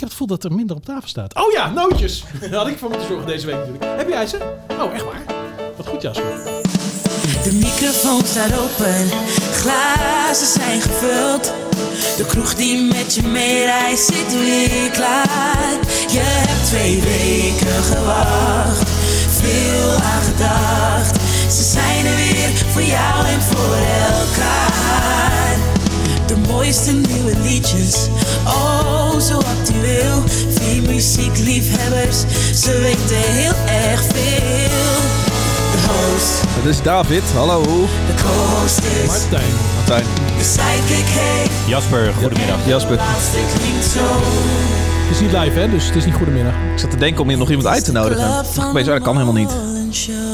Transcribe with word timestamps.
Ik 0.00 0.06
heb 0.06 0.14
het 0.14 0.24
gevoel 0.24 0.36
dat 0.38 0.50
er 0.50 0.56
minder 0.56 0.76
op 0.76 0.84
tafel 0.84 1.08
staat. 1.08 1.34
Oh 1.34 1.52
ja, 1.52 1.70
nootjes. 1.70 2.24
Daar 2.40 2.54
had 2.62 2.66
ik 2.66 2.78
voor 2.78 2.88
moeten 2.88 3.06
zorgen 3.08 3.26
deze 3.26 3.46
week 3.46 3.54
natuurlijk. 3.56 3.84
Heb 3.96 4.08
jij 4.08 4.26
ze? 4.26 4.38
Oh, 4.80 4.92
echt 4.92 5.04
waar? 5.04 5.22
Wat 5.76 5.86
goed, 5.86 6.02
Jasper. 6.02 6.24
De 7.42 7.52
microfoon 7.52 8.24
staat 8.24 8.58
open, 8.58 9.08
glazen 9.52 10.46
zijn 10.46 10.80
gevuld. 10.80 11.52
De 12.16 12.24
kroeg 12.26 12.54
die 12.54 12.82
met 12.82 13.14
je 13.14 13.22
meereist 13.22 14.04
zit 14.04 14.32
weer 14.32 14.90
klaar. 14.90 15.72
Je 16.10 16.20
hebt 16.20 16.66
twee 16.66 17.00
weken 17.00 17.82
gewacht, 17.82 18.90
veel 19.40 19.92
aan 19.92 20.22
gedacht. 20.22 21.20
Ze 21.52 21.62
zijn 21.62 22.06
er 22.06 22.16
weer 22.16 22.48
voor 22.72 22.82
jou 22.82 23.26
en 23.26 23.42
voor 23.42 23.74
elkaar. 23.74 25.49
De 26.30 26.36
mooiste 26.48 26.92
nieuwe 26.92 27.32
liedjes, 27.42 28.08
oh 28.46 29.18
zo 29.18 29.36
actueel. 29.36 30.22
Vier 30.48 30.82
muziekliefhebbers, 30.82 32.18
ze 32.62 32.78
weten 32.78 33.16
heel 33.16 33.52
erg 33.66 34.02
veel. 34.02 35.00
De 35.72 35.78
host, 35.86 36.40
Dat 36.56 36.64
is 36.64 36.82
David, 36.82 37.22
hallo. 37.34 37.62
de 37.62 38.14
co-host 38.22 38.78
is 38.78 39.06
Martijn. 39.06 39.52
Martijn. 39.76 40.04
de 40.38 40.44
sidekick, 40.44 41.06
hey. 41.08 41.46
Jasper, 41.66 42.12
goedemiddag. 42.20 42.58
Jasper. 42.66 42.98
Het 43.00 45.10
is 45.10 45.20
niet 45.20 45.32
live, 45.32 45.58
hè? 45.58 45.70
Dus 45.70 45.86
het 45.86 45.96
is 45.96 46.04
niet 46.04 46.14
goedemiddag. 46.14 46.52
Ik 46.72 46.78
zat 46.78 46.90
te 46.90 46.96
denken 46.96 47.22
om 47.22 47.28
hier 47.28 47.38
nog 47.38 47.48
iemand 47.48 47.68
uit 47.68 47.84
te 47.84 47.92
nodigen. 47.92 48.28
Ik 48.28 48.58
oh, 48.58 48.84
dat 48.84 49.02
kan 49.02 49.12
helemaal 49.12 49.40
niet. 49.40 49.50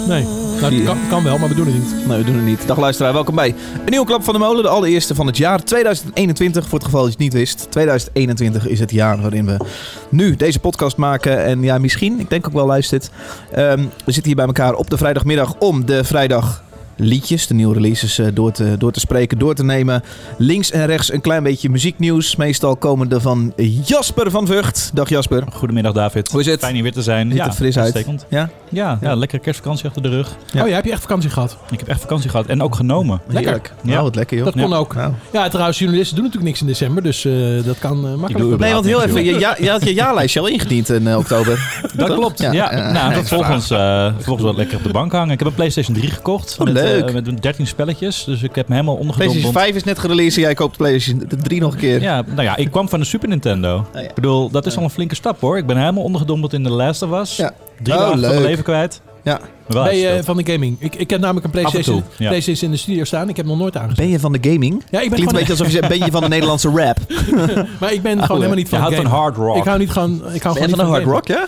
Nee. 0.07 0.27
Nou, 0.61 0.77
dat 0.77 0.85
kan, 0.85 0.99
kan 1.09 1.25
wel, 1.25 1.39
maar 1.39 1.49
we 1.49 1.55
doen 1.55 1.67
het 1.67 1.75
niet. 1.75 2.07
Nee, 2.07 2.19
we 2.19 2.25
doen 2.25 2.35
het 2.35 2.45
niet. 2.45 2.67
Dag 2.67 2.79
luisteraar, 2.79 3.13
welkom 3.13 3.35
bij 3.35 3.49
een 3.85 3.91
nieuwe 3.91 4.07
Klap 4.07 4.25
van 4.25 4.35
de 4.35 4.41
Molen. 4.41 4.63
De 4.63 4.69
allereerste 4.69 5.15
van 5.15 5.27
het 5.27 5.37
jaar 5.37 5.65
2021. 5.65 6.65
Voor 6.65 6.79
het 6.79 6.85
geval 6.85 7.01
dat 7.01 7.09
je 7.09 7.17
het 7.17 7.25
niet 7.25 7.33
wist. 7.33 7.71
2021 7.71 8.67
is 8.67 8.81
het 8.81 8.91
jaar 8.91 9.21
waarin 9.21 9.47
we 9.47 9.57
nu 10.09 10.37
deze 10.37 10.61
podcast 10.61 10.97
maken. 10.97 11.45
En 11.45 11.63
ja, 11.63 11.79
misschien, 11.79 12.21
ik 12.21 12.31
denk 12.31 12.47
ook 12.47 12.53
wel 12.53 12.67
luistert. 12.67 13.11
Ehm, 13.53 13.79
we 13.79 14.13
zitten 14.13 14.25
hier 14.25 14.35
bij 14.35 14.47
elkaar 14.47 14.75
op 14.75 14.91
de 14.91 14.97
vrijdagmiddag 14.97 15.55
om 15.59 15.87
de 15.87 16.05
vrijdag 16.05 16.65
liedjes, 16.97 17.47
de 17.47 17.55
nieuwe 17.55 17.75
releases, 17.75 18.19
eh, 18.19 18.27
door, 18.35 18.53
te, 18.53 18.75
door 18.79 18.93
te 18.93 19.01
spreken, 19.01 19.39
door 19.39 19.55
te 19.55 19.65
nemen. 19.65 20.03
Links 20.39 20.71
en 20.71 20.87
rechts 20.87 21.13
een 21.13 21.21
klein 21.21 21.43
beetje 21.43 21.71
muzieknieuws. 21.71 22.37
Meestal 22.37 22.77
komende 22.77 23.21
van 23.21 23.53
Jasper 23.85 24.31
van 24.31 24.47
Vught. 24.47 24.91
Dag 24.95 25.09
Jasper. 25.09 25.45
Goedemiddag 25.53 25.93
David. 25.93 26.31
Hoe 26.31 26.41
is 26.41 26.47
het? 26.47 26.61
Fijn 26.61 26.75
hier 26.75 26.83
weer 26.83 26.93
te 26.93 27.03
zijn. 27.03 27.31
Ziet 27.31 27.41
er 27.41 27.53
fris 27.53 27.79
uit. 27.79 28.05
Ja? 28.29 28.49
Ja, 28.69 28.99
ja, 29.01 29.15
lekkere 29.15 29.43
kerstvakantie 29.43 29.87
achter 29.87 30.03
de 30.03 30.09
rug. 30.09 30.37
Ja. 30.53 30.61
Oh, 30.61 30.67
jij 30.67 30.75
hebt 30.75 30.87
je 30.87 30.93
echt 30.93 31.01
vakantie 31.03 31.31
gehad? 31.31 31.57
Ik 31.71 31.79
heb 31.79 31.89
echt 31.89 32.01
vakantie 32.01 32.31
gehad 32.31 32.47
en 32.47 32.63
ook 32.63 32.75
genomen. 32.75 33.21
Heerlijk. 33.33 33.73
Ja. 33.83 33.91
Nou, 33.91 34.03
wat 34.03 34.15
lekker 34.15 34.37
joh. 34.37 34.47
Dat 34.47 34.55
kon 34.63 34.73
ook. 34.73 34.95
Nou. 34.95 35.13
Ja, 35.33 35.49
trouwens, 35.49 35.79
journalisten 35.79 36.17
doen 36.17 36.25
natuurlijk 36.25 36.51
niks 36.51 36.61
in 36.61 36.67
december, 36.67 37.03
dus 37.03 37.25
eh, 37.25 37.33
dat 37.65 37.79
kan 37.79 38.07
eh, 38.07 38.15
makkelijk. 38.15 38.59
Nee, 38.61 38.73
want 38.73 38.85
heel 38.85 39.03
even, 39.03 39.25
je, 39.25 39.39
ja, 39.39 39.57
je 39.59 39.71
had 39.71 39.85
je 39.85 39.95
jaarlijstje 39.95 40.41
al 40.41 40.47
ingediend 40.47 40.89
in 40.89 41.17
oktober. 41.17 41.55
Dat 41.97 42.15
klopt. 42.15 42.39
Ja. 42.39 42.53
Ja, 42.53 42.73
Ja. 42.77 42.93
nou, 42.93 43.09
Nee, 43.09 43.19
vervolgens, 43.25 43.71
eh 43.71 44.13
vervolgens 44.15 44.47
wat 44.47 44.57
lekker 44.57 44.77
op 44.77 44.83
de 44.83 44.89
bank 44.93 45.13
hangen. 45.13 45.31
Ik 45.31 45.39
heb 45.39 45.49
een 45.49 45.55
PlayStation 45.55 45.97
3 45.97 46.11
gekocht. 46.11 46.57
Oh, 46.59 46.67
met, 46.67 46.75
leuk. 46.93 47.09
eh, 47.09 47.15
met 47.15 47.43
13 47.43 47.67
spelletjes. 47.67 48.25
Dus 48.25 48.43
ik 48.43 48.55
heb 48.55 48.69
me 48.69 48.75
helemaal 48.75 48.97
PlayStation 48.97 49.21
ondergedompeld. 49.27 49.65
5 49.65 49.75
is 49.77 49.85
net 49.85 49.99
gereleased 49.99 50.37
en 50.37 50.43
jij 50.43 50.55
koopt 50.55 50.77
PlayStation 50.77 51.29
3 51.43 51.61
nog 51.61 51.73
een 51.73 51.79
keer. 51.79 52.01
Ja, 52.03 52.23
nou 52.27 52.43
ja, 52.43 52.57
ik 52.57 52.71
kwam 52.71 52.89
van 52.89 52.99
de 53.01 53.07
Super 53.07 53.29
Nintendo. 53.29 53.87
ja. 53.95 54.01
Ik 54.01 54.15
bedoel, 54.15 54.51
dat 54.51 54.67
is 54.67 54.77
al 54.77 54.83
een 54.83 54.91
flinke 54.91 55.15
stap 55.15 55.41
hoor. 55.41 55.57
Ik 55.59 55.67
ben 55.67 55.77
helemaal 55.77 56.03
ondergedompeld 56.03 56.53
in 56.53 56.63
The 56.63 56.71
Last 56.71 57.03
of 57.03 57.21
Us. 57.21 57.37
Ja. 57.37 57.53
Drie 57.83 57.95
Oh, 57.97 58.01
dagen 58.01 58.11
van 58.13 58.21
leuk. 58.21 58.31
mijn 58.31 58.43
leven 58.43 58.65
kwijt. 58.65 59.01
Ja. 59.23 59.41
Ben 59.69 59.97
je 59.97 60.21
van 60.25 60.37
de 60.37 60.53
gaming? 60.53 60.77
Ik, 60.79 60.95
ik 60.95 61.11
heb 61.11 61.21
namelijk 61.21 61.45
een 61.45 61.51
PlayStation, 61.51 62.03
ja. 62.17 62.29
PlayStation 62.29 62.65
in 62.71 62.77
de 62.77 62.83
studio 62.83 63.05
staan. 63.05 63.29
Ik 63.29 63.37
heb 63.37 63.47
nog 63.47 63.59
nooit 63.59 63.77
aangezet. 63.77 63.97
Ben 63.97 64.09
je 64.09 64.21
van 64.21 64.33
de 64.33 64.39
gaming? 64.51 64.83
Ja, 64.91 65.01
ik 65.01 65.09
ben 65.11 65.11
Klinkt 65.11 65.33
een 65.33 65.39
beetje 65.39 65.53
alsof 65.53 65.67
je 65.67 65.73
zegt, 65.73 65.89
ben 65.89 65.99
je 65.99 66.11
van 66.11 66.21
de 66.23 66.29
Nederlandse 66.29 66.69
rap? 66.75 66.99
Maar 67.81 67.93
ik 67.93 68.03
ben 68.03 68.13
gewoon 68.21 68.37
helemaal 68.37 68.57
niet 68.57 68.69
Je 68.71 68.77
van 68.77 68.79
houdt 68.81 68.97
van 68.97 69.05
hard 69.07 69.37
rock. 69.37 69.57
Ik 69.57 69.65
hou 69.65 69.79
niet 69.79 69.91
gewoon. 69.91 70.11
Ik 70.11 70.21
hou 70.23 70.31
Ben 70.33 70.41
gewoon 70.43 70.57
je 70.61 70.67
niet 70.67 70.77
van 70.77 70.85
de 70.85 70.91
hard 70.91 71.05
rock, 71.05 71.27
ja? 71.27 71.47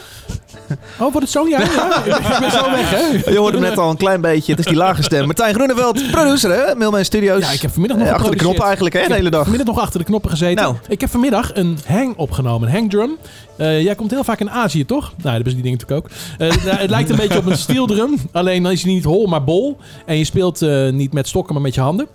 Oh, 1.01 1.13
wordt 1.13 1.19
het 1.21 1.31
zo? 1.31 1.47
Ja, 1.49 1.61
ja. 1.61 2.05
ik 2.05 2.39
ben 2.41 2.51
zo 2.51 2.71
weg, 2.71 2.91
hè? 2.91 3.07
Je 3.33 3.39
hoorde 3.39 3.59
hem 3.59 3.69
net 3.69 3.79
al 3.79 3.91
een 3.91 3.97
klein 3.97 4.21
beetje. 4.21 4.51
Het 4.51 4.61
is 4.61 4.67
die 4.67 4.77
lage 4.77 5.03
stem. 5.03 5.27
Martijn 5.27 5.55
Groeneveld, 5.55 6.11
producer 6.11 6.51
hè? 6.51 6.75
Mailman 6.75 7.05
Studios. 7.05 7.41
Ja, 7.45 7.51
ik 7.51 7.61
heb 7.63 7.71
vanmiddag 7.71 7.99
nog 7.99 8.07
Eh, 8.09 8.15
achter 8.15 8.31
de 8.31 8.37
knoppen 8.37 8.65
eigenlijk 8.65 8.95
hè, 8.95 9.07
de 9.07 9.15
hele 9.15 9.31
dag. 9.31 9.41
Vanmiddag 9.43 9.67
nog 9.75 9.81
achter 9.85 9.99
de 9.99 10.05
knoppen 10.05 10.31
gezeten. 10.31 10.65
Nou. 10.65 10.75
Ik 10.89 11.01
heb 11.01 11.11
vanmiddag 11.11 11.51
een 11.55 11.79
hang 11.87 12.17
opgenomen, 12.17 12.69
een 12.69 12.75
hangdrum. 12.75 13.17
Eh 13.57 13.83
jij 13.83 13.95
komt 13.95 14.11
heel 14.11 14.25
vaak 14.25 14.41
in 14.41 14.51
Azië, 14.51 14.85
toch? 14.85 15.01
Nou, 15.05 15.15
dat 15.23 15.33
hebben 15.33 15.51
ze 15.53 15.55
die 15.61 15.65
dingen 15.65 15.79
natuurlijk 15.79 16.07
ook. 16.07 16.67
Eh, 16.67 16.79
het 16.79 16.91
lijkt 16.91 17.11
een 17.11 17.17
beetje 17.17 17.39
op 17.39 17.47
een 17.47 17.59
steel 17.69 17.87
drum. 17.87 18.15
Alleen 18.33 18.63
dan 18.63 18.73
is 18.73 18.83
hij 18.83 18.93
niet 18.93 19.05
hol, 19.05 19.27
maar 19.27 19.45
bol. 19.45 19.77
En 20.07 20.19
je 20.19 20.25
speelt 20.25 20.61
niet 20.91 21.13
met 21.13 21.29
stokken, 21.29 21.55
maar 21.55 21.63
met 21.63 21.75
je 21.75 21.81
handen. 21.81 22.07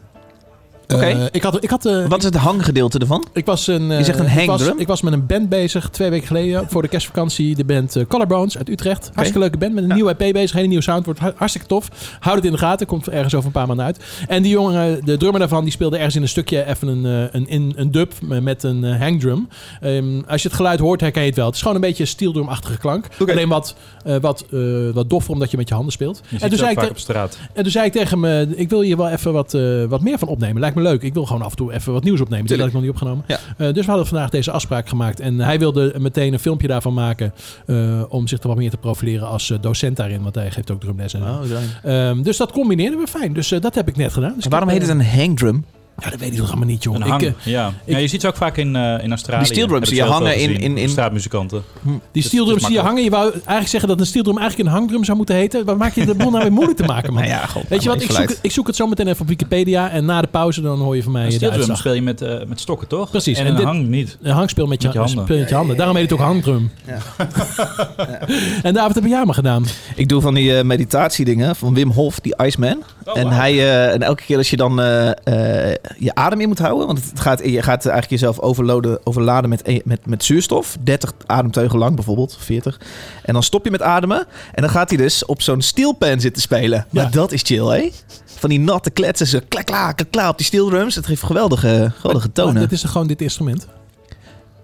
Oké. 0.94 1.06
Eh, 1.06 1.26
ik 1.32 1.44
had, 1.44 1.64
ik 1.64 1.70
had 1.70 1.86
eh, 1.86 2.06
Wat 2.08 2.18
is 2.20 2.26
het 2.26 2.36
hanggedeelte 2.36 2.98
ervan? 3.00 3.26
Ik 3.34 3.46
was 3.46 3.68
een, 3.68 3.92
eh, 3.92 3.98
Je 3.98 4.04
zegt 4.04 4.20
een 4.20 4.26
ik 4.26 4.32
was, 4.36 4.46
hangdrum? 4.46 4.80
ik 4.80 4.88
was 4.88 5.02
met 5.02 5.14
een 5.14 5.26
band 5.26 5.50
bezig 5.50 5.90
twee 5.90 6.10
weken 6.10 6.28
geleden 6.28 6.66
voor 6.70 6.82
de 6.82 6.88
kerstvakantie. 6.88 7.56
De 7.56 7.66
band 7.66 7.96
eh, 7.96 8.06
Collarbones 8.08 8.58
uit 8.58 8.70
Utrecht. 8.70 9.06
Hartstikke 9.14 9.40
leuke 9.40 9.58
band 9.58 9.74
met 9.74 9.84
een 9.84 9.94
nieuwe 9.94 10.16
EP 10.18 10.34
bezig. 10.34 10.52
Hele 10.56 10.68
nieuwe 10.68 10.84
sound. 10.84 11.06
Wordt 11.06 11.20
har- 11.20 11.34
hartstikke 11.36 11.68
tof. 11.68 11.88
Houd 12.20 12.36
het 12.36 12.46
in 12.46 12.52
de 12.52 12.58
gaten. 12.58 12.88
Komt 12.88 13.10
ergens 13.10 13.34
over 13.34 13.46
een 13.48 13.52
paar 13.54 13.68
maanden 13.68 13.86
uit. 13.86 14.00
En 14.28 14.42
die 14.44 14.52
jongen, 14.52 15.06
de 15.06 15.18
drummer 15.18 15.40
daarvan, 15.40 15.64
die 15.64 15.72
speelde 15.74 15.96
ergens 15.98 16.16
in 16.16 16.22
een 16.22 16.28
stukje 16.28 16.66
even 16.68 16.88
een, 16.88 17.06
eh, 17.34 17.42
een, 17.52 17.74
een 17.76 17.92
dub 17.92 18.14
met 18.22 18.64
een 18.64 18.84
eh, 18.84 19.00
hangdrum. 19.02 19.48
Ehm, 19.82 20.22
als 20.28 20.42
je 20.42 20.48
het 20.48 20.58
geluid 20.58 20.80
hoort, 20.80 21.02
herken 21.02 21.22
je 21.22 21.28
het 21.28 21.36
wel. 21.38 21.46
Het 21.46 21.56
is 21.56 21.62
gewoon 21.62 21.76
een 21.76 21.82
beetje 21.82 22.04
een 22.04 22.10
steeldrum-achtige 22.10 22.78
klank. 22.78 23.08
Alleen 23.28 23.50
wat, 23.50 23.76
eh, 24.06 24.16
wat, 24.22 24.46
eh, 24.52 24.60
wat 24.94 25.10
doffer 25.10 25.34
omdat 25.34 25.52
je 25.52 25.58
met 25.58 25.68
je 25.68 25.74
handen 25.74 25.94
speelt. 25.94 26.22
Je 26.30 26.40
En 26.40 26.50
toen, 26.50 26.58
zei 26.58 26.72
ik 26.72 26.90
op 26.90 26.98
straat. 26.98 27.38
en 27.54 27.64
toen 27.64 27.72
zei 27.72 27.86
ik 27.86 27.92
tegen 27.92 28.20
me, 28.20 28.48
ik 28.56 28.70
wil 28.70 28.82
hier 28.82 28.98
wel 28.98 29.10
even 29.10 29.34
wat, 29.34 29.54
eh, 29.54 29.84
wat 29.84 30.02
meer 30.02 30.18
van 30.18 30.28
opnemen. 30.28 30.60
Lijkt 30.62 30.76
me 30.76 30.82
leuk. 30.84 31.02
Ik 31.02 31.14
wil 31.14 31.26
gewoon 31.26 31.42
af 31.42 31.50
en 31.52 31.58
toe 31.58 31.74
even 31.74 31.94
wat 31.94 32.04
nieuws 32.04 32.22
opnemen. 32.22 32.48
Dat 32.48 32.58
had 32.58 32.68
ik 32.68 32.74
nog 32.74 32.82
niet 32.82 32.92
opgenomen. 32.92 33.24
Ja. 33.28 33.38
Eh, 33.58 33.74
dus 33.74 33.84
we 33.86 33.90
hadden 33.92 34.08
vandaag 34.08 34.30
deze 34.30 34.52
afspraak 34.52 34.90
gemaakt. 34.90 35.20
En 35.20 35.40
hij 35.40 35.60
wilde 35.60 35.94
meteen 35.98 36.34
een 36.34 36.40
filmpje 36.40 36.68
daarvan 36.68 36.94
maken. 36.94 37.34
eh, 37.66 38.04
om 38.10 38.28
zich 38.28 38.42
er 38.42 38.48
wat 38.48 38.58
meer 38.58 38.70
te 38.70 38.78
profileren 38.78 39.28
als 39.28 39.50
eh, 39.50 39.58
docent 39.62 39.98
daarin. 39.98 40.24
Want 40.24 40.36
hij 40.36 40.52
geeft 40.52 40.72
ook 40.72 40.80
drumles. 40.80 41.14
En 41.14 41.22
zo. 41.48 41.56
Ehm, 41.84 42.22
dus 42.22 42.38
dat 42.38 42.52
combineerden 42.52 43.00
we 43.00 43.08
fijn. 43.08 43.34
Dus 43.34 43.48
dat 43.48 43.76
heb 43.76 43.88
ik 43.88 43.96
net 43.96 44.14
gedaan. 44.14 44.34
Dus 44.36 44.44
En 44.44 44.50
waarom 44.50 44.70
heet 44.70 44.82
het 44.82 44.90
een 44.90 45.06
hangdrum? 45.06 45.66
Eh, 45.98 46.04
Ja, 46.04 46.10
dat 46.10 46.20
weet 46.20 46.32
ik 46.32 46.38
toch 46.38 46.48
allemaal 46.48 46.68
niet, 46.68 46.84
joh. 46.84 46.96
Een 46.96 47.02
Ik, 47.02 47.08
hang, 47.08 47.22
eh, 47.22 47.32
ja. 47.44 47.68
ik- 47.68 47.74
ja. 47.86 47.98
Je 47.98 48.08
ziet 48.08 48.22
ze 48.22 48.28
ook 48.28 48.36
vaak 48.36 48.58
in, 48.58 48.76
eh, 48.76 49.04
in 49.04 49.10
Australië. 49.10 49.44
Die 49.44 49.54
steel 49.54 49.68
drums 49.68 49.80
Heb 49.90 49.96
die 49.98 50.06
je 50.06 50.12
hangen 50.12 50.38
in- 50.38 50.60
in- 50.60 50.78
in- 50.78 50.90
Straatmuzikanten. 50.90 51.64
die 51.82 52.00
dus 52.12 52.26
steeldrums 52.26 52.62
het 52.62 52.70
die 52.72 52.80
je 52.80 52.86
hangen. 52.86 53.04
Je 53.04 53.10
wou 53.10 53.32
eigenlijk 53.32 53.68
zeggen 53.68 53.90
dat 53.90 54.00
een 54.00 54.06
steeldrum 54.06 54.38
eigenlijk 54.38 54.70
een 54.70 54.76
hangdrum 54.76 55.04
zou 55.04 55.18
moeten 55.18 55.36
heten. 55.36 55.66
Waar 55.66 55.78
maak 55.78 55.94
je 55.96 56.06
de 56.06 56.16
boel 56.16 56.30
nou 56.30 56.42
weer 56.44 56.52
moeilijk 56.52 56.78
te 56.78 56.84
maken, 56.86 57.14
man? 57.14 57.22
Nou 57.24 57.34
ja, 57.40 57.46
god, 57.46 57.64
Weet 57.68 57.84
je 57.84 57.90
wat, 57.90 58.02
ik 58.02 58.12
zoek, 58.12 58.36
ik 58.42 58.52
zoek 58.52 58.68
het 58.68 58.76
zo 58.76 58.88
meteen 58.88 59.08
even 59.08 59.22
op 59.22 59.28
Wikipedia. 59.28 59.90
En 59.90 60.06
na 60.06 60.22
de 60.22 60.28
pauze 60.28 60.62
dan 60.62 60.80
hoor 60.80 60.96
je 60.96 61.04
van 61.04 61.12
mij 61.12 61.26
Een 61.26 61.32
steel 61.32 61.40
drum 61.48 61.54
uitslag. 61.54 61.78
speel 61.78 61.94
je 61.94 62.02
met, 62.02 62.22
eh, 62.22 62.36
met 62.48 62.60
stokken, 62.60 62.88
toch? 62.88 63.10
Precies. 63.10 63.38
En, 63.38 63.44
En 63.46 63.52
een 63.52 63.56
dit- 63.58 63.66
hang 63.66 63.88
niet. 63.88 64.18
Een 64.22 64.32
hangspeel 64.32 64.66
met 64.68 64.82
je, 64.82 64.88
Met 64.88 64.96
je 64.98 65.04
handen. 65.04 65.24
speel 65.26 65.38
met 65.40 65.50
je 65.50 65.56
handen. 65.56 65.78
Daarom 65.78 65.96
heet 65.96 66.10
het 66.10 66.20
ook 66.20 66.26
hangdrum. 66.26 66.72
en 68.64 68.74
David, 68.74 68.96
heb 68.96 69.06
jij 69.06 69.26
maar 69.26 69.34
gedaan? 69.34 69.66
Ik 69.96 70.10
doe 70.10 70.22
van 70.22 70.34
die 70.34 70.58
eh, 70.58 70.64
meditatiedingen 70.64 71.56
van 71.56 71.74
Wim 71.74 71.92
Hof, 71.92 72.20
die 72.20 72.36
Iceman. 72.44 72.84
Oh, 73.06 73.18
en, 73.18 73.28
hij, 73.28 73.52
eh, 73.54 73.94
en 73.94 74.02
elke 74.02 74.24
keer 74.24 74.38
als 74.38 74.50
je 74.50 74.58
dan 74.58 74.82
eh, 74.82 75.10
eh, 75.10 75.76
je 75.98 76.16
adem 76.16 76.42
in 76.42 76.48
moet 76.48 76.60
houden, 76.60 76.86
want 76.88 77.04
het 77.10 77.20
gaat, 77.20 77.40
je 77.40 77.62
gaat 77.62 77.86
eigenlijk 77.86 78.10
jezelf 78.10 78.40
overloaden, 78.40 79.00
overladen 79.04 79.50
met, 79.50 79.68
e- 79.68 79.80
met, 79.84 80.06
met 80.06 80.24
zuurstof. 80.24 80.78
30 80.84 81.14
ademteugen 81.26 81.80
lang 81.80 81.96
bijvoorbeeld, 81.96 82.38
40. 82.40 82.80
En 83.24 83.34
dan 83.34 83.44
stop 83.44 83.66
je 83.66 83.72
met 83.72 83.82
ademen 83.82 84.26
en 84.54 84.62
dan 84.62 84.70
gaat 84.72 84.90
hij 84.90 84.98
dus 84.98 85.26
op 85.26 85.42
zo'n 85.42 85.62
steelpan 85.62 86.20
zitten 86.20 86.42
spelen. 86.42 86.86
Maar 86.90 87.04
Ja. 87.04 87.10
dat 87.10 87.32
is 87.32 87.42
chill, 87.42 87.66
hè? 87.66 87.90
Van 88.26 88.50
die 88.50 88.60
natte 88.60 88.90
kletsen, 88.90 89.28
ze 89.28 89.40
klak, 89.48 89.66
klak, 89.66 89.96
klak, 89.96 90.12
klak 90.12 90.30
op 90.30 90.38
die 90.38 90.46
steeldrums. 90.46 90.96
Het 90.96 91.06
geeft 91.06 91.24
geweldige, 91.24 91.92
geweldige 91.96 92.28
Maar 92.34 92.46
tonen. 92.46 92.62
dit 92.62 92.72
is 92.72 92.84
gewoon 92.84 93.08
dit 93.08 93.22
instrument. 93.22 93.68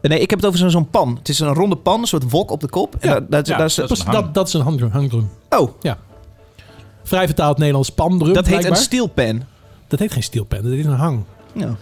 Nee, 0.02 0.20
ik 0.20 0.30
heb 0.30 0.40
het 0.40 0.48
over 0.48 0.60
zo'n 0.60 0.70
zo'n 0.70 0.90
pan. 0.90 1.16
Het 1.18 1.30
is 1.30 1.40
een 1.40 1.54
ronde 1.54 1.76
pan, 1.76 2.00
een 2.02 2.08
soort 2.08 2.32
wok 2.32 2.52
op 2.52 2.60
de 2.62 2.70
kop. 2.70 2.96
En 3.00 3.10
Ja. 3.10 3.14
daar, 3.20 3.30
daar, 3.30 3.42
Ja, 3.46 3.58
daar 3.58 3.66
is- 3.66 3.76
dat 3.76 3.92
is 3.92 4.00
een 4.00 4.06
Dat, 4.06 4.14
dat, 4.24 4.34
dat 4.34 4.48
is 4.48 4.54
een 4.54 4.62
hangdrum. 4.62 4.90
hangdrum. 4.92 5.30
oh, 5.50 5.70
Vrij 7.04 7.26
vertaald 7.26 7.58
Nederlands 7.58 7.90
pandrum. 7.90 8.34
dat 8.34 8.46
heet 8.46 8.54
een 8.54 8.60
blijkbaar. 8.60 8.84
steelpan. 8.84 9.44
Dat 9.90 10.00
heet 10.00 10.12
geen 10.12 10.24
steelpen, 10.24 10.64
dat 10.64 10.72
is 10.72 10.86
een 10.86 10.92
hang. 10.92 11.24
Ja. 11.54 11.76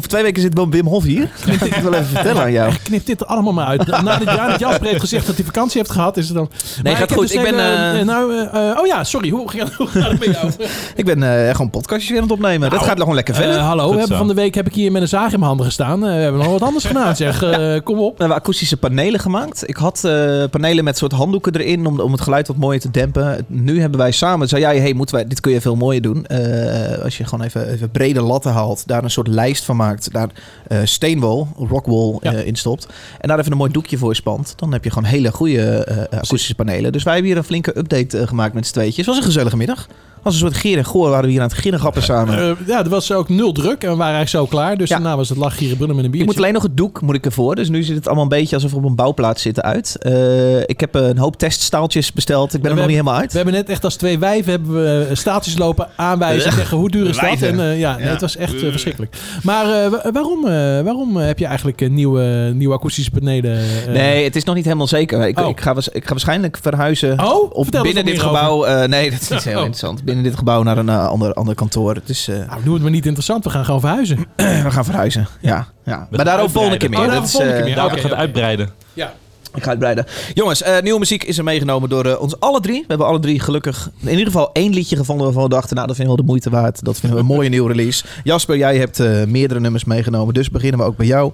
Over 0.00 0.12
twee 0.12 0.22
weken 0.22 0.42
zit 0.42 0.54
Wim- 0.54 0.70
Wim 0.70 0.86
Hof 0.86 1.04
hier. 1.04 1.30
Dat 1.46 1.56
wil 1.58 1.68
ik 1.68 1.74
wel 1.74 1.94
even 1.94 2.06
vertellen 2.06 2.42
aan 2.42 2.52
jou. 2.52 2.72
Knip 2.82 3.06
dit 3.06 3.20
er 3.20 3.26
allemaal 3.26 3.52
maar 3.52 3.66
uit. 3.66 3.86
Nadat 3.86 4.22
Janet 4.34 4.60
Jasper 4.60 4.86
heeft 4.86 5.00
gezegd 5.00 5.26
dat 5.26 5.36
hij 5.36 5.44
vakantie 5.44 5.78
heeft 5.80 5.92
gehad, 5.92 6.16
is 6.16 6.26
het 6.26 6.36
dan... 6.36 6.50
Maar 6.82 6.92
gaat 6.92 7.00
heb 7.00 7.12
goed. 7.18 7.28
dus 7.28 7.36
Ik 7.36 7.42
ben, 7.42 7.54
eh, 7.58 8.00
eh, 8.00 8.06
nou, 8.06 8.36
eh, 8.46 8.78
oh 8.80 8.86
ja, 8.86 9.04
sorry. 9.04 9.28
Hoe 9.30 9.50
gaat, 9.50 9.72
hoe 9.78 9.86
gaat 9.86 10.10
het 10.10 10.26
met 10.26 10.34
jou? 10.40 10.50
Ik 11.00 11.04
ben 11.04 11.22
eh, 11.46 11.50
gewoon 11.54 11.70
podcastjes 11.70 12.08
weer 12.10 12.18
aan 12.18 12.24
het 12.24 12.32
opnemen. 12.32 12.70
dat 12.70 12.82
gaat 12.82 12.98
gewoon 12.98 13.14
lekker 13.14 13.34
verder. 13.34 13.56
Eh, 13.56 13.66
hallo, 13.66 13.90
we 13.92 13.98
hebben 13.98 14.16
van 14.16 14.28
de 14.28 14.34
week 14.34 14.54
heb 14.54 14.66
ik 14.66 14.74
hier 14.74 14.92
met 14.92 15.02
een 15.02 15.08
zaag 15.08 15.24
in 15.32 15.38
mijn 15.38 15.42
handen 15.42 15.66
gestaan. 15.66 16.04
Eh, 16.06 16.14
we 16.14 16.20
hebben 16.20 16.40
nog 16.40 16.50
wat 16.50 16.62
anders 16.62 16.84
gedaan, 16.84 17.16
zeg. 17.16 17.42
Eh, 17.42 17.74
kom 17.84 17.98
op. 17.98 18.12
we 18.12 18.18
hebben 18.18 18.36
akoestische 18.36 18.76
panelen 18.76 19.20
gemaakt. 19.20 19.68
Ik 19.68 19.76
had 19.76 20.04
eh, 20.04 20.44
panelen 20.50 20.84
met 20.84 20.98
soort 20.98 21.12
handdoeken 21.12 21.54
erin 21.54 21.86
om, 21.86 22.00
om 22.00 22.12
het 22.12 22.20
geluid 22.20 22.46
wat 22.46 22.56
mooier 22.56 22.80
te 22.80 22.90
dempen. 22.90 23.44
Nu 23.46 23.80
hebben 23.80 23.98
wij 23.98 24.10
samen, 24.12 24.48
zei 24.48 24.60
jij, 24.60 24.78
hey, 24.78 24.92
moeten 24.92 25.14
wij, 25.14 25.26
dit 25.26 25.40
kun 25.40 25.52
je 25.52 25.60
veel 25.60 25.76
mooier 25.76 26.02
doen. 26.02 26.26
Eh, 26.26 27.02
als 27.04 27.18
je 27.18 27.24
gewoon 27.24 27.44
even, 27.44 27.68
even 27.68 27.90
brede 27.90 28.20
latten 28.22 28.52
haalt, 28.52 28.82
daar 28.86 29.04
een 29.04 29.10
soort 29.10 29.28
lijst 29.28 29.64
van 29.64 29.76
maakt, 29.76 29.89
daar 30.12 30.28
eh 30.66 30.78
steenwol, 30.84 31.48
rockwall 31.56 32.16
Ja. 32.20 32.32
eh, 32.32 32.46
in 32.46 32.56
stopt. 32.56 32.86
En 33.20 33.28
daar 33.28 33.38
even 33.38 33.52
een 33.52 33.58
mooi 33.58 33.72
doekje 33.72 33.98
voor 33.98 34.14
spant. 34.14 34.52
Dan 34.56 34.72
heb 34.72 34.84
je 34.84 34.90
gewoon 34.90 35.08
hele 35.08 35.32
goede 35.32 35.84
eh, 35.84 36.18
akoestische 36.18 36.54
panelen. 36.54 36.92
Dus 36.92 37.02
wij 37.02 37.12
hebben 37.12 37.30
hier 37.30 37.40
een 37.40 37.46
flinke 37.46 37.78
update 37.78 38.26
gemaakt 38.26 38.54
met 38.54 38.66
z'n 38.66 38.72
tweetjes. 38.72 38.96
Het 38.96 39.06
was 39.06 39.16
een 39.16 39.22
gezellige 39.22 39.56
middag. 39.56 39.86
Als 40.22 40.34
een 40.34 40.40
soort 40.40 40.56
geer 40.56 40.78
en 40.78 40.84
goor 40.84 41.08
waren 41.10 41.24
we 41.24 41.30
hier 41.30 41.40
aan 41.40 41.48
het 41.48 41.56
ginnegappen 41.58 42.02
samen. 42.02 42.38
Eh, 42.38 42.50
ja, 42.66 42.78
er 42.84 42.88
was 42.88 43.12
ook 43.12 43.28
nul 43.28 43.52
druk 43.52 43.82
en 43.82 43.90
we 43.90 43.96
waren 43.96 44.14
eigenlijk 44.14 44.28
zo 44.28 44.56
klaar. 44.56 44.76
Dus 44.76 44.88
Ja. 44.88 44.94
daarna 44.98 45.16
was 45.16 45.28
het 45.28 45.38
lach, 45.38 45.56
gieren, 45.56 45.76
brunnen 45.76 45.96
met 45.96 46.04
een 46.04 46.10
Ik 46.10 46.16
biertje. 46.16 46.32
moet 46.34 46.42
alleen 46.42 46.54
nog 46.54 46.62
het 46.62 46.76
doek 46.76 47.00
moet 47.00 47.14
ik 47.14 47.24
ervoor. 47.24 47.54
Dus 47.54 47.68
nu 47.68 47.82
ziet 47.82 47.94
het 47.96 48.06
allemaal 48.06 48.22
een 48.24 48.28
beetje 48.30 48.54
alsof 48.54 48.70
we 48.70 48.76
op 48.76 48.84
een 48.84 48.94
bouwplaats 48.94 49.42
zitten 49.42 49.62
uit. 49.62 49.96
Eh, 50.00 50.58
ik 50.60 50.80
heb 50.80 50.94
een 50.94 51.18
hoop 51.18 51.36
teststaaltjes 51.36 52.12
besteld. 52.12 52.54
Ik 52.54 52.60
ben 52.62 52.70
Ja, 52.70 52.76
er 52.76 52.82
nog 52.82 52.86
niet 52.86 52.96
helemaal 52.96 53.20
uit. 53.20 53.30
We 53.30 53.36
hebben 53.36 53.54
net 53.54 53.68
echt 53.68 53.84
als 53.84 53.96
twee 53.96 54.18
wijven 54.18 54.50
hebben 54.50 54.74
we 54.74 55.06
eh, 55.10 55.16
staaltjes 55.16 55.58
lopen 55.58 55.88
aanwijzen. 55.96 56.52
Zeggen 56.52 56.76
hoe 56.76 56.90
duur 56.90 57.06
is 57.08 57.18
dat? 57.18 57.42
En, 57.42 57.78
ja, 57.78 57.96
nee, 57.96 58.06
het 58.06 58.20
was 58.20 58.36
echt 58.36 58.54
verschrikkelijk. 58.58 59.16
Maar 59.42 59.64
eh, 59.84 59.90
wa- 59.90 60.10
waarom, 60.12 60.46
eh, 60.46 60.52
waarom 60.84 61.16
heb 61.16 61.38
je 61.38 61.46
eigenlijk 61.46 61.90
nieuwe, 61.90 62.52
nieuwe 62.54 62.74
akoestische 62.74 63.10
panelen? 63.10 63.58
Nee, 63.88 64.24
het 64.24 64.36
is 64.36 64.44
nog 64.44 64.54
niet 64.54 64.64
helemaal 64.64 64.86
zeker. 64.86 65.26
Ik, 65.28 65.38
Oh. 65.40 65.48
ik, 65.48 65.60
ga, 65.60 65.74
ik 65.92 66.04
ga 66.04 66.10
waarschijnlijk 66.10 66.58
verhuizen. 66.62 67.24
Oh, 67.24 67.68
binnen 67.82 68.04
dit 68.04 68.20
gebouw. 68.20 68.64
eh, 68.64 68.88
nee, 68.88 69.10
dat 69.10 69.20
is 69.20 69.28
niet 69.28 69.44
heel 69.50 69.52
Oh. 69.58 69.64
interessant. 69.64 70.04
Binnen 70.10 70.30
dit 70.30 70.38
gebouw 70.38 70.62
naar 70.62 70.78
een 70.78 70.88
eh, 70.88 71.06
ander, 71.06 71.32
ander 71.32 71.54
kantoor. 71.54 71.96
Dus 72.04 72.28
eh, 72.28 72.36
Nou, 72.36 72.60
noem 72.64 72.74
het 72.74 72.82
maar 72.82 72.90
niet 72.90 73.06
interessant. 73.06 73.44
We 73.44 73.50
gaan 73.50 73.64
gewoon 73.64 73.80
verhuizen. 73.80 74.16
we 74.66 74.70
gaan 74.70 74.84
verhuizen. 74.84 75.28
Ja, 75.40 75.66
ja. 75.84 75.96
Maar 75.96 76.06
gaan 76.10 76.24
daarover 76.24 76.50
volgende 76.50 76.76
keer 76.76 76.90
meer. 76.90 76.98
Oh, 76.98 77.12
Dat 77.12 77.24
is, 77.24 77.30
volgende 77.30 77.54
eh, 77.54 77.58
keer 77.58 77.68
meer. 77.68 77.82
David 77.82 77.98
Oké, 77.98 78.08
gaat 78.08 78.18
uitbreiden. 78.18 78.68
Ja. 78.92 79.12
Ik 79.54 79.62
ga 79.62 79.68
uitbreiden. 79.68 80.06
Jongens, 80.34 80.62
eh, 80.62 80.82
nieuwe 80.82 80.98
muziek 80.98 81.24
is 81.24 81.38
er 81.38 81.44
meegenomen 81.44 81.88
door 81.88 82.16
ons 82.16 82.40
alle 82.40 82.60
drie. 82.60 82.80
We 82.80 82.84
hebben 82.88 83.06
alle 83.06 83.18
drie 83.18 83.40
gelukkig 83.40 83.90
in 84.00 84.10
ieder 84.10 84.26
geval 84.26 84.50
één 84.52 84.72
liedje 84.72 84.96
gevonden 84.96 85.24
waarvan 85.24 85.42
we 85.42 85.48
dachten, 85.48 85.74
nou 85.74 85.86
dat 85.86 85.96
vinden 85.96 86.16
we 86.16 86.22
wel 86.22 86.26
de 86.26 86.40
moeite 86.40 86.62
waard. 86.62 86.84
Dat 86.84 86.98
vinden 86.98 87.18
we 87.18 87.24
een 87.24 87.34
mooie 87.36 87.48
nieuwe 87.48 87.68
release. 87.72 88.04
Jasper, 88.24 88.56
jij 88.56 88.78
hebt 88.78 89.00
eh, 89.00 89.24
meerdere 89.24 89.60
nummers 89.60 89.84
meegenomen, 89.84 90.34
dus 90.34 90.50
beginnen 90.50 90.80
we 90.80 90.86
ook 90.86 90.96
bij 90.96 91.06
jou. 91.06 91.32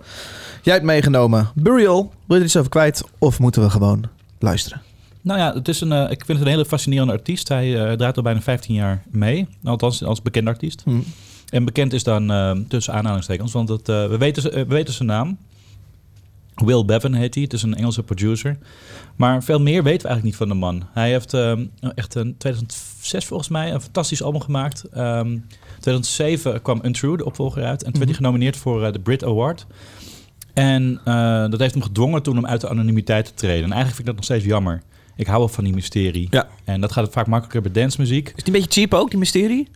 Jij 0.62 0.74
hebt 0.74 0.86
meegenomen 0.86 1.48
Burial. 1.54 2.12
Wil 2.26 2.36
je 2.36 2.42
er 2.42 2.44
iets 2.48 2.56
over 2.56 2.70
kwijt 2.70 3.02
of 3.18 3.38
moeten 3.38 3.62
we 3.62 3.70
gewoon 3.70 4.04
luisteren? 4.38 4.82
Nou 5.26 5.38
ja, 5.38 5.54
het 5.54 5.68
is 5.68 5.80
een, 5.80 5.92
eh, 5.92 6.10
ik 6.10 6.24
vind 6.24 6.38
het 6.38 6.40
een 6.40 6.52
hele 6.52 6.64
fascinerende 6.64 7.12
artiest. 7.12 7.48
Hij 7.48 7.84
eh, 7.84 7.92
draait 7.92 8.16
al 8.16 8.22
bijna 8.22 8.40
15 8.40 8.74
jaar 8.74 9.02
mee. 9.10 9.48
Althans, 9.64 10.04
als 10.04 10.22
bekend 10.22 10.48
artiest. 10.48 10.82
Hm. 10.84 11.00
En 11.48 11.64
bekend 11.64 11.92
is 11.92 12.02
dan 12.02 12.30
eh, 12.30 12.50
tussen 12.68 12.94
aanhalingstekens, 12.94 13.52
want 13.52 13.68
het, 13.68 13.86
we, 13.86 14.16
weten, 14.18 14.52
we 14.52 14.64
weten 14.64 14.94
zijn 14.94 15.08
naam. 15.08 15.38
Will 16.54 16.84
Bevan 16.84 17.12
heet 17.12 17.34
hij. 17.34 17.42
Het 17.42 17.52
is 17.52 17.62
een 17.62 17.74
Engelse 17.74 18.02
producer. 18.02 18.58
Maar 19.16 19.42
veel 19.42 19.60
meer 19.60 19.82
weten 19.82 20.02
we 20.02 20.08
eigenlijk 20.08 20.22
niet 20.22 20.36
van 20.36 20.48
de 20.48 20.54
man. 20.54 20.82
Hij 20.92 21.10
heeft 21.10 21.34
eh, 21.34 21.58
echt 21.94 22.16
in 22.16 22.36
2006 22.38 23.24
volgens 23.24 23.48
mij 23.48 23.72
een 23.72 23.80
fantastisch 23.80 24.22
album 24.22 24.40
gemaakt. 24.40 24.84
Ehm 24.84 25.38
2007 25.80 26.62
kwam 26.62 26.80
Untrue, 26.84 27.16
de 27.16 27.24
opvolger 27.24 27.64
uit. 27.64 27.82
En 27.82 27.90
toen 27.90 28.00
werd 28.00 28.10
hij 28.10 28.18
genomineerd 28.18 28.56
voor 28.56 28.92
de 28.92 29.00
Brit 29.00 29.24
Award. 29.24 29.66
En 30.54 31.00
dat 31.50 31.60
heeft 31.60 31.74
hem 31.74 31.82
gedwongen 31.82 32.22
toen 32.22 32.38
om 32.38 32.46
uit 32.46 32.60
de 32.60 32.68
anonimiteit 32.68 33.26
te 33.26 33.34
treden. 33.34 33.64
En 33.64 33.72
eigenlijk 33.72 33.94
vind 33.94 33.98
ik 33.98 34.06
dat 34.06 34.14
nog 34.14 34.24
steeds 34.24 34.44
jammer. 34.44 34.82
Ik 35.16 35.26
hou 35.26 35.38
wel 35.38 35.48
van 35.48 35.64
die 35.64 35.74
mysterie. 35.74 36.26
Ja. 36.30 36.48
En 36.64 36.80
dat 36.80 36.92
gaat 36.92 37.12
vaak 37.12 37.26
makkelijker 37.26 37.62
bij 37.72 37.82
dancemuziek. 37.82 38.26
Is 38.28 38.32
het 38.36 38.46
een 38.46 38.52
beetje 38.52 38.70
cheap 38.80 38.94
ook, 38.94 39.10
die 39.10 39.18
mysterie? 39.18 39.68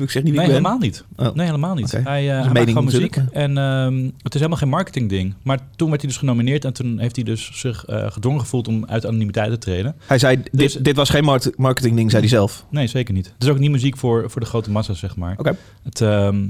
Ik 0.00 0.10
zeg 0.10 0.22
niet 0.22 0.32
wie 0.32 0.40
Nee, 0.40 0.46
helemaal 0.48 0.78
niet. 0.78 1.04
Oh. 1.16 1.34
Nee, 1.34 1.46
helemaal 1.46 1.74
niet. 1.74 1.92
Hij, 1.92 2.24
uh, 2.24 2.42
hij 2.42 2.52
maakt 2.52 2.68
gewoon 2.68 2.84
muziek. 2.84 3.16
En 3.32 3.58
ehm, 3.58 4.04
het 4.04 4.34
is 4.34 4.40
helemaal 4.40 4.56
geen 4.58 4.68
marketing 4.68 5.08
ding. 5.08 5.34
Maar 5.42 5.58
toen 5.76 5.88
werd 5.88 6.00
hij 6.00 6.10
dus 6.10 6.18
genomineerd 6.18 6.64
en 6.64 6.72
toen 6.72 6.98
heeft 6.98 7.16
hij 7.16 7.24
dus 7.24 7.50
zich 7.54 7.84
eh, 7.84 8.10
gedwongen 8.10 8.40
gevoeld 8.40 8.68
om 8.68 8.84
uit 8.86 9.06
anonimiteit 9.06 9.50
te 9.50 9.58
treden. 9.58 9.94
Hij 10.06 10.18
zei, 10.18 10.36
dit, 10.36 10.50
Dus- 10.52 10.74
dit 10.74 10.96
was 10.96 11.10
geen 11.10 11.24
market- 11.24 11.58
marketing 11.58 11.96
ding, 11.96 12.10
zei 12.10 12.22
hij 12.22 12.30
zelf. 12.30 12.66
Nee, 12.70 12.86
zeker 12.86 13.14
niet. 13.14 13.26
Het 13.26 13.42
is 13.42 13.48
ook 13.48 13.58
niet 13.58 13.70
muziek 13.70 13.96
voor, 13.96 14.30
voor 14.30 14.40
de 14.40 14.46
grote 14.46 14.70
massa's, 14.70 14.98
zeg 14.98 15.16
maar. 15.16 15.34
Oké. 15.36 15.56
Het, 15.82 16.00
ehm, 16.00 16.48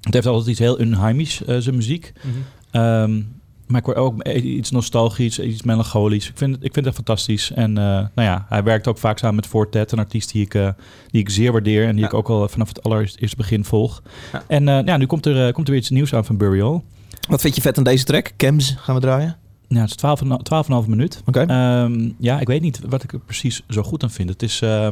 het 0.00 0.14
heeft 0.14 0.26
altijd 0.26 0.48
iets 0.48 0.58
heel 0.58 0.80
unheimisch, 0.80 1.44
eh, 1.44 1.56
zijn 1.58 1.74
muziek. 1.76 2.12
Ehm, 2.70 3.20
maar 3.66 3.80
ik 3.80 3.86
hoor 3.86 3.94
ook 3.94 4.22
iets 4.28 4.70
nostalgisch, 4.70 5.38
iets 5.38 5.62
melancholisch. 5.62 6.28
Ik 6.28 6.38
vind, 6.38 6.54
het- 6.54 6.64
ik 6.64 6.72
vind 6.72 6.86
het 6.86 6.94
fantastisch. 6.94 7.50
En 7.52 7.78
eh, 7.78 7.84
nou 7.84 8.10
ja, 8.14 8.46
hij 8.48 8.62
werkt 8.62 8.86
ook 8.88 8.98
vaak 8.98 9.18
samen 9.18 9.34
met 9.36 9.46
Fortet, 9.46 9.92
een 9.92 9.98
artiest 9.98 10.32
die 10.32 10.42
ik, 10.44 10.54
eh, 10.54 10.68
die 11.10 11.20
ik 11.20 11.30
zeer 11.30 11.52
waardeer. 11.52 11.84
En 11.86 11.92
die 11.92 12.00
Ja. 12.00 12.06
ik 12.06 12.14
ook 12.14 12.28
al 12.28 12.48
vanaf 12.48 12.68
het 12.68 12.82
allereerste 12.82 13.36
begin 13.36 13.64
volg. 13.64 14.02
Ja. 14.32 14.42
En 14.46 14.68
eh, 14.68 14.80
ja, 14.84 14.96
nu 14.96 15.06
komt 15.06 15.26
er, 15.26 15.46
eh, 15.46 15.52
komt 15.52 15.66
er 15.66 15.72
weer 15.72 15.82
iets 15.82 15.90
nieuws 15.90 16.14
aan 16.14 16.24
van 16.24 16.36
Burial. 16.36 16.84
Wat 17.28 17.40
vind 17.40 17.54
je 17.54 17.60
vet 17.60 17.78
aan 17.78 17.84
deze 17.84 18.04
track? 18.04 18.32
Kems 18.36 18.74
gaan 18.78 18.94
we 18.94 19.00
draaien. 19.00 19.36
Ja, 19.68 19.80
het 19.80 19.90
is 19.90 19.96
12 19.96 20.20
en- 20.20 20.42
12,5 20.42 20.86
minuut. 20.88 21.22
Oké. 21.26 21.40
Ehm, 21.40 22.10
ja, 22.18 22.40
ik 22.40 22.46
weet 22.46 22.60
niet 22.62 22.80
wat 22.88 23.02
ik 23.02 23.12
er 23.12 23.18
precies 23.18 23.62
zo 23.68 23.82
goed 23.82 24.02
aan 24.02 24.10
vind. 24.10 24.28
Het 24.28 24.42
is, 24.42 24.60
eh, 24.60 24.84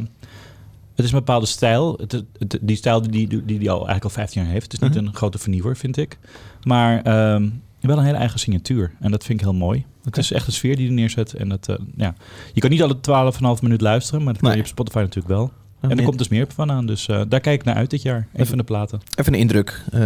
het 0.94 1.04
is 1.04 1.12
een 1.12 1.18
bepaalde 1.18 1.46
stijl. 1.46 1.96
Het, 2.00 2.12
het- 2.38 2.58
die 2.60 2.76
stijl 2.76 3.02
die 3.02 3.10
die, 3.10 3.44
die 3.44 3.58
die 3.58 3.70
al 3.70 3.76
eigenlijk 3.76 4.04
al 4.04 4.10
15 4.10 4.42
jaar 4.42 4.50
heeft. 4.50 4.72
Het 4.72 4.72
is 4.82 4.88
niet 4.88 4.96
Mhm. 4.96 5.06
een 5.06 5.14
grote 5.14 5.38
vernieuwer, 5.38 5.76
vind 5.76 5.96
ik. 5.96 6.18
Maar 6.62 7.02
ehm, 7.02 7.48
wel 7.88 7.98
een 7.98 8.04
hele 8.04 8.16
eigen 8.18 8.38
signatuur. 8.38 8.92
En 9.00 9.10
dat 9.10 9.24
vind 9.24 9.38
ik 9.40 9.44
heel 9.44 9.54
mooi. 9.54 9.84
Het 10.04 10.16
is 10.16 10.32
echt 10.32 10.46
een 10.46 10.52
sfeer 10.52 10.76
die 10.76 10.86
hij 10.86 10.94
neerzet. 10.94 11.34
En 11.34 11.48
dat, 11.48 11.68
eh, 11.68 11.76
ja. 11.96 12.14
Je 12.52 12.60
kan 12.60 12.70
niet 12.70 12.82
alle 12.82 13.00
12,5 13.00 13.62
minuut 13.62 13.80
luisteren, 13.80 14.22
maar 14.22 14.32
dat 14.32 14.42
kan 14.42 14.50
Nee. 14.50 14.58
je 14.58 14.64
op 14.64 14.70
Spotify 14.72 14.98
natuurlijk 14.98 15.28
wel. 15.34 15.52
En 15.80 15.98
er 15.98 16.04
komt 16.04 16.18
dus 16.18 16.28
meer 16.28 16.46
van 16.54 16.70
aan. 16.70 16.86
Dus 16.86 17.08
eh, 17.08 17.22
daar 17.28 17.40
kijk 17.40 17.60
ik 17.60 17.66
naar 17.66 17.74
uit 17.74 17.90
dit 17.90 18.02
jaar. 18.02 18.26
Een 18.34 18.46
van 18.46 18.58
de 18.58 18.64
platen. 18.64 19.00
Even 19.14 19.32
een 19.32 19.38
indruk. 19.38 19.82
Eh, 19.92 20.00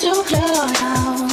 do 0.00 1.31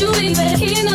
you 0.00 0.08
leave 0.10 0.38
it 0.38 0.58
here 0.60 0.87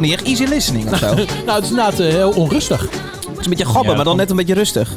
niet 0.00 0.12
echt 0.12 0.22
easy 0.24 0.44
listening 0.44 0.90
of 0.92 0.98
zo. 0.98 1.06
het 1.06 1.16
nou, 1.46 1.52
het 1.54 1.64
is 1.64 1.70
inderdaad 1.70 1.98
eh, 2.00 2.08
heel 2.08 2.30
onrustig. 2.30 2.82
is 3.38 3.44
een 3.44 3.50
beetje 3.50 3.64
gabber, 3.64 3.90
Ja, 3.90 3.96
maar 3.96 4.04
dan 4.04 4.16
net 4.16 4.30
een 4.30 4.36
beetje 4.36 4.54
rustig. 4.54 4.96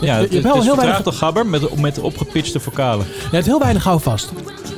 Ja, 0.00 0.12
het, 0.12 0.20
hebt 0.20 0.32
het 0.34 0.42
wel 0.42 0.56
is 0.56 0.62
heel 0.64 0.74
vertraagde 0.74 1.02
weinig- 1.02 1.18
gabber 1.18 1.46
met, 1.46 1.80
met 1.80 1.98
opgepitchte 2.00 2.60
vocalen. 2.60 3.06
Je 3.30 3.34
hebt 3.34 3.46
heel 3.46 3.58
weinig 3.60 3.84
houvast. 3.84 4.32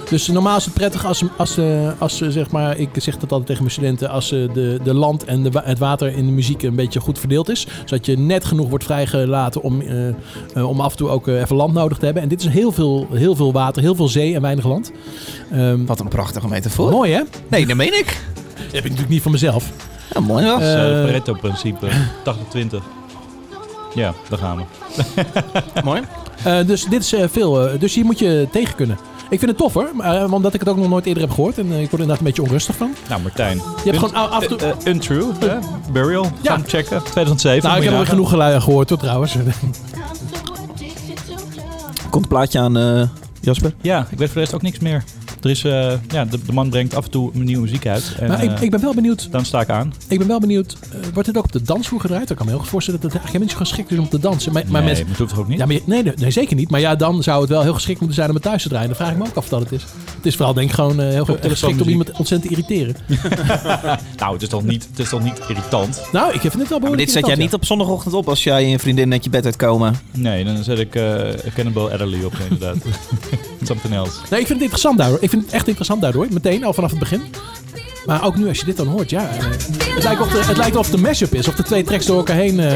Dus 0.09 0.27
normaal 0.29 0.57
is 0.57 0.65
het 0.65 0.75
prettig 0.75 1.07
als, 1.07 1.23
als, 1.37 1.57
eh, 1.59 1.89
als 1.99 2.17
ze, 2.17 2.31
zeg 2.33 2.51
maar, 2.51 2.79
ik 2.79 2.89
zeg 2.97 3.15
dat 3.15 3.23
altijd 3.31 3.47
tegen 3.47 3.63
mijn 3.63 3.75
studenten, 3.75 4.11
als 4.11 4.33
eh, 4.33 4.39
de, 4.53 4.79
de 4.85 4.95
land 4.95 5.25
en 5.25 5.43
de, 5.43 5.51
wa- 5.51 5.63
het 5.65 5.79
water 5.79 6.09
in 6.17 6.27
de 6.27 6.33
muziek 6.33 6.63
een 6.63 6.75
beetje 6.75 7.01
goed 7.01 7.19
verdeeld 7.19 7.49
is. 7.49 7.67
Zodat 7.85 8.07
je 8.07 8.19
net 8.19 8.45
genoeg 8.45 8.69
wordt 8.69 8.85
vrijgelaten 8.85 9.63
om, 9.63 9.81
eh, 9.81 10.09
eh, 10.09 10.69
om 10.69 10.81
af 10.81 10.91
en 10.91 10.97
toe 10.97 11.09
ook 11.09 11.29
eh, 11.29 11.41
even 11.41 11.57
land 11.57 11.73
nodig 11.75 11.99
te 11.99 12.05
hebben. 12.05 12.23
En 12.23 12.29
dit 12.29 12.41
is 12.41 12.47
heel 12.49 12.73
veel, 12.73 13.07
heel 13.13 13.37
veel 13.37 13.53
water, 13.53 13.83
heel 13.83 13.95
veel 13.95 14.09
zee 14.09 14.35
en 14.35 14.41
weinig 14.43 14.65
land. 14.67 14.93
Ehm, 15.53 15.85
Wat 15.85 16.01
een 16.01 16.09
prachtige 16.09 16.49
metafoor. 16.49 16.91
mooi 16.91 17.13
hè? 17.13 17.21
Nee, 17.49 17.67
dat 17.67 17.77
meen 17.77 17.99
ik. 17.99 18.21
Dat 18.75 18.83
heb 18.83 18.93
ik 18.93 18.99
natuurlijk 18.99 19.09
niet 19.09 19.23
van 19.23 19.33
mezelf. 19.33 19.71
Ja, 20.15 20.21
mooi 20.21 20.45
wel. 20.45 20.59
Is 20.61 20.75
Eh, 20.75 21.05
Pareto-principe. 21.05 21.87
80-20. 22.25 22.83
Ja, 23.95 24.13
daar 24.29 24.39
gaan 24.39 24.57
we. 24.57 24.65
mooi. 25.85 26.03
Eh, 26.45 26.67
dus 26.67 26.85
dit 26.85 27.03
is 27.03 27.13
eh, 27.13 27.25
veel. 27.31 27.69
eh, 27.69 27.81
dus 27.81 27.95
hier 27.95 28.05
moet 28.05 28.19
je 28.19 28.49
tegen 28.53 28.75
kunnen. 28.75 28.99
Ik 29.31 29.39
vind 29.39 29.51
het 29.51 29.61
tof 29.61 29.73
hoor, 29.73 29.91
maar, 29.95 30.23
eh, 30.25 30.33
omdat 30.33 30.55
ik 30.55 30.61
het 30.61 30.69
ook 30.69 30.77
nog 30.77 30.89
nooit 30.89 31.07
eerder 31.07 31.23
heb 31.23 31.33
gehoord. 31.33 31.59
En 31.59 31.65
eh, 31.65 31.73
ik 31.73 31.79
word 31.79 31.93
er 31.93 31.99
inderdaad 32.01 32.19
een 32.19 32.25
beetje 32.25 32.43
onrustig 32.43 32.77
van. 32.77 32.95
Nou, 33.09 33.23
Martijn. 33.23 33.57
Je 33.85 33.91
hebt 33.91 33.99
gewoon 34.05 34.31
af 34.31 34.43
en 34.43 34.57
toe... 34.59 34.75
Untrue, 34.85 35.33
hè? 35.41 35.57
Burial. 35.93 36.25
Ja. 36.41 36.51
Gaan 36.51 36.65
checken. 36.67 37.03
2007. 37.03 37.69
nou, 37.69 37.83
ik 37.83 37.89
heb 37.91 37.99
er 38.01 38.07
genoeg 38.07 38.29
geluiden 38.29 38.63
gehoord 38.63 38.89
hoor 38.89 38.99
trouwens. 38.99 39.37
Komt 42.11 42.23
een 42.23 42.29
plaatje 42.29 42.59
aan, 42.61 42.77
eh, 42.77 43.03
Jasper? 43.41 43.75
Ja, 43.81 44.07
ik 44.11 44.19
weet 44.19 44.27
voor 44.27 44.35
de 44.37 44.41
rest 44.41 44.55
ook 44.55 44.63
niks 44.63 44.79
meer. 44.79 45.05
Er 45.45 45.51
is, 45.51 45.65
eh, 45.65 45.93
ja, 46.09 46.25
de, 46.25 46.39
de 46.47 46.53
man 46.53 46.71
brengt 46.71 46.95
af 46.95 47.05
en 47.05 47.11
toe 47.11 47.31
nieuwe 47.33 47.63
muziek 47.63 47.87
uit. 47.87 48.15
En, 48.21 48.29
maar 48.29 48.43
ik, 48.43 48.51
eh, 48.51 48.63
ik 48.63 48.71
ben 48.71 48.81
wel 48.81 48.95
benieuwd. 48.95 49.29
dan 49.31 49.45
sta 49.45 49.61
ik 49.61 49.69
aan. 49.69 49.95
Ik 50.09 50.19
ben 50.19 50.29
wel 50.29 50.41
benieuwd. 50.41 50.77
eh, 50.93 50.99
wordt 51.13 51.29
dit 51.29 51.37
ook 51.37 51.45
op 51.45 51.53
de 51.53 51.63
dansvloer 51.63 52.01
gedraaid? 52.01 52.31
Ik 52.31 52.37
kan 52.37 52.45
me 52.47 52.53
heel 52.53 52.61
goed 52.61 52.71
voorstellen 52.71 53.01
dat 53.01 53.13
het 53.13 53.21
eigenlijk 53.21 53.45
helemaal 53.45 53.67
niet 53.69 53.77
zo 53.77 53.85
geschikt 53.87 54.01
is 54.01 54.13
om 54.13 54.21
te 54.21 54.29
dansen. 54.29 54.53
Maar, 54.53 54.63
maar 54.69 54.83
nee, 54.83 54.91
met, 54.91 54.99
maar 54.99 55.09
dat 55.09 55.19
hoeft 55.19 55.31
toch 55.31 55.39
ook 55.39 55.49
niet? 55.49 55.59
ja, 55.59 55.67
maar, 55.67 55.79
nee, 55.85 56.03
nee, 56.03 56.13
nee, 56.17 56.31
zeker 56.31 56.57
niet. 56.57 56.71
Maar 56.71 56.81
ja, 56.81 56.95
dan 56.95 57.23
zou 57.23 57.41
het 57.41 57.51
wel 57.51 57.63
heel 57.63 57.75
geschikt 57.75 57.99
moeten 57.99 58.17
zijn 58.17 58.29
om 58.29 58.35
het 58.35 58.45
thuis 58.45 58.63
te 58.63 58.69
draaien. 58.69 58.87
Dan 58.89 58.97
vraag 58.97 59.11
ik 59.11 59.17
me 59.17 59.27
ook 59.27 59.37
af 59.37 59.51
wat 59.51 59.61
het 59.61 59.73
is. 59.73 59.83
Het 60.17 60.27
is 60.27 60.37
vooral 60.37 60.55
denk 60.55 60.69
ik 60.69 60.75
gewoon 60.75 61.01
eh, 61.01 61.09
heel 61.09 61.25
goed 61.25 61.39
geschikt 61.41 61.81
om 61.81 61.89
iemand 61.89 62.11
ontzettend 62.11 62.43
te 62.43 62.49
irriteren. 62.49 62.97
Nou, 64.25 64.33
het 64.33 64.43
is 64.43 64.49
toch 64.49 64.65
niet, 64.65 64.87
het 64.91 64.99
is 64.99 65.09
toch 65.09 65.23
niet 65.23 65.41
irritant? 65.49 66.03
Nou, 66.13 66.33
ik 66.33 66.41
vind 66.41 66.53
het 66.53 66.53
wel 66.53 66.69
Maar 66.69 66.79
behoorlijk 66.81 67.07
dit 67.07 67.11
zet 67.11 67.27
jij 67.27 67.37
niet 67.37 67.55
op 67.55 67.65
zondagochtend 67.65 68.15
op 68.15 68.29
als 68.29 68.45
jij 68.45 68.63
en 68.63 68.69
je 68.69 68.79
vriendin 68.79 69.09
net 69.09 69.25
je 69.25 69.31
bed 69.31 69.45
uitkomen. 69.45 69.95
Nee, 70.13 70.45
dan 70.45 70.65
zet 70.65 70.79
ik 70.79 70.95
eh 70.95 71.19
Cannibal 71.55 71.91
Adderley 71.91 72.25
op 72.25 72.35
inderdaad. 72.51 72.77
Something 73.63 73.95
else. 73.95 74.21
Nee, 74.31 74.41
ik 74.41 74.47
vind 74.47 74.49
het 74.49 74.61
interessant 74.61 74.99
daardoor. 74.99 75.19
Ik 75.21 75.31
vind 75.31 75.34
het 75.41 75.53
echt 75.53 75.67
interessant 75.67 76.01
daardoor. 76.01 76.27
Meteen, 76.31 76.65
al 76.65 76.73
vanaf 76.73 76.91
het 76.91 76.99
begin. 76.99 77.23
Maar 78.07 78.25
ook 78.25 78.37
nu, 78.37 78.49
als 78.49 78.59
je 78.59 78.65
dit 78.65 78.77
dan 78.77 78.87
hoort, 78.87 79.11
ja. 79.11 79.29
eh, 79.29 79.45
het, 79.95 80.03
lijkt 80.05 80.21
of 80.21 80.29
de, 80.29 80.43
het 80.45 80.57
lijkt 80.57 80.77
of 80.77 80.87
het 80.87 80.95
een 80.95 81.01
mashup 81.01 81.35
is. 81.35 81.49
Of 81.49 81.55
de 81.55 81.63
twee 81.63 81.83
tracks 81.85 82.07
door 82.07 82.17
elkaar 82.17 82.37
heen. 82.37 82.61
eh, 82.61 82.75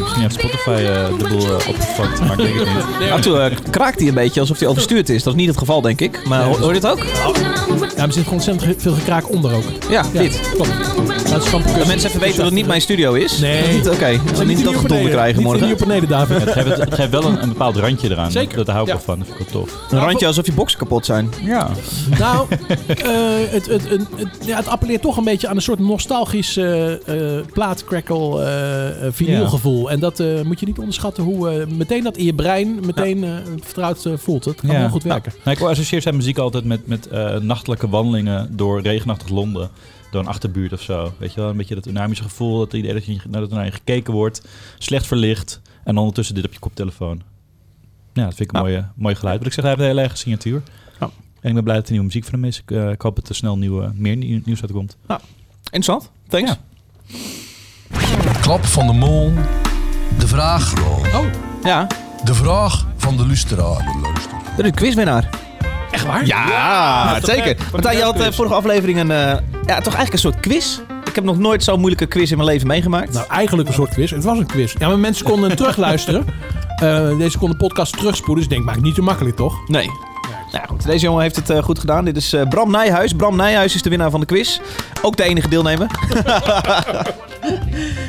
Misschien 0.00 0.22
heeft 0.22 0.34
Spotify 0.34 0.70
eh, 0.70 1.18
de 1.18 1.28
boel 1.28 1.54
opgevat, 1.54 2.20
maar 2.20 2.30
ik 2.30 2.36
denk 2.36 2.58
het 2.58 2.98
niet. 2.98 3.08
Af 3.10 3.16
en 3.16 3.20
toe 3.20 3.38
eh, 3.38 3.56
kraakt 3.70 3.98
hij 3.98 4.08
een 4.08 4.14
beetje 4.14 4.40
alsof 4.40 4.58
hij 4.58 4.68
overstuurd 4.68 5.08
is. 5.08 5.22
Dat 5.22 5.32
is 5.32 5.38
niet 5.38 5.48
het 5.48 5.58
geval, 5.58 5.80
denk 5.80 6.00
ik. 6.00 6.26
Maar 6.26 6.44
hoor, 6.44 6.58
hoor 6.58 6.74
je 6.74 6.80
dit 6.80 6.90
ook? 6.90 7.04
ja, 7.96 8.02
er 8.04 8.12
zit 8.12 8.22
gewoon 8.22 8.32
ontzettend 8.32 8.82
veel 8.82 8.92
gekraak 8.94 9.30
onder 9.30 9.54
ook. 9.54 9.62
Ja, 9.90 10.04
Ja, 10.12 10.20
dit. 10.20 10.40
klopt. 10.54 10.70
Dat 11.30 11.44
is 11.44 11.50
Dat 11.50 11.86
mensen 11.86 12.08
even 12.08 12.20
weten 12.20 12.36
dat 12.36 12.44
het 12.46 12.54
niet 12.54 12.66
mijn 12.66 12.80
studio 12.80 13.12
is. 13.14 13.38
Nee. 13.38 13.72
Niet, 13.72 13.88
Oké, 13.88 14.20
dat 14.26 14.38
we 14.38 14.44
niet 14.44 14.64
dat 14.64 14.76
gedonder 14.76 15.10
krijgen 15.10 15.36
Niet 15.42 15.46
morgen. 15.46 15.72
op 15.72 15.78
beneden, 15.78 16.08
David. 16.08 16.40
Het 16.40 16.50
geeft, 16.52 16.76
het 16.76 16.94
geeft 16.94 17.10
wel 17.10 17.24
een, 17.24 17.42
een 17.42 17.48
bepaald 17.48 17.76
randje 17.76 18.10
eraan. 18.10 18.30
Zeker. 18.30 18.56
Dat, 18.56 18.66
daar 18.66 18.74
hou 18.74 18.88
ik 18.88 18.94
Ja. 18.94 19.00
wel 19.04 19.14
van. 19.14 19.18
Dat 19.18 19.28
vind 19.36 19.40
ik 19.48 19.52
wel 19.52 19.62
tof. 19.62 19.72
Een 19.90 19.98
randje 19.98 20.26
alsof 20.26 20.46
je 20.46 20.52
boksen 20.52 20.78
kapot 20.78 21.04
zijn. 21.06 21.30
Ja. 21.42 21.70
Nou, 22.18 22.46
eh, 22.86 22.96
het, 23.50 23.66
het, 23.66 23.82
het, 23.98 24.08
het- 24.16 24.46
ja, 24.46 24.56
het 24.56 24.66
appelleert 24.68 25.02
toch 25.02 25.16
een 25.16 25.24
beetje 25.24 25.48
aan 25.48 25.56
een 25.56 25.62
soort 25.62 25.78
nostalgisch 25.78 26.56
eh 26.56 27.38
eh 27.38 27.46
plaatcrackle 27.52 29.10
vinylgevoel. 29.12 29.90
En 29.90 30.00
dat 30.00 30.22
moet 30.44 30.60
je 30.60 30.66
niet 30.66 30.78
onderschatten 30.78 31.24
hoe 31.24 31.66
meteen 31.66 32.04
dat 32.04 32.16
in 32.16 32.24
je 32.24 32.34
brein 32.34 32.80
meteen 32.86 33.24
vertrouwd 33.62 34.08
voelt. 34.16 34.44
Het 34.44 34.60
kan 34.60 34.70
heel 34.70 34.88
goed 34.88 35.02
werken. 35.02 35.32
Nou, 35.44 35.56
ik 35.56 35.62
associeer 35.62 36.02
zijn 36.02 36.16
muziek 36.16 36.38
altijd 36.38 36.64
met, 36.64 36.86
met 36.86 37.08
nachtelijke 37.42 37.88
wandelingen 37.88 38.56
door 38.56 38.80
regenachtig 38.80 39.28
Londen. 39.28 39.70
Door 40.10 40.20
een 40.20 40.26
achterbuurt 40.28 40.72
of 40.72 40.82
zo. 40.82 41.12
Weet 41.18 41.34
je 41.34 41.40
wel, 41.40 41.50
een 41.50 41.56
beetje 41.56 41.74
dat 41.74 41.84
dynamische 41.84 42.22
gevoel. 42.24 42.58
Dat 42.58 42.72
idee 42.72 42.92
dat, 42.92 43.04
je, 43.04 43.18
dat 43.28 43.50
er 43.50 43.56
naar 43.56 43.64
je 43.64 43.70
gekeken 43.70 44.12
wordt. 44.12 44.42
Slecht 44.78 45.06
verlicht. 45.06 45.60
En 45.84 45.96
ondertussen 45.96 46.34
dit 46.34 46.44
op 46.44 46.52
je 46.52 46.58
koptelefoon. 46.58 47.22
Ja, 48.12 48.24
dat 48.24 48.34
vind 48.34 48.50
ik 48.50 48.56
een 48.56 48.62
Ja. 48.62 48.66
mooie, 48.66 48.84
mooi 48.96 49.14
geluid. 49.14 49.38
Wat 49.38 49.46
ik 49.46 49.52
zeg, 49.52 49.62
hij 49.64 49.72
heeft 49.72 49.82
een 49.82 49.88
hele 49.88 50.00
eigen 50.00 50.18
signatuur. 50.18 50.62
En 51.48 51.56
ik 51.56 51.64
ben 51.64 51.64
blij 51.64 51.76
dat 51.76 51.84
er 51.86 51.90
nieuwe 51.92 52.06
muziek 52.06 52.24
van 52.24 52.32
hem 52.34 52.44
is. 52.44 52.58
Ik, 52.58 52.70
eh, 52.70 52.90
ik 52.90 53.00
hoop 53.02 53.16
dat 53.16 53.28
er 53.28 53.34
snel 53.34 53.58
nieuwe, 53.58 53.90
meer 53.94 54.16
nieuw- 54.16 54.40
nieuws 54.44 54.60
uitkomt. 54.62 54.96
Interessant. 55.64 56.10
Thanks. 56.28 56.50
Ja. 56.50 56.56
Klap 58.40 58.64
van 58.64 58.86
de 58.86 58.92
mol. 58.92 59.32
De 60.18 60.26
vraag. 60.28 60.72
Ja, 61.62 61.86
De 62.24 62.34
vraag 62.34 62.86
van 62.96 63.16
de 63.16 63.26
luisteraar. 63.26 63.84
dat 64.56 64.58
is 64.58 64.64
een 64.64 64.74
quizwinnaar. 64.74 65.28
Echt 65.90 66.06
waar? 66.06 66.26
Ja, 66.26 67.20
zeker. 67.22 67.56
Martijn, 67.72 67.96
je 67.96 68.02
had 68.02 68.20
eh, 68.20 68.32
vorige 68.32 68.54
aflevering 68.54 68.98
een, 68.98 69.10
eh, 69.10 69.16
ja, 69.66 69.80
toch 69.80 69.94
eigenlijk 69.94 70.12
een 70.12 70.18
soort 70.18 70.40
quiz. 70.40 70.78
Ik 71.04 71.14
heb 71.14 71.24
nog 71.24 71.38
nooit 71.38 71.64
zo'n 71.64 71.78
moeilijke 71.78 72.06
quiz 72.06 72.30
in 72.30 72.36
mijn 72.36 72.48
leven 72.48 72.66
meegemaakt. 72.66 73.12
Nou, 73.12 73.26
eigenlijk 73.28 73.68
een 73.68 73.74
soort 73.74 73.90
quiz. 73.90 74.10
Het 74.10 74.24
was 74.24 74.38
een 74.38 74.46
quiz. 74.46 74.74
Ja, 74.78 74.88
maar 74.88 74.98
mensen 74.98 75.24
konden 75.24 75.56
terugluisteren. 75.56 76.24
Eh, 76.76 77.16
deze 77.18 77.38
konden 77.38 77.58
de 77.58 77.64
podcast 77.66 77.96
terugspoelen. 77.96 78.34
Dus 78.36 78.44
ik 78.44 78.50
denk, 78.50 78.64
maak 78.64 78.74
het 78.74 78.84
niet 78.84 78.94
zo 78.94 79.02
makkelijk, 79.02 79.36
toch? 79.36 79.68
Nee. 79.68 79.88
Nou 80.52 80.62
ja, 80.62 80.68
goed, 80.68 80.86
deze 80.86 81.04
jongen 81.04 81.22
heeft 81.22 81.36
het 81.36 81.50
eh, 81.50 81.62
goed 81.62 81.78
gedaan. 81.78 82.04
Dit 82.04 82.16
is 82.16 82.32
eh, 82.32 82.48
Bram 82.48 82.70
Nijhuis. 82.70 83.12
Bram 83.12 83.36
Nijhuis 83.36 83.74
is 83.74 83.82
de 83.82 83.90
winnaar 83.90 84.10
van 84.10 84.20
de 84.20 84.26
quiz. 84.26 84.60
Ook 85.02 85.16
de 85.16 85.22
enige 85.22 85.48
deelnemer. 85.48 85.86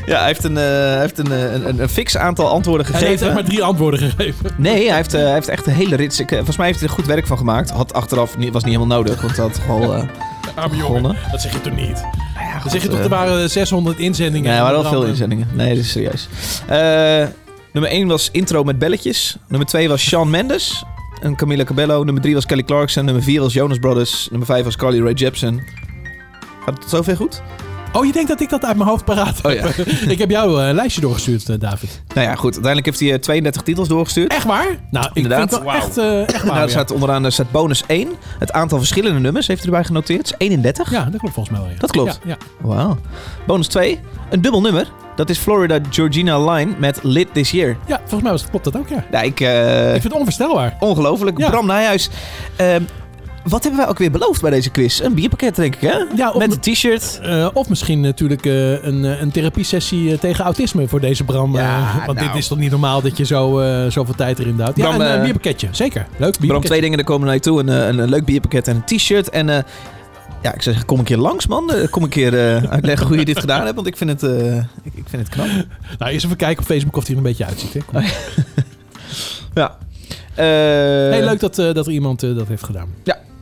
ja, 0.06 0.18
hij 0.18 0.26
heeft 0.26 0.44
een, 0.44 0.58
eh, 0.58 0.64
hij 0.64 1.00
heeft 1.00 1.18
een, 1.18 1.32
een, 1.32 1.82
een 1.82 1.90
fix 1.90 2.18
aantal 2.18 2.48
antwoorden 2.50 2.86
Hij 2.86 2.96
heeft 2.96 3.06
echt 3.06 3.20
gegeven. 3.20 3.34
maar 3.34 3.52
drie 3.52 3.64
antwoorden 3.64 4.00
gegeven. 4.00 4.46
Nee, 4.58 4.88
hij 4.88 4.96
heeft, 4.96 5.12
hij 5.12 5.34
heeft 5.34 5.48
echt 5.48 5.68
een 5.68 5.74
hele 5.74 5.96
rits. 5.96 6.20
Ik, 6.20 6.30
volgens 6.30 6.58
mij 6.58 6.66
heeft 6.66 6.80
hij 6.80 6.88
er 6.90 6.94
goed 6.94 7.06
werk 7.06 7.28
van 7.28 7.38
gemaakt. 7.38 7.70
Had 7.70 7.94
achteraf 7.94 8.38
niet, 8.38 8.54
was 8.54 8.64
niet 8.64 8.74
helemaal 8.76 8.98
nodig, 8.98 9.22
want 9.22 9.36
hij 9.36 9.46
had 9.46 9.58
gewoon 9.58 10.10
gewonnen. 10.56 11.16
Dat 11.32 11.42
zeg 11.42 11.52
je 11.52 11.62
toch 11.62 11.76
niet? 11.76 12.04
Ja, 12.36 12.60
Dan 12.62 12.72
zeg 12.72 12.82
je 12.82 12.88
toch, 12.88 13.00
er 13.00 13.10
waren 13.10 13.50
600 13.50 14.00
inzendingen. 14.00 14.50
Nee, 14.50 14.58
er 14.58 14.64
waren 14.64 14.82
wel 14.82 14.92
veel 14.92 15.04
inzendingen. 15.04 15.48
Nee, 15.54 15.76
dit 15.76 15.84
is 15.84 15.92
serieus. 15.92 16.28
Nummer 17.74 17.92
1 17.92 18.08
was 18.08 18.30
intro 18.32 18.64
met 18.64 18.80
belletjes. 18.80 19.38
Nummer 19.48 19.68
2 19.68 19.90
was 19.90 20.02
Shawn 20.02 20.30
Mendes 20.30 20.84
en 21.22 21.36
Camila 21.36 21.64
Cabello. 21.64 22.04
Nummer 22.04 22.22
3 22.22 22.34
was 22.34 22.46
Kelly 22.46 22.64
Clarkson. 22.64 23.06
Nummer 23.06 23.24
4 23.24 23.42
was 23.42 23.54
Jonas 23.54 23.78
Brothers. 23.78 24.28
Nummer 24.30 24.48
5 24.48 24.64
was 24.64 24.76
Carly 24.76 25.02
Rae 25.02 25.14
Jepsen. 25.14 25.64
Gaat 26.66 26.78
het 26.80 26.90
zover 26.90 27.16
goed? 27.16 27.42
Oh, 27.94 28.06
je 28.06 28.12
denkt 28.12 28.30
dat 28.30 28.42
ik 28.42 28.50
dat 28.50 28.66
uit 28.66 28.78
mijn 28.78 28.90
hoofd 28.90 29.06
paraat 29.06 29.40
Oh 29.46 29.52
heb? 29.52 29.76
ja. 29.76 29.84
ik 30.14 30.18
heb 30.18 30.30
jou 30.30 30.62
eh, 30.62 30.68
een 30.68 30.76
lijstje 30.76 31.02
doorgestuurd, 31.02 31.50
eh, 31.50 31.60
David. 31.60 32.02
Nou 32.14 32.28
ja, 32.28 32.36
goed. 32.36 32.54
Uiteindelijk 32.54 32.86
heeft 32.86 33.00
hij 33.00 33.14
eh, 33.14 33.20
32 33.20 33.62
titels 33.62 33.88
doorgestuurd. 33.88 34.32
Echt 34.32 34.46
waar? 34.46 34.68
Nou, 34.92 35.06
ik 35.06 35.12
Inderdaad. 35.14 35.40
vind 35.40 35.52
het 35.52 35.62
wel 35.64 35.74
echt, 35.74 35.98
eh, 35.98 36.22
echt 36.22 36.32
waar. 36.32 36.46
Nou, 36.46 36.58
er 36.58 36.64
ja. 36.64 36.70
staat 36.70 36.92
onderaan 36.92 37.26
er 37.26 37.32
staat 37.32 37.52
bonus 37.52 37.84
1. 37.88 38.10
Het 38.40 38.52
aantal 38.52 38.78
verschillende 38.78 39.20
nummers 39.20 39.48
heeft 39.48 39.60
hij 39.60 39.70
erbij 39.70 39.86
genoteerd. 39.86 40.20
Het 40.20 40.28
is 40.42 40.48
31. 40.48 40.92
ja, 40.92 41.04
dat 41.04 41.20
klopt 41.20 41.34
volgens 41.34 41.50
mij 41.56 41.60
wel. 41.66 41.74
Ja. 41.74 41.80
Dat 41.80 41.92
klopt. 41.92 42.20
Ja. 42.26 42.38
Wauw. 42.62 42.98
Bonus 43.48 43.68
2. 43.68 44.00
Een 44.30 44.42
dubbel 44.42 44.62
nummer. 44.62 44.92
Dat 45.20 45.30
is 45.30 45.38
Florida 45.38 45.80
Georgina 45.90 46.52
Line 46.52 46.72
met 46.78 47.00
Lit 47.04 47.28
This 47.34 47.52
Year. 47.52 47.78
Ja, 47.88 47.98
volgens 47.98 48.22
mij 48.22 48.32
was, 48.32 48.46
klopt 48.50 48.64
dat 48.66 48.78
ook, 48.78 48.88
ja. 48.90 49.06
Ja, 49.12 49.22
ik... 49.22 49.40
eh, 49.40 49.86
Ik 49.86 49.90
vind 49.92 50.04
het 50.04 50.14
onvoorstelbaar. 50.14 50.76
Ongelooflijk. 50.80 51.38
Ja. 51.38 51.50
Bram 51.50 51.66
Nijhuis. 51.66 52.10
Ehm, 52.56 52.82
wat 53.44 53.62
hebben 53.64 53.80
wij 53.82 53.90
ook 53.90 53.98
weer 53.98 54.12
beloofd 54.12 54.42
bij 54.42 54.52
deze 54.52 54.70
quiz? 54.70 55.00
Een 55.02 55.14
bierpakket, 55.14 55.56
denk 55.56 55.76
ik, 55.76 55.82
hè? 55.82 55.98
Ja, 56.16 56.32
of, 56.32 56.38
Met 56.38 56.52
een 56.66 56.74
t-shirt. 56.74 57.20
eh, 57.24 57.48
of 57.54 57.70
misschien 57.70 58.02
natuurlijk 58.02 58.46
eh, 58.46 58.84
een, 58.84 59.04
een 59.22 59.32
therapiesessie 59.32 60.18
tegen 60.18 60.44
autisme 60.46 60.88
voor 60.88 61.00
deze 61.00 61.24
Bram. 61.24 61.56
Ja, 61.56 62.04
want 62.06 62.18
nou. 62.20 62.30
dit 62.32 62.38
is 62.38 62.48
toch 62.48 62.58
niet 62.58 62.72
normaal 62.72 63.02
dat 63.02 63.18
je 63.18 63.26
zo, 63.26 63.64
zoveel 63.90 64.16
tijd 64.16 64.40
erin 64.40 64.56
duwt. 64.56 64.76
Ja, 64.78 64.88
Bram, 64.96 65.02
een 65.02 65.22
bierpakketje. 65.22 65.68
Zeker. 65.72 66.02
Leuk 66.02 66.18
Bram, 66.18 66.32
bierpakketje. 66.32 66.68
twee 66.70 66.82
dingen, 66.82 66.98
er 66.98 67.04
komen 67.06 67.26
naar 67.26 67.36
je 67.36 67.42
toe. 67.42 67.60
Een, 67.60 67.68
een, 67.68 67.98
een 68.00 68.10
leuk 68.10 68.26
bierpakket 68.26 68.68
en 68.68 68.76
een 68.76 68.98
t-shirt. 68.98 69.30
En 69.30 69.66
ja, 70.42 70.54
ik 70.54 70.62
zou 70.62 70.62
zeggen, 70.62 70.86
kom 70.86 71.00
een 71.00 71.06
keer 71.06 71.18
langs, 71.18 71.48
man. 71.48 71.74
Eh, 71.74 71.90
Kom 71.90 72.04
een 72.04 72.10
keer 72.10 72.34
eh, 72.56 72.64
uitleggen 72.72 73.08
hoe 73.08 73.18
je 73.18 73.26
dit 73.26 73.40
gedaan 73.40 73.64
hebt. 73.64 73.76
Want 73.76 73.88
ik 73.88 73.98
vind 73.98 74.10
het, 74.10 74.24
eh, 74.24 74.56
ik, 74.58 74.94
ik 74.94 75.04
vind 75.06 75.22
het 75.28 75.30
knap. 75.30 75.48
Nou, 76.00 76.12
eerst 76.12 76.26
even 76.26 76.38
kijken 76.38 76.60
op 76.60 76.66
Facebook 76.70 76.96
of 76.96 77.04
hij 77.04 77.12
er 77.12 77.18
een 77.18 77.24
beetje 77.28 77.46
uitziet. 77.46 77.74
Hè. 77.74 77.80
Kom. 77.80 78.04
Ja. 79.54 79.78
Eh, 80.36 80.46
Hey, 81.16 81.24
leuk 81.24 81.40
dat, 81.40 81.60
eh, 81.60 81.74
dat 81.74 81.86
er 81.88 81.92
iemand 81.94 82.20
dat 82.20 82.48
heeft 82.48 82.64
gedaan. 82.64 82.90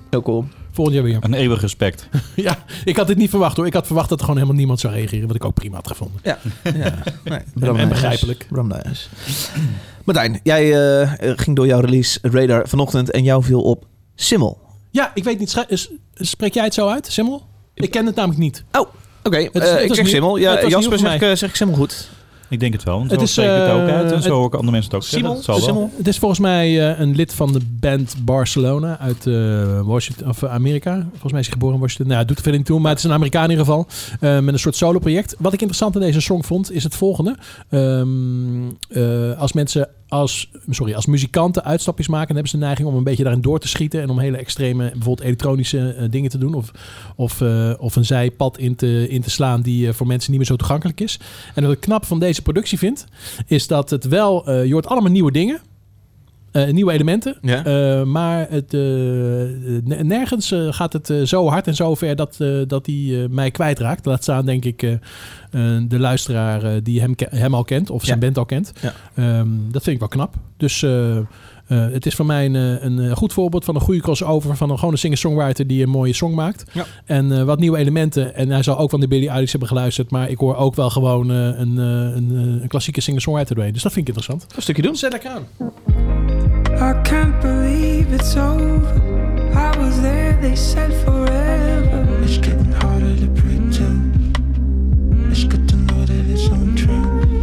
Heel 0.09 0.21
cool. 0.21 0.45
Volgend 0.71 0.95
jaar 0.95 1.05
weer. 1.05 1.17
Een 1.21 1.33
eeuwig 1.33 1.61
respect. 1.61 2.07
Ja, 2.35 2.57
ik 2.85 2.95
had 2.97 3.07
dit 3.07 3.17
niet 3.17 3.29
verwacht 3.29 3.57
hoor. 3.57 3.65
Ik 3.65 3.73
had 3.73 3.85
verwacht 3.85 4.09
dat 4.09 4.17
er 4.17 4.23
gewoon 4.23 4.39
helemaal 4.39 4.59
niemand 4.59 4.79
zou 4.79 4.93
reageren. 4.93 5.27
Wat 5.27 5.35
ik 5.35 5.45
ook 5.45 5.53
prima 5.53 5.75
had 5.75 5.87
gevonden. 5.87 6.19
Ja. 6.23 6.37
ja. 6.63 6.93
Nee, 7.23 7.39
En, 7.77 7.89
begrijpelijk. 7.89 8.45
Bram 8.49 8.67
Nijhuis. 8.67 9.09
Martijn, 10.03 10.39
jij 10.43 10.73
eh, 11.01 11.11
ging 11.35 11.55
door 11.55 11.65
jouw 11.65 11.79
release 11.79 12.19
radar 12.21 12.67
vanochtend 12.67 13.11
en 13.11 13.23
jou 13.23 13.43
viel 13.43 13.61
op 13.61 13.85
Simmel. 14.15 14.59
Ja, 14.97 15.11
ik 15.13 15.23
weet 15.23 15.39
niet. 15.39 15.65
is- 15.67 15.89
Spreek 16.13 16.53
jij 16.53 16.63
het 16.63 16.73
zo 16.73 16.87
uit, 16.87 17.07
Simmel? 17.11 17.45
Ik 17.73 17.91
ken 17.91 18.05
het 18.05 18.15
namelijk 18.15 18.39
niet. 18.39 18.63
Oké, 19.23 19.37
is- 19.37 19.49
eh, 19.69 19.71
het 19.73 19.83
ik 19.83 19.93
zeg. 19.93 20.07
Simmel. 20.07 20.37
Ja, 20.37 20.67
Jasper 20.67 20.99
zeg, 20.99 21.37
zeg 21.37 21.49
ik 21.49 21.55
Simmel 21.55 21.75
goed. 21.75 22.09
Ik 22.49 22.59
denk 22.59 22.73
het 22.73 22.83
wel. 22.83 22.97
want 22.97 23.11
Het 23.11 23.21
is, 23.21 23.31
spreek 23.31 23.45
ik 23.49 23.61
het 23.61 23.71
ook 23.71 23.87
eh, 23.87 23.95
uit. 23.95 24.11
En 24.11 24.21
zo 24.21 24.33
hoor 24.33 24.45
ik 24.47 24.53
andere 24.53 24.71
mensen 24.71 24.91
het 24.91 25.01
ook 25.01 25.07
zeggen. 25.07 25.43
Zal 25.43 25.55
wel. 25.55 25.63
Simmel? 25.63 25.91
Het 25.97 26.07
is 26.07 26.17
volgens 26.17 26.39
mij 26.39 26.91
eh, 26.91 26.99
een 26.99 27.15
lid 27.15 27.33
van 27.33 27.53
de 27.53 27.59
band 27.79 28.15
Barcelona 28.21 28.99
uit 28.99 29.27
eh, 29.27 29.81
Washington, 29.81 30.27
of 30.29 30.43
eh, 30.43 30.51
Amerika. 30.53 30.93
Volgens 31.09 31.31
mij 31.31 31.39
is 31.41 31.45
hij 31.45 31.53
geboren 31.55 31.75
in 31.75 31.81
Washington. 31.81 32.07
Nou, 32.07 32.19
het 32.19 32.27
doet 32.27 32.37
er 32.37 32.43
verder 32.43 32.59
niet 32.61 32.69
toe, 32.69 32.79
maar 32.79 32.89
het 32.89 32.99
is 32.99 33.05
een 33.05 33.11
Amerikaan 33.11 33.43
in 33.43 33.49
ieder 33.49 33.65
geval. 33.65 33.87
eh, 34.19 34.39
met 34.39 34.53
een 34.53 34.59
soort 34.59 34.75
solo-project. 34.75 35.35
Wat 35.39 35.53
ik 35.53 35.59
interessant 35.59 35.95
aan 35.95 36.01
deze 36.01 36.21
song 36.21 36.43
vond, 36.43 36.71
is 36.71 36.83
het 36.83 36.95
volgende. 36.95 37.35
Ehm, 37.69 38.67
eh, 38.89 39.39
als 39.39 39.53
mensen 39.53 39.89
als, 40.07 40.49
sorry, 40.69 40.93
als 40.93 41.05
muzikanten 41.05 41.63
uitstapjes 41.63 42.07
maken, 42.07 42.33
hebben 42.33 42.51
ze 42.51 42.57
de 42.57 42.63
neiging 42.63 42.87
om 42.87 42.95
een 42.95 43.03
beetje 43.03 43.23
daarin 43.23 43.41
door 43.41 43.59
te 43.59 43.67
schieten 43.67 44.01
en 44.01 44.09
om 44.09 44.19
hele 44.19 44.37
extreme, 44.37 44.83
bijvoorbeeld 44.83 45.27
elektronische 45.27 45.93
eh, 45.93 46.05
dingen 46.09 46.29
te 46.29 46.37
doen 46.37 46.53
of, 46.53 46.71
of, 47.15 47.41
eh, 47.41 47.73
of 47.77 47.95
een 47.95 48.05
zijpad 48.05 48.57
in 48.57 48.75
te, 48.75 49.09
in 49.09 49.21
te 49.21 49.29
slaan 49.29 49.61
die 49.61 49.87
eh, 49.87 49.93
voor 49.93 50.07
mensen 50.07 50.29
niet 50.29 50.39
meer 50.39 50.49
zo 50.49 50.55
toegankelijk 50.55 51.01
is. 51.01 51.19
En 51.55 51.63
wat 51.63 51.71
ik 51.71 51.79
knap 51.79 52.05
van 52.05 52.19
deze 52.19 52.41
productie 52.41 52.77
vind, 52.77 53.05
is 53.47 53.67
dat 53.67 53.89
het 53.89 54.07
wel, 54.07 54.51
je 54.51 54.73
hoort 54.73 54.87
allemaal 54.87 55.11
nieuwe 55.11 55.31
dingen. 55.31 55.61
Eh, 56.65 56.73
nieuwe 56.73 56.91
elementen. 56.91 57.37
Ja. 57.41 57.65
Eh, 57.65 58.03
maar 58.03 58.47
het, 58.49 58.73
eh, 58.73 60.01
nergens 60.01 60.53
gaat 60.69 60.93
het 60.93 61.11
zo 61.23 61.47
hard 61.49 61.67
en 61.67 61.75
zo 61.75 61.95
ver 61.95 62.15
dat, 62.15 62.35
eh, 62.39 62.49
dat 62.67 62.85
hij 62.85 63.27
mij 63.29 63.51
kwijtraakt. 63.51 64.05
Laat 64.05 64.21
staan, 64.23 64.45
denk 64.45 64.65
ik, 64.65 64.79
de 65.87 65.99
luisteraar 65.99 66.83
die 66.83 67.01
hem, 67.01 67.13
hem 67.29 67.53
al 67.53 67.63
kent 67.63 67.89
of 67.89 68.03
zijn 68.05 68.19
Ja. 68.19 68.25
band 68.25 68.37
al 68.37 68.45
kent. 68.45 68.73
Ja. 68.81 68.93
Ehm, 69.15 69.47
dat 69.71 69.83
vind 69.83 69.95
ik 69.95 69.99
wel 69.99 70.07
knap. 70.09 70.35
Dus 70.57 70.83
eh, 70.83 71.17
eh, 71.17 71.23
het 71.67 72.05
is 72.05 72.15
voor 72.15 72.25
mij 72.25 72.45
een, 72.45 72.85
een 72.85 72.99
eh, 72.99 73.15
goed 73.15 73.33
voorbeeld 73.33 73.65
van 73.65 73.75
een 73.75 73.81
goede 73.81 74.01
crossover 74.01 74.55
van 74.55 74.69
een, 74.69 74.77
gewoon 74.77 74.93
een 74.93 74.99
singer-songwriter 74.99 75.67
die 75.67 75.83
een 75.83 75.89
mooie 75.89 76.13
song 76.13 76.33
maakt. 76.33 76.63
Ja. 76.73 76.85
En 77.05 77.31
eh, 77.31 77.43
wat 77.43 77.59
nieuwe 77.59 77.77
elementen. 77.77 78.35
En 78.35 78.49
hij 78.49 78.63
zal 78.63 78.77
ook 78.77 78.89
van 78.89 78.99
de 78.99 79.07
Billie 79.07 79.29
Eilish 79.29 79.51
hebben 79.51 79.69
geluisterd. 79.69 80.11
Maar 80.11 80.29
ik 80.29 80.37
hoor 80.37 80.55
ook 80.55 80.75
wel 80.75 80.89
gewoon 80.89 81.31
eh, 81.31 81.37
een, 81.37 81.77
eh, 81.77 82.15
een, 82.15 82.29
een 82.61 82.67
klassieke 82.67 83.01
singer-songwriter 83.01 83.55
doorheen. 83.55 83.73
Dus 83.73 83.83
dat 83.83 83.91
vind 83.93 84.07
ik 84.07 84.15
interessant. 84.15 84.55
Een 84.55 84.61
stukje 84.61 84.81
doen. 84.81 84.95
Zet 84.95 85.11
lekker 85.11 85.29
aan. 85.29 85.45
I 86.79 86.93
can't 87.03 87.41
believe 87.41 88.13
it's 88.13 88.37
over. 88.37 89.01
I 89.55 89.75
was 89.79 89.99
there, 89.99 90.39
they 90.39 90.55
said 90.55 90.93
forever. 91.03 92.05
It's 92.21 92.37
getting 92.37 92.71
harder 92.71 93.15
to 93.15 93.27
pretend. 93.29 94.37
It's 95.31 95.43
good 95.43 95.67
to 95.69 95.75
know 95.75 96.05
that 96.05 96.25
it's 96.33 96.45
untrue. 96.47 97.39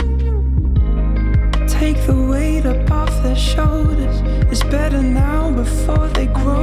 Take 1.67 2.07
the 2.07 2.15
weight 2.31 2.65
up 2.65 2.89
off 2.93 3.23
their 3.25 3.35
shoulders. 3.35 4.23
It's 4.53 4.63
better 4.63 5.03
now 5.03 5.51
before 5.51 6.07
they 6.09 6.27
grow 6.27 6.54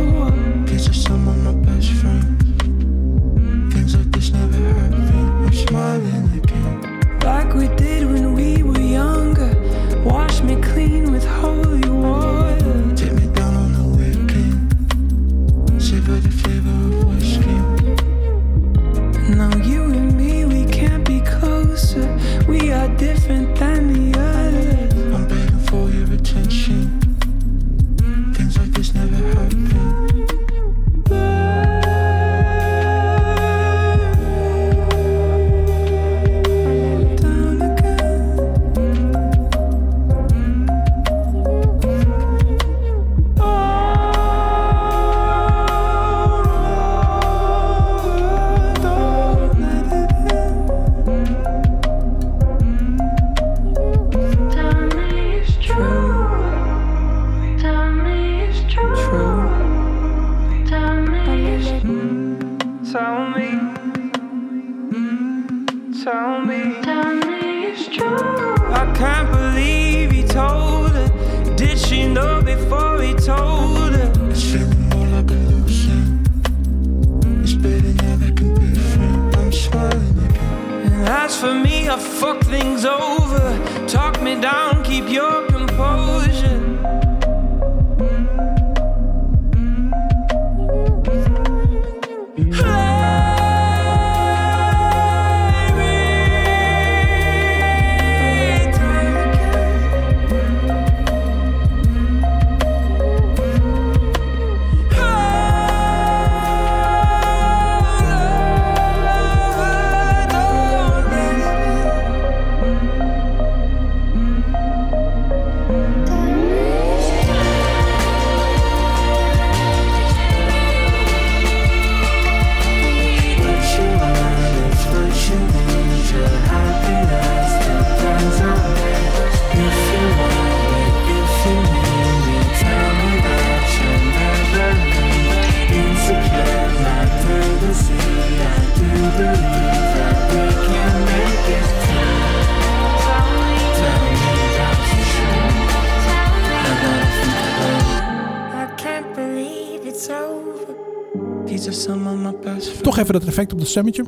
even 153.16 153.26
dat 153.26 153.30
effect 153.38 153.54
op 153.54 153.60
het 153.60 153.68
stemmetje. 153.68 154.04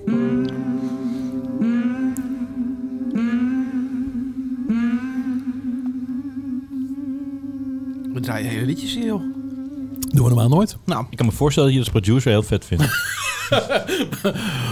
We 8.14 8.20
draaien 8.20 8.50
hele 8.50 8.66
liedjes 8.66 8.94
hier, 8.96 9.06
joh. 9.06 9.22
Doen 10.10 10.24
we 10.24 10.30
normaal 10.30 10.50
nooit. 10.50 10.78
Nou, 10.86 11.06
Ik 11.10 11.18
kan 11.18 11.26
me 11.26 11.32
voorstellen 11.32 11.70
dat 11.70 11.78
je 11.78 11.84
als 11.84 11.94
producer 11.94 12.32
heel 12.32 12.44
vet 12.44 12.66
vindt. 12.66 12.84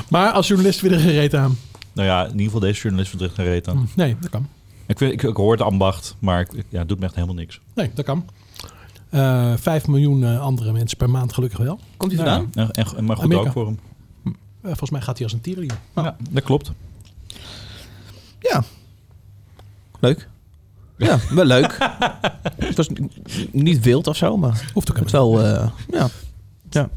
Maar 0.09 0.31
als 0.31 0.47
journalist 0.47 0.81
weer 0.81 0.91
er 0.93 0.99
gereed 0.99 1.35
aan. 1.35 1.57
nou 1.93 2.07
ja, 2.07 2.23
in 2.23 2.29
ieder 2.31 2.45
geval 2.45 2.59
deze 2.59 2.81
journalist 2.81 3.13
er 3.13 3.21
echt 3.23 3.33
geen 3.33 3.45
reet 3.45 3.67
aan. 3.67 3.89
Nee, 3.95 4.15
dat 4.19 4.29
kan. 4.29 4.47
Ik, 4.87 4.99
ik, 4.99 5.23
ik 5.23 5.35
hoor 5.35 5.51
het 5.51 5.61
ambacht, 5.61 6.15
maar 6.19 6.39
ik, 6.41 6.65
ja, 6.69 6.79
het 6.79 6.87
doet 6.89 6.99
me 6.99 7.05
echt 7.05 7.15
helemaal 7.15 7.35
niks. 7.35 7.59
Nee, 7.75 7.91
dat 7.93 8.05
kan. 8.05 8.25
Eh 9.09 9.53
Vijf 9.57 9.87
miljoen 9.87 10.23
eh, 10.23 10.41
andere 10.41 10.71
mensen 10.71 10.97
per 10.97 11.09
maand 11.09 11.33
gelukkig 11.33 11.59
wel. 11.59 11.79
komt 11.97 12.11
hij 12.11 12.25
Ja. 12.25 12.31
vandaan? 12.33 12.69
En, 12.71 12.95
en, 12.97 13.05
maar 13.05 13.15
goed 13.15 13.25
Amerika. 13.25 13.47
ook 13.47 13.53
voor 13.53 13.65
hem. 13.65 13.79
Eh, 14.61 14.67
volgens 14.67 14.89
mij 14.89 15.01
gaat 15.01 15.15
hij 15.15 15.23
als 15.25 15.33
een 15.33 15.41
tierenlier. 15.41 15.77
Ja, 15.95 16.15
dat 16.29 16.43
klopt. 16.43 16.71
Ja. 18.39 18.63
Leuk. 19.99 20.27
Ja, 20.97 21.19
wel 21.29 21.45
leuk. 21.45 21.77
het 22.57 22.77
was 22.77 22.89
niet 23.51 23.79
wild 23.83 24.07
of 24.07 24.15
zo, 24.17 24.37
maar 24.37 24.69
Hoeft 24.73 24.89
ook 24.91 24.97
het 24.97 25.11
helemaal 25.11 25.33
wel... 25.33 25.45
eh, 25.55 25.69
ja. 25.91 26.07
ja. 26.69 26.89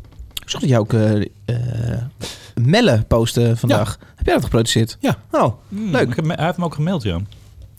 Ik 0.42 0.50
zag 0.50 0.60
dat 0.60 0.70
jij 0.70 0.78
ook 0.78 0.92
eh 0.92 1.20
eh, 1.44 2.02
Melle 2.54 3.04
postte 3.08 3.52
vandaag. 3.56 3.98
Heb 4.16 4.26
jij 4.26 4.34
dat 4.34 4.44
geproduceerd? 4.44 4.96
Ja. 5.00 5.16
Oh, 5.30 5.54
Hmm, 5.68 5.90
Leuk. 5.90 6.08
ik 6.08 6.16
heb 6.16 6.24
me- 6.24 6.34
hij 6.34 6.44
heeft 6.44 6.58
me 6.58 6.64
ook 6.64 6.74
gemaild, 6.74 7.02
ja. 7.02 7.18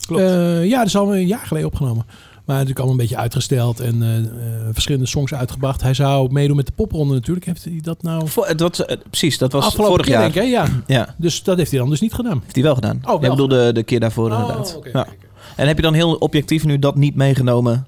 Klopt. 0.06 0.22
Eh, 0.24 0.66
ja, 0.66 0.78
dat 0.78 0.88
is 0.88 0.96
al 0.98 1.16
een 1.16 1.28
jaar 1.28 1.46
geleden 1.46 1.68
opgenomen. 1.68 2.06
Maar 2.46 2.56
natuurlijk 2.56 2.80
allemaal 2.86 3.00
een 3.02 3.08
beetje 3.08 3.22
uitgesteld 3.22 3.80
en 3.80 4.04
eh, 4.04 4.18
eh, 4.18 4.26
verschillende 4.72 5.06
songs 5.08 5.34
uitgebracht. 5.34 5.82
Hij 5.82 5.94
zou 5.94 6.32
meedoen 6.32 6.56
met 6.56 6.66
de 6.66 6.72
popronde 6.72 7.14
natuurlijk. 7.14 7.46
Heeft 7.46 7.64
hij 7.64 7.80
dat 7.82 8.02
nou 8.04 8.28
Vo- 8.28 8.56
was, 8.58 8.86
eh, 8.86 8.98
precies, 9.10 9.38
dat 9.38 9.52
was 9.52 9.66
afgelopen 9.66 9.92
vorig 9.94 10.06
keer, 10.06 10.16
jaar. 10.20 10.32
denk? 10.32 10.48
Ja. 10.88 10.96
Ja, 10.96 11.16
Dus 11.18 11.44
dat 11.44 11.58
heeft 11.58 11.72
hij 11.72 11.80
dan 11.80 11.90
dus 11.90 12.02
niet 12.02 12.14
gedaan. 12.14 12.40
heeft 12.44 12.56
hij 12.56 12.64
wel 12.64 12.76
gedaan. 12.76 12.98
Oh, 13.02 13.06
wel. 13.08 13.22
Ik 13.24 13.30
bedoel 13.30 13.48
de, 13.48 13.70
de 13.74 13.84
keer 13.84 14.00
daarvoor 14.00 14.32
inderdaad. 14.32 14.76
oké, 14.78 14.90
ja. 14.94 15.08
En 15.56 15.68
heb 15.68 15.76
je 15.76 15.82
dan 15.82 15.94
heel 15.94 16.14
objectief 16.16 16.66
nu 16.66 16.80
dat 16.80 16.96
niet 16.96 17.16
meegenomen, 17.16 17.88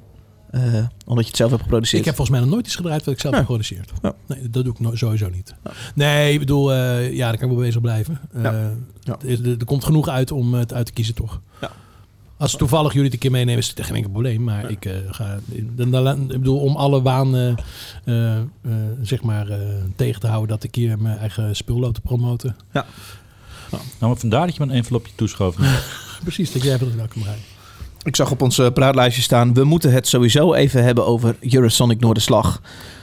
omdat 1.06 1.24
je 1.24 1.28
het 1.30 1.36
zelf 1.36 1.50
hebt 1.50 1.62
geproduceerd? 1.64 2.00
Ik 2.00 2.06
heb 2.06 2.16
volgens 2.16 2.38
mij 2.38 2.46
nog 2.46 2.54
nooit 2.56 2.66
iets 2.68 2.76
gedraaid 2.76 3.04
wat 3.06 3.14
ik 3.14 3.20
zelf 3.20 3.34
Ja. 3.34 3.40
heb 3.40 3.50
geproduceerd. 3.50 3.92
Ja. 4.02 4.14
Nee, 4.28 4.50
dat 4.50 4.64
doe 4.64 4.74
ik 4.74 4.80
no- 4.80 4.96
sowieso 4.96 5.30
niet. 5.30 5.56
Nee, 5.96 6.34
ik 6.34 6.40
bedoel, 6.40 6.74
ja, 6.74 7.30
daar 7.30 7.38
kan 7.38 7.50
ik 7.50 7.56
wel 7.56 7.66
bezig 7.66 7.82
blijven. 7.82 8.20
Ja. 8.42 8.72
Ja. 9.04 9.18
Er, 9.28 9.50
er- 9.50 9.66
komt 9.66 9.84
genoeg 9.84 10.08
uit 10.08 10.32
om 10.32 10.54
het 10.54 10.74
uit 10.74 10.86
te 10.86 10.92
kiezen, 10.94 11.16
toch? 11.16 11.42
Als 12.38 12.56
toevallig 12.56 12.92
jullie 12.92 13.06
het 13.06 13.14
een 13.14 13.20
keer 13.20 13.32
meenemen, 13.32 13.62
is 13.62 13.68
het 13.68 13.86
geen 13.86 13.96
enkel 13.96 14.12
probleem. 14.12 14.44
Maar 14.44 14.70
ik 14.70 14.86
eh, 14.86 14.94
ga... 15.10 15.40
Dan, 15.62 15.92
dan, 15.92 16.22
ik 16.22 16.28
bedoel, 16.28 16.60
om 16.60 16.76
alle 16.76 17.02
waan 17.02 17.36
eh, 17.36 18.38
eh, 18.38 18.42
zeg 19.02 19.22
maar, 19.22 19.50
eh, 19.50 19.60
tegen 19.96 20.22
te 20.22 20.28
houden... 20.28 20.50
dat 20.50 20.64
ik 20.64 20.76
hier 20.76 21.00
mijn 21.00 21.18
eigen 21.18 21.56
spul 21.56 21.80
loop 21.80 21.94
te 21.94 22.02
promoten. 22.02 22.56
Nou, 22.72 22.86
maar 24.00 24.16
vandaar 24.16 24.46
dat 24.46 24.56
je 24.56 24.66
me 24.66 24.72
een 24.72 24.78
envelopje 24.78 25.12
toeschoof. 25.16 25.56
Precies, 26.24 26.52
dat 26.52 26.64
jij 26.64 26.74
even 26.74 26.88
dat 26.88 26.96
welkom 26.96 27.24
rijden. 27.24 27.44
Ik 28.04 28.16
zag 28.16 28.32
op 28.32 28.42
ons 28.42 28.62
praatlijstje 28.74 29.22
staan... 29.22 29.54
we 29.54 29.64
moeten 29.64 29.92
het 29.92 30.08
sowieso 30.08 30.54
even 30.54 30.84
hebben 30.84 31.06
over 31.06 31.36
Eurosonic 31.40 32.00
Noorderslag. 32.00 32.62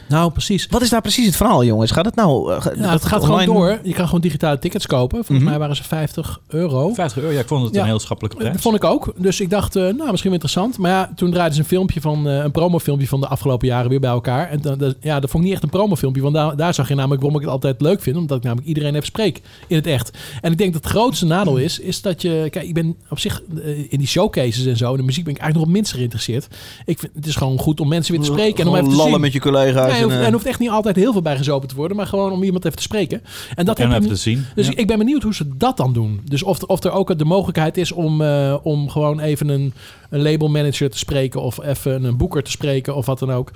Nou, 0.08 0.30
precies. 0.32 0.66
Wat 0.70 0.82
is 0.82 0.88
daar 0.90 1.00
precies 1.00 1.26
het 1.26 1.36
verhaal, 1.36 1.64
jongens? 1.64 1.90
Gaat 1.90 2.04
het 2.04 2.14
nou... 2.14 2.52
eh, 2.54 2.64
Ja, 2.76 2.90
het 2.92 3.04
gaat 3.04 3.22
online- 3.22 3.42
gewoon 3.42 3.56
door. 3.66 3.78
Je 3.82 3.92
kan 3.94 4.04
gewoon 4.04 4.20
digitale 4.20 4.58
tickets 4.58 4.86
kopen. 4.86 5.16
Volgens 5.16 5.38
Mhm. 5.38 5.48
mij 5.48 5.58
waren 5.58 5.76
ze 5.76 5.84
50 5.84 6.40
euro. 6.48 6.92
50 6.94 7.22
euro, 7.22 7.34
ja, 7.34 7.40
ik 7.40 7.46
vond 7.46 7.64
het 7.64 7.74
Ja. 7.74 7.80
een 7.80 7.86
heel 7.86 7.98
schappelijke 7.98 8.36
Dat 8.38 8.46
prijs. 8.46 8.62
vond 8.62 8.76
ik 8.76 8.84
ook. 8.84 9.12
Dus 9.16 9.40
ik 9.40 9.50
dacht, 9.50 9.76
eh, 9.76 9.82
nou, 9.82 9.94
misschien 10.10 10.22
wel 10.22 10.32
interessant. 10.32 10.78
Maar 10.78 10.90
ja, 10.90 11.12
toen 11.16 11.30
draaiden 11.30 11.54
ze 11.54 11.60
een 11.60 11.66
filmpje 11.68 12.00
van, 12.00 12.28
eh, 12.28 12.36
een 12.36 12.50
promofilmpje 12.50 13.08
van 13.08 13.20
de 13.20 13.26
afgelopen 13.28 13.68
jaren 13.68 13.90
weer 13.90 14.00
bij 14.00 14.10
elkaar. 14.10 14.50
En 14.50 14.60
dan- 14.60 14.78
dat- 14.78 14.96
ja, 15.00 15.20
dat 15.20 15.30
vond 15.30 15.42
ik 15.42 15.48
niet 15.48 15.52
echt 15.52 15.62
een 15.62 15.78
promofilmpje. 15.78 16.22
Want 16.22 16.34
daar, 16.34 16.56
daar 16.56 16.74
zag 16.74 16.88
je 16.88 16.94
namelijk 16.94 17.20
waarom 17.22 17.38
ik 17.40 17.44
het 17.46 17.54
altijd 17.54 17.80
leuk 17.80 18.02
vind. 18.02 18.16
Omdat 18.16 18.36
ik 18.36 18.42
namelijk 18.42 18.68
iedereen 18.68 18.94
even 18.94 19.06
spreek 19.06 19.40
in 19.66 19.76
het 19.76 19.86
echt. 19.86 20.18
En 20.40 20.52
ik 20.52 20.58
denk 20.58 20.72
dat 20.72 20.82
het 20.82 20.92
grootste 20.92 21.26
nadeel 21.26 21.56
is, 21.56 21.78
is 21.78 22.02
dat 22.02 22.22
je... 22.22 22.46
Kijk, 22.50 22.66
ik 22.66 22.74
ben 22.74 22.96
op 23.10 23.18
zich 23.18 23.42
in 23.88 23.98
die 23.98 24.06
showcases 24.06 24.66
en 24.66 24.76
zo, 24.76 24.90
in 24.90 24.96
de 24.96 25.02
muziek 25.02 25.24
ben 25.24 25.34
ik 25.34 25.40
eigenlijk 25.40 25.54
nog 25.54 25.62
het 25.64 25.72
minst 25.72 25.92
geïnteresseerd. 25.92 26.46
Ik 26.84 26.98
vind, 26.98 27.12
het 27.14 27.26
is 27.26 27.36
gewoon 27.36 27.58
goed 27.58 27.80
om 27.80 27.88
mensen 27.88 28.12
weer 28.14 28.24
te 28.24 28.30
spreken 28.32 28.64
en 28.64 28.68
om 28.68 28.74
even 28.76 28.88
te 28.88 28.94
lallen 28.96 29.12
zien. 29.12 29.20
met 29.20 29.32
je 29.32 29.40
collega's. 29.40 29.93
Nee, 29.94 30.02
en, 30.02 30.08
hoeft, 30.08 30.20
eh, 30.20 30.26
en 30.26 30.32
hoeft 30.32 30.46
echt 30.46 30.58
niet 30.58 30.70
altijd 30.70 30.96
heel 30.96 31.12
veel 31.12 31.22
bijgezopen 31.22 31.68
te 31.68 31.74
worden, 31.74 31.96
maar 31.96 32.06
gewoon 32.06 32.32
om 32.32 32.42
iemand 32.42 32.64
even 32.64 32.76
te 32.76 32.82
spreken. 32.82 33.22
En 33.54 33.64
dat 33.64 33.78
En 33.78 33.82
heb 33.82 33.92
even 33.92 34.10
ik 34.10 34.16
te 34.16 34.20
zien. 34.22 34.44
dus 34.54 34.66
Ja. 34.66 34.72
ik 34.76 34.86
ben 34.86 34.98
benieuwd 34.98 35.22
hoe 35.22 35.34
ze 35.34 35.56
dat 35.56 35.76
dan 35.76 35.92
doen. 35.92 36.20
Dus 36.24 36.42
of, 36.42 36.62
of 36.62 36.84
er 36.84 36.90
ook 36.92 37.18
de 37.18 37.24
mogelijkheid 37.24 37.76
is 37.76 37.92
om, 37.92 38.20
eh, 38.22 38.56
om 38.62 38.90
gewoon 38.90 39.20
even 39.20 39.48
een, 39.48 39.72
een 40.10 40.22
labelmanager 40.22 40.90
te 40.90 40.98
spreken 40.98 41.42
of 41.42 41.64
even 41.64 42.04
een 42.04 42.16
boeker 42.16 42.42
te 42.42 42.50
spreken 42.50 42.94
of 42.94 43.06
wat 43.06 43.18
dan 43.18 43.32
ook. 43.32 43.50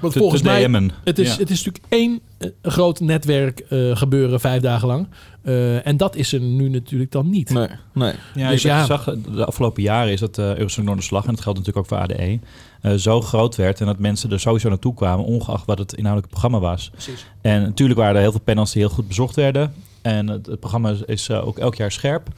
Want 0.00 0.12
Te- 0.12 0.18
volgens 0.18 0.42
te 0.42 0.46
mij, 0.46 0.90
het 1.04 1.18
is, 1.18 1.32
Ja. 1.32 1.38
het 1.38 1.50
is 1.50 1.64
natuurlijk 1.64 1.84
één 1.88 2.20
eh, 2.38 2.48
groot 2.62 3.00
netwerk 3.00 3.60
eh, 3.60 3.96
gebeuren 3.96 4.40
vijf 4.40 4.62
dagen 4.62 4.88
lang. 4.88 5.08
Eh, 5.42 5.86
en 5.86 5.96
dat 5.96 6.16
is 6.16 6.32
er 6.32 6.40
nu 6.40 6.68
natuurlijk 6.68 7.10
dan 7.12 7.30
niet. 7.30 7.50
Nee, 7.50 7.68
nee. 7.94 8.12
Ja, 8.34 8.50
Dus 8.50 8.62
je 8.62 8.68
ja. 8.68 8.84
zag 8.84 9.04
de 9.34 9.44
afgelopen 9.44 9.82
jaren 9.82 10.12
is 10.12 10.20
dat 10.20 10.38
uh, 10.38 10.54
Eurosong 10.56 10.86
Noorderslag, 10.86 11.24
en 11.26 11.30
dat 11.34 11.40
geldt 11.40 11.58
natuurlijk 11.58 11.86
ook 11.92 11.98
voor 11.98 12.02
ADE, 12.14 12.38
eh, 12.80 12.92
zo 12.94 13.20
groot 13.20 13.56
werd 13.56 13.80
en 13.80 13.86
dat 13.86 13.98
mensen 13.98 14.30
er 14.30 14.40
sowieso 14.40 14.68
naartoe 14.68 14.94
kwamen, 14.94 15.24
ongeacht 15.24 15.66
wat 15.66 15.78
het 15.78 15.92
inhoudelijke 15.94 16.38
programma 16.38 16.58
was. 16.68 16.90
Precies. 16.90 17.26
En 17.40 17.62
natuurlijk 17.62 17.98
waren 17.98 18.14
er 18.14 18.20
heel 18.20 18.30
veel 18.30 18.40
panels 18.40 18.72
die 18.72 18.82
heel 18.82 18.90
goed 18.94 19.08
bezocht 19.08 19.36
werden. 19.36 19.72
En 20.02 20.28
het, 20.28 20.46
het 20.46 20.60
programma 20.60 20.94
is, 21.06 21.30
ook 21.30 21.58
elk 21.58 21.74
jaar 21.74 21.92
scherp. 21.92 22.28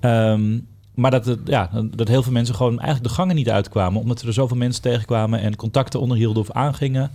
Ehm, 0.00 0.58
maar 0.94 1.10
dat, 1.10 1.26
het, 1.26 1.38
ja, 1.44 1.70
dat 1.96 2.08
heel 2.08 2.22
veel 2.22 2.32
mensen 2.32 2.54
gewoon 2.54 2.78
eigenlijk 2.78 3.08
de 3.08 3.14
gangen 3.14 3.34
niet 3.34 3.50
uitkwamen. 3.50 4.00
Omdat 4.00 4.22
er 4.22 4.32
zoveel 4.32 4.56
mensen 4.56 4.82
tegenkwamen 4.82 5.40
en 5.40 5.56
contacten 5.56 6.00
onderhielden 6.00 6.42
of 6.42 6.50
aangingen. 6.50 7.10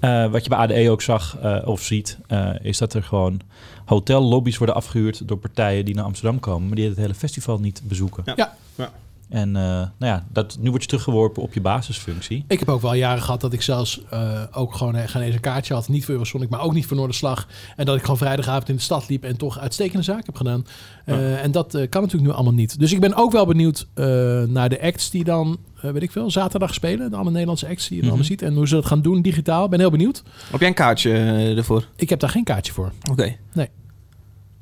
Eh, 0.00 0.30
wat 0.30 0.42
je 0.42 0.48
bij 0.48 0.58
ADE 0.58 0.90
ook 0.90 1.02
zag 1.02 1.38
eh, 1.38 1.62
of 1.64 1.82
ziet, 1.82 2.18
eh, 2.26 2.50
is 2.62 2.78
dat 2.78 2.94
er 2.94 3.02
gewoon 3.02 3.40
hotellobby's 3.84 4.58
worden 4.58 4.74
afgehuurd 4.74 5.28
door 5.28 5.38
partijen 5.38 5.84
die 5.84 5.94
naar 5.94 6.04
Amsterdam 6.04 6.40
komen, 6.40 6.66
maar 6.66 6.76
die 6.76 6.88
het 6.88 6.96
hele 6.96 7.14
festival 7.14 7.58
niet 7.58 7.82
bezoeken. 7.84 8.22
Ja. 8.26 8.32
Ja. 8.36 8.54
Ja. 8.74 8.90
En 9.28 9.56
eh, 9.56 9.62
nou 9.62 9.88
ja, 9.98 10.26
dat, 10.32 10.56
nu 10.60 10.70
word 10.70 10.82
je 10.82 10.88
teruggeworpen 10.88 11.42
op 11.42 11.54
je 11.54 11.60
basisfunctie. 11.60 12.44
Ik 12.48 12.58
heb 12.58 12.68
ook 12.68 12.80
wel 12.82 12.94
jaren 12.94 13.22
gehad 13.22 13.40
dat 13.40 13.52
ik 13.52 13.62
zelfs 13.62 14.00
eh, 14.10 14.42
ook 14.52 14.74
gewoon 14.74 14.94
eh, 14.96 15.08
geen 15.08 15.22
eens 15.22 15.34
een 15.34 15.40
kaartje 15.40 15.74
had. 15.74 15.88
Niet 15.88 16.04
voor 16.04 16.14
Eurosonic, 16.14 16.48
maar 16.48 16.60
ook 16.60 16.72
niet 16.74 16.86
voor 16.86 16.96
Noorderslag. 16.96 17.46
En 17.76 17.84
dat 17.86 17.96
ik 17.96 18.00
gewoon 18.02 18.16
vrijdagavond 18.16 18.68
in 18.68 18.74
de 18.76 18.80
stad 18.82 19.08
liep 19.08 19.24
en 19.24 19.36
toch 19.36 19.58
uitstekende 19.58 20.02
zaak 20.02 20.26
heb 20.26 20.36
gedaan. 20.36 20.66
Eh, 21.04 21.42
En 21.44 21.50
dat 21.52 21.70
kan 21.70 22.02
natuurlijk 22.02 22.30
nu 22.30 22.30
allemaal 22.30 22.52
niet. 22.52 22.78
Dus 22.78 22.92
ik 22.92 23.00
ben 23.00 23.14
ook 23.14 23.32
wel 23.32 23.46
benieuwd 23.46 23.86
eh, 23.94 24.04
naar 24.42 24.68
de 24.68 24.82
acts 24.82 25.10
die 25.10 25.24
dan, 25.24 25.58
weet 25.80 26.02
ik 26.02 26.10
veel, 26.10 26.30
zaterdag 26.30 26.74
spelen. 26.74 27.10
De 27.10 27.16
alle 27.16 27.30
Nederlandse 27.30 27.68
acts 27.68 27.88
die 27.88 27.96
je 27.96 28.02
dan 28.02 28.10
Mhm. 28.10 28.20
allemaal 28.20 28.38
ziet. 28.38 28.42
En 28.48 28.54
hoe 28.54 28.68
ze 28.68 28.74
dat 28.74 28.86
gaan 28.86 29.02
doen 29.02 29.22
digitaal. 29.22 29.68
Ben 29.68 29.78
heel 29.80 29.90
benieuwd. 29.90 30.22
Heb 30.50 30.60
jij 30.60 30.68
een 30.68 30.74
kaartje 30.74 31.10
ervoor? 31.56 31.88
Ik 31.96 32.08
heb 32.08 32.20
daar 32.20 32.30
geen 32.30 32.44
kaartje 32.44 32.72
voor. 32.72 32.92
Oké. 33.10 33.36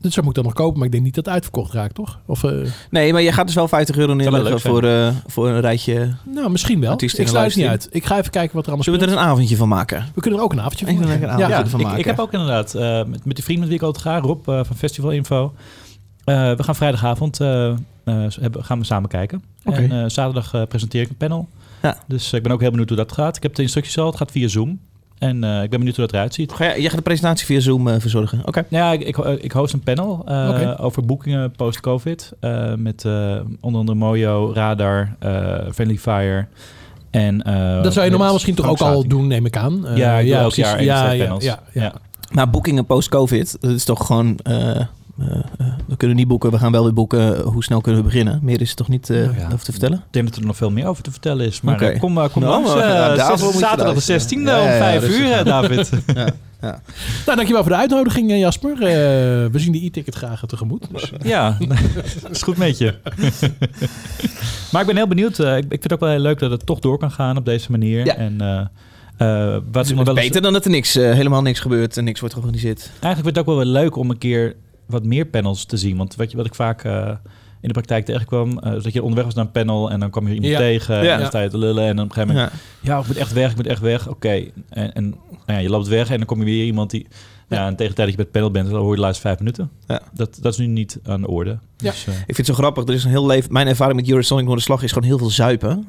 Dus 0.05 0.14
dat 0.14 0.25
moet 0.25 0.37
ik 0.37 0.43
dan 0.43 0.53
nog 0.53 0.62
kopen. 0.62 0.77
Maar 0.77 0.87
ik 0.87 0.93
denk 0.93 1.05
niet 1.05 1.14
dat 1.14 1.25
het 1.25 1.35
uitverkocht 1.35 1.73
raakt, 1.73 1.95
toch? 1.95 2.19
Of, 2.27 2.45
eh, 2.45 2.51
Nee, 2.90 3.12
maar 3.12 3.23
je 3.23 3.33
gaat 3.33 3.47
dus 3.47 3.55
wel 3.55 3.69
50 3.69 3.97
euro 3.97 4.14
neerleggen 4.14 4.61
voor, 4.61 4.83
eh, 4.85 5.09
voor 5.27 5.49
een 5.49 5.61
rijtje. 5.61 6.14
nou, 6.25 6.51
misschien 6.51 6.81
wel. 6.81 6.93
Ik 6.97 7.11
sluit 7.11 7.47
het 7.47 7.57
niet 7.57 7.67
uit. 7.67 7.88
Ik 7.90 8.05
ga 8.05 8.19
even 8.19 8.31
kijken 8.31 8.55
wat 8.55 8.62
er 8.67 8.73
allemaal 8.73 8.85
Zullen 8.85 9.01
we 9.01 9.07
er 9.07 9.12
een 9.12 9.29
avondje 9.31 9.57
van 9.57 9.69
maken? 9.69 10.07
We 10.14 10.21
kunnen 10.21 10.38
er 10.40 10.45
ook 10.45 10.53
een 10.53 10.61
avondje 10.61 10.85
van 10.87 10.95
Ik 10.95 11.01
maken. 11.01 11.14
een 11.14 11.21
Ja. 11.21 11.35
avondje 11.35 11.55
ervan 11.62 11.81
ik, 11.81 11.87
maken. 11.87 12.01
ik 12.01 12.05
heb 12.05 12.19
ook 12.19 12.33
inderdaad 12.33 12.75
eh, 12.75 13.05
met, 13.05 13.25
met 13.25 13.35
die 13.35 13.45
vriend 13.45 13.59
met 13.59 13.69
wie 13.69 13.77
ik 13.77 13.83
altijd 13.85 14.05
ga, 14.05 14.19
Rob 14.19 14.45
van 14.45 14.77
Festival 14.77 15.11
Info. 15.11 15.55
eh, 16.25 16.53
we 16.55 16.62
gaan 16.62 16.75
vrijdagavond 16.77 17.40
eh, 17.40 17.69
eh, 17.71 17.77
hebben, 18.40 18.64
gaan 18.64 18.79
we 18.79 18.85
samen 18.85 19.09
kijken. 19.09 19.43
Oké. 19.64 19.77
En 19.77 19.93
eh, 19.93 20.05
zaterdag 20.11 20.69
presenteer 20.69 21.03
ik 21.03 21.09
een 21.09 21.17
panel. 21.17 21.49
Ja. 21.83 21.97
Dus 22.07 22.33
ik 22.33 22.43
ben 22.43 22.53
ook 22.53 22.61
heel 22.61 22.71
benieuwd 22.71 22.88
hoe 22.88 22.99
dat 22.99 23.12
gaat. 23.12 23.37
Ik 23.37 23.43
heb 23.43 23.55
de 23.55 23.62
instructies 23.62 23.99
al, 23.99 24.07
het 24.07 24.17
gaat 24.17 24.31
via 24.31 24.49
Zoom. 24.49 24.81
En 25.18 25.44
eh, 25.44 25.62
ik 25.62 25.70
ben 25.70 25.79
benieuwd 25.79 25.96
hoe 25.96 26.05
dat 26.07 26.14
eruit 26.14 26.35
ziet. 26.35 26.53
Ga 26.53 26.64
jij, 26.64 26.81
jij 26.81 26.88
gaat 26.88 26.96
de 26.96 27.03
presentatie 27.03 27.46
via 27.46 27.61
Zoom 27.61 27.88
eh, 27.88 27.94
verzorgen? 27.98 28.40
Oké. 28.44 28.64
Ja, 28.68 28.92
ik, 28.92 29.00
ik, 29.00 29.16
ik 29.18 29.53
host 29.53 29.72
een 29.72 29.81
panel 29.81 30.22
eh, 30.27 30.74
over 30.81 31.05
boekingen 31.05 31.50
post-COVID. 31.50 32.33
eh, 32.40 32.74
met 32.74 33.05
eh, 33.05 33.37
onder 33.61 33.81
andere 33.81 33.98
Mojo, 33.98 34.50
Radar, 34.55 35.16
eh 35.18 35.57
Friendly 35.72 35.98
Fire. 35.98 36.46
En, 37.11 37.42
eh, 37.42 37.83
Dat 37.83 37.92
zou 37.92 38.05
je 38.05 38.11
normaal 38.11 38.33
misschien 38.33 38.55
toch 38.55 38.68
ook 38.68 38.81
al 38.81 39.09
doen, 39.09 39.27
neem 39.27 39.46
ik 39.46 39.57
aan. 39.57 39.87
Eh, 39.87 39.96
Ja, 39.96 40.18
ik 40.18 40.31
elk 40.33 40.40
precies. 40.42 40.64
jaar 40.64 40.83
ja, 40.85 41.11
ja, 41.11 41.24
panels. 41.24 41.44
ja, 41.44 41.59
ja. 41.72 41.92
Maar 42.33 42.50
boekingen 42.50 42.85
post-COVID, 42.87 43.57
dat 43.61 43.70
is 43.70 43.85
toch 43.85 44.07
gewoon... 44.07 44.38
eh, 45.18 45.27
eh, 45.59 45.66
we 45.87 45.96
kunnen 45.96 46.16
niet 46.16 46.29
boeken, 46.29 46.50
we 46.50 46.59
gaan 46.59 46.72
wel 46.72 46.83
weer 46.85 46.92
boeken. 46.94 47.40
Hoe 47.40 47.64
snel 47.64 47.81
kunnen 47.81 48.00
we 48.03 48.07
beginnen? 48.09 48.38
Meer 48.42 48.61
is 48.61 48.70
er 48.70 48.77
toch 48.77 48.88
niet 48.88 49.11
eh, 49.11 49.16
Nou 49.18 49.38
ja. 49.38 49.46
over 49.53 49.64
te 49.64 49.70
vertellen? 49.70 49.96
Ik 49.98 50.05
denk 50.12 50.27
dat 50.29 50.37
er 50.37 50.46
nog 50.46 50.57
veel 50.57 50.70
meer 50.70 50.87
over 50.87 51.03
te 51.03 51.11
vertellen 51.11 51.46
is. 51.46 51.61
Maar 51.61 51.98
kom, 51.98 52.12
maar 52.12 52.29
kom 52.29 52.42
Nou, 52.42 52.64
langs. 52.64 52.81
eh, 52.81 52.81
zaterdag 52.81 53.77
de 53.77 53.85
luisteren. 53.85 54.20
16e 54.20 54.42
Ja, 54.50 54.61
om 54.61 54.66
ja, 54.68 54.77
5 54.79 55.00
rustig. 55.03 55.20
uur, 55.20 55.35
hè, 55.37 55.44
David. 55.44 55.90
ja. 56.61 56.81
Nou, 57.27 57.37
dankjewel 57.37 57.62
voor 57.62 57.72
de 57.72 57.79
uitnodiging, 57.79 58.31
Jasper. 58.38 58.72
Eh, 58.72 58.81
we 59.50 59.59
zien 59.59 59.72
de 59.72 59.85
e-ticket 59.85 60.14
graag 60.14 60.42
tegemoet. 60.46 60.87
Dus, 60.92 61.12
ja, 61.22 61.57
dat 62.22 62.31
is 62.37 62.42
goed 62.42 62.57
met 62.57 62.79
je. 62.79 62.94
maar 64.72 64.81
ik 64.81 64.87
ben 64.87 64.96
heel 64.96 65.07
benieuwd. 65.09 65.38
eh, 65.38 65.57
ik, 65.57 65.62
ik 65.64 65.68
vind 65.70 65.83
het 65.83 65.92
ook 65.92 66.00
wel 66.00 66.09
heel 66.11 66.18
leuk 66.18 66.38
dat 66.38 66.50
het 66.50 66.66
toch 66.66 66.79
door 66.79 66.98
kan 66.98 67.11
gaan 67.11 67.37
op 67.37 67.44
deze 67.44 67.70
manier. 67.70 68.05
Ja. 68.07 68.14
En 68.16 68.40
eh, 68.40 68.59
eh, 69.16 69.61
wat 69.72 69.88
Het 69.88 70.07
is 70.09 70.14
beter 70.14 70.42
dan 70.42 70.53
dat 70.53 70.64
er 70.64 70.70
niks, 70.70 70.96
eh, 70.96 71.12
helemaal 71.12 71.42
niks 71.42 71.61
gebeurt 71.61 71.96
en 71.96 72.05
niks 72.05 72.20
wordt 72.20 72.35
georganiseerd. 72.35 72.79
Eigenlijk 72.81 73.14
vind 73.14 73.27
ik 73.27 73.35
het 73.37 73.38
ook 73.38 73.46
wel 73.46 73.57
weer 73.57 73.83
leuk 73.83 73.96
om 73.96 74.11
een 74.11 74.18
keer 74.18 74.55
wat 74.87 75.05
meer 75.05 75.27
panels 75.27 75.64
te 75.64 75.77
zien. 75.77 75.97
Want 75.97 76.14
wat, 76.16 76.31
je, 76.31 76.37
wat 76.37 76.47
ik 76.47 76.55
vaak 76.55 76.85
eh, 76.85 77.09
in 77.61 77.68
de 77.68 77.73
praktijk 77.73 78.05
tegenkwam, 78.05 78.59
is 78.59 78.83
dat 78.83 78.92
je 78.92 79.01
onderweg 79.03 79.25
was 79.25 79.35
naar 79.35 79.44
een 79.44 79.51
panel 79.51 79.90
en 79.90 80.01
dan 80.01 80.11
kwam 80.11 80.29
je 80.29 80.35
iemand 80.35 80.53
Ja. 80.53 80.59
tegen 80.59 80.99
en 80.99 81.05
Ja. 81.05 81.16
dan 81.18 81.27
sta 81.27 81.40
je 81.40 81.49
te 81.49 81.59
lullen 81.59 81.85
en 81.87 81.97
dan 81.97 82.05
op 82.05 82.11
een 82.11 82.14
gegeven 82.16 82.37
moment, 82.37 82.53
Ja. 82.81 82.99
ik 83.01 83.07
moet 83.07 83.16
echt 83.16 83.33
weg, 83.33 83.51
ik 83.51 83.57
moet 83.57 83.66
echt 83.66 83.81
weg. 83.81 84.09
Oké, 84.09 84.44
en, 84.68 84.92
en 84.92 85.09
nou 85.09 85.18
ja, 85.47 85.59
je 85.59 85.68
loopt 85.68 85.88
weg 85.88 86.11
en 86.11 86.16
dan 86.16 86.27
kom 86.27 86.38
je 86.38 86.44
weer 86.44 86.64
iemand 86.64 86.90
die, 86.90 87.07
ja, 87.49 87.66
en 87.66 87.77
tegen 87.77 87.88
de 87.90 87.94
tijd 87.94 87.97
dat 87.97 88.09
je 88.09 88.14
bij 88.16 88.25
het 88.25 88.33
panel 88.33 88.51
bent, 88.51 88.70
dan 88.70 88.81
hoor 88.81 88.90
je 88.90 88.94
de 88.97 89.01
laatste 89.01 89.20
vijf 89.27 89.38
minuten. 89.38 89.70
Ja. 89.87 90.01
Dat, 90.12 90.38
dat 90.40 90.53
is 90.53 90.59
nu 90.59 90.66
niet 90.66 90.99
aan 91.05 91.20
de 91.20 91.29
orde. 91.29 91.51
Ja. 91.77 91.90
Dus, 91.90 92.07
eh, 92.07 92.14
Ik 92.14 92.25
vind 92.25 92.37
het 92.37 92.47
zo 92.47 92.55
grappig. 92.55 92.85
Er 92.88 92.94
is 92.94 93.05
een 93.05 93.11
heel 93.11 93.27
leven. 93.27 93.53
Mijn 93.53 93.66
ervaring 93.66 94.01
met 94.01 94.09
Eurosonic 94.11 94.44
Noorderslag 94.44 94.83
is 94.83 94.92
gewoon 94.92 95.09
heel 95.09 95.18
veel 95.18 95.31
zuipen. 95.31 95.87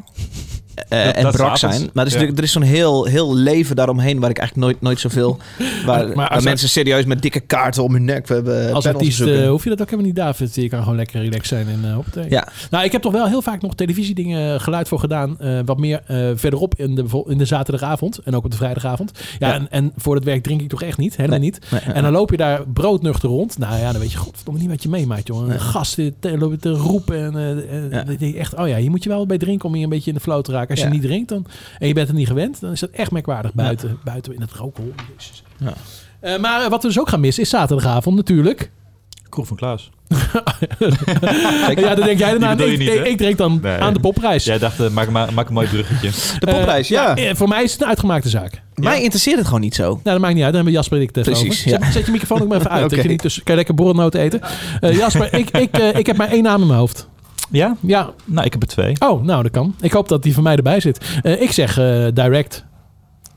Eh, 0.76 1.06
Dat- 1.06 1.16
en 1.16 1.24
dat 1.24 1.34
brak 1.36 1.58
zijn. 1.58 1.90
Maar 1.94 2.06
er 2.06 2.16
is, 2.16 2.22
Ja. 2.22 2.28
er 2.36 2.44
is 2.44 2.52
zo'n 2.52 2.62
heel, 2.62 3.06
heel 3.06 3.36
leven 3.36 3.76
daaromheen 3.76 4.20
waar 4.20 4.30
ik 4.30 4.38
eigenlijk 4.38 4.68
nooit, 4.68 4.82
nooit 4.82 5.00
zoveel. 5.00 5.38
Waar, 5.86 6.06
Maar 6.08 6.16
waar 6.16 6.30
als- 6.30 6.44
mensen 6.44 6.70
serieus 6.70 7.06
met 7.06 7.22
dikke 7.22 7.40
kaarten 7.40 7.84
om 7.84 7.94
hun 7.94 8.06
nek. 8.06 8.28
We 8.28 8.34
hebben 8.34 8.74
als 8.74 8.86
artiest 8.88 9.22
eh, 9.22 9.48
hoef 9.50 9.64
je 9.64 9.70
dat 9.70 9.82
ook 9.82 9.86
helemaal 9.90 10.06
niet, 10.12 10.16
David. 10.16 10.56
Je 10.56 10.70
kan 10.70 10.80
gewoon 10.82 10.96
lekker 10.96 11.22
relaxed 11.22 11.48
zijn 11.48 11.68
en 11.68 11.82
uh, 11.86 11.94
hoppatee. 11.94 12.30
Ja. 12.30 12.48
Nou, 12.70 12.84
ik 12.86 12.92
heb 12.92 13.02
toch 13.02 13.12
wel 13.12 13.28
heel 13.28 13.42
vaak 13.42 13.62
nog 13.62 13.76
televisiedingen 13.76 14.62
geluid 14.62 14.88
voor 14.88 15.00
gedaan. 15.00 15.40
eh, 15.40 15.60
wat 15.66 15.78
meer 15.78 16.02
eh, 16.08 16.30
verderop 16.36 16.76
in 16.78 16.96
de, 16.96 17.24
in 17.28 17.38
de 17.38 17.46
zaterdagavond 17.46 18.18
en 18.18 18.36
ook 18.36 18.46
op 18.46 18.52
de 18.52 18.58
vrijdagavond. 18.58 19.12
Ja, 19.40 19.48
Ja. 19.48 19.54
En, 19.54 19.68
en 19.72 19.92
voor 19.98 20.16
het 20.16 20.24
werk 20.24 20.44
drink 20.44 20.62
ik 20.62 20.70
toch 20.70 20.82
echt 20.82 20.98
niet. 20.98 21.16
Helemaal 21.16 21.40
Nee. 21.40 21.50
niet. 21.50 21.66
Nee, 21.72 21.82
nee, 21.86 21.94
En 21.96 22.04
dan 22.04 22.12
loop 22.12 22.32
je 22.32 22.38
daar 22.38 22.68
broodnuchter 22.68 23.30
rond. 23.30 23.58
Nou 23.58 23.78
ja, 23.80 23.92
dan 23.92 24.02
weet 24.02 24.12
je 24.12 24.18
godverdomme 24.18 24.60
niet 24.60 24.70
wat 24.70 24.84
je 24.84 24.90
meemaakt, 24.90 25.28
jongen. 25.28 25.48
Nee. 25.48 25.54
Een 25.58 25.62
gast 25.64 25.96
die 25.96 26.14
te, 26.20 26.38
lopen 26.38 26.60
te 26.60 26.70
roepen. 26.72 27.36
En, 27.36 27.36
eh, 28.20 28.30
Ja. 28.32 28.34
echt, 28.40 28.56
oh 28.56 28.68
ja, 28.68 28.78
hier 28.78 28.90
moet 28.90 29.04
je 29.04 29.10
wel 29.10 29.26
bij 29.26 29.38
drinken 29.38 29.68
om 29.68 29.74
hier 29.74 29.84
een 29.84 29.90
beetje 29.90 30.10
in 30.10 30.16
de 30.16 30.22
flow 30.24 30.42
te 30.44 30.52
raken. 30.52 30.65
Als 30.70 30.80
Ja. 30.80 30.86
je 30.86 30.92
niet 30.92 31.02
drinkt 31.02 31.30
dan, 31.30 31.46
en 31.80 31.88
je 31.88 31.94
bent 31.94 32.08
er 32.08 32.14
niet 32.14 32.28
gewend, 32.28 32.60
dan 32.62 32.72
is 32.72 32.80
dat 32.80 32.90
echt 32.90 33.12
merkwaardig 33.12 33.54
buiten, 33.54 34.00
buiten 34.04 34.34
in 34.34 34.42
het 34.42 34.52
rookhol. 34.52 34.94
Jezus. 35.18 35.44
Ja. 35.58 35.74
Eh, 36.20 36.40
maar 36.40 36.62
eh, 36.64 36.70
wat 36.70 36.82
we 36.82 36.88
dus 36.88 37.00
ook 37.00 37.10
gaan 37.10 37.20
missen 37.20 37.44
is 37.44 37.50
zaterdagavond 37.50 38.16
natuurlijk. 38.16 38.72
Kroeg 39.30 39.48
van 39.48 39.58
Klaas. 39.58 39.90
ja, 41.76 41.96
dan 41.96 42.06
denk 42.06 42.20
jij 42.20 42.30
daarna. 42.38 42.52
Ik, 42.52 42.78
niet, 42.78 42.80
ik, 42.80 42.88
hè? 42.98 43.06
ik 43.06 43.18
drink 43.18 43.38
dan 43.38 43.60
Nee. 43.62 43.78
aan 43.78 43.94
de 43.94 44.00
popprijs. 44.00 44.44
Jij 44.44 44.58
dacht, 44.58 44.80
eh, 44.80 44.90
maak, 44.90 45.10
maak, 45.10 45.32
maak 45.32 45.48
een 45.48 45.54
mooi 45.54 45.68
bruggetje. 45.68 46.10
De 46.40 46.46
popprijs, 46.52 46.88
ja. 46.88 47.16
eh, 47.16 47.36
voor 47.36 47.48
mij 47.48 47.64
is 47.64 47.72
het 47.72 47.82
een 47.82 47.88
uitgemaakte 47.88 48.30
zaak. 48.30 48.62
Mij 48.76 49.02
interesseert 49.02 49.38
het 49.38 49.46
gewoon 49.46 49.62
niet 49.62 49.76
zo. 49.76 49.84
Nou, 49.84 50.00
dat 50.04 50.20
maakt 50.20 50.34
niet 50.34 50.44
uit. 50.44 50.54
Dan 50.54 50.62
hebben 50.64 50.74
Jasper 50.74 50.98
en 50.98 51.04
ik 51.04 51.16
het 51.16 51.24
Precies, 51.26 51.60
over. 51.60 51.70
ja. 51.72 51.84
Zet, 51.84 51.94
zet 51.94 52.06
je 52.06 52.12
microfoon 52.12 52.42
ook 52.42 52.48
maar 52.48 52.58
even 52.58 52.72
uit. 52.72 52.84
Oké. 52.86 52.96
Dat 52.96 53.04
je 53.04 53.10
niet 53.10 53.22
tussen, 53.22 53.44
kan 53.44 53.52
je 53.52 53.58
lekker 53.58 53.76
borrelnoten 53.76 54.20
eten. 54.20 54.42
Eh, 54.80 54.96
Jasper, 54.96 55.34
ik, 55.34 55.50
ik, 55.50 55.78
eh, 55.78 55.96
ik 56.00 56.06
heb 56.06 56.18
maar 56.18 56.30
één 56.30 56.44
naam 56.44 56.62
in 56.62 56.68
mijn 56.68 56.80
hoofd. 56.80 57.10
Ja? 57.52 57.76
Ja. 57.80 58.10
Nou, 58.26 58.46
ik 58.46 58.52
heb 58.52 58.62
er 58.62 58.68
twee. 58.68 58.96
Oh, 59.00 59.24
nou, 59.24 59.44
dat 59.44 59.52
kan. 59.52 59.76
Ik 59.82 59.92
hoop 59.92 60.10
dat 60.10 60.24
die 60.24 60.34
van 60.34 60.44
mij 60.44 60.56
erbij 60.56 60.80
zit. 60.80 61.20
Eh, 61.22 61.42
ik 61.42 61.52
zeg 61.52 61.78
eh, 61.78 62.08
direct. 62.14 62.66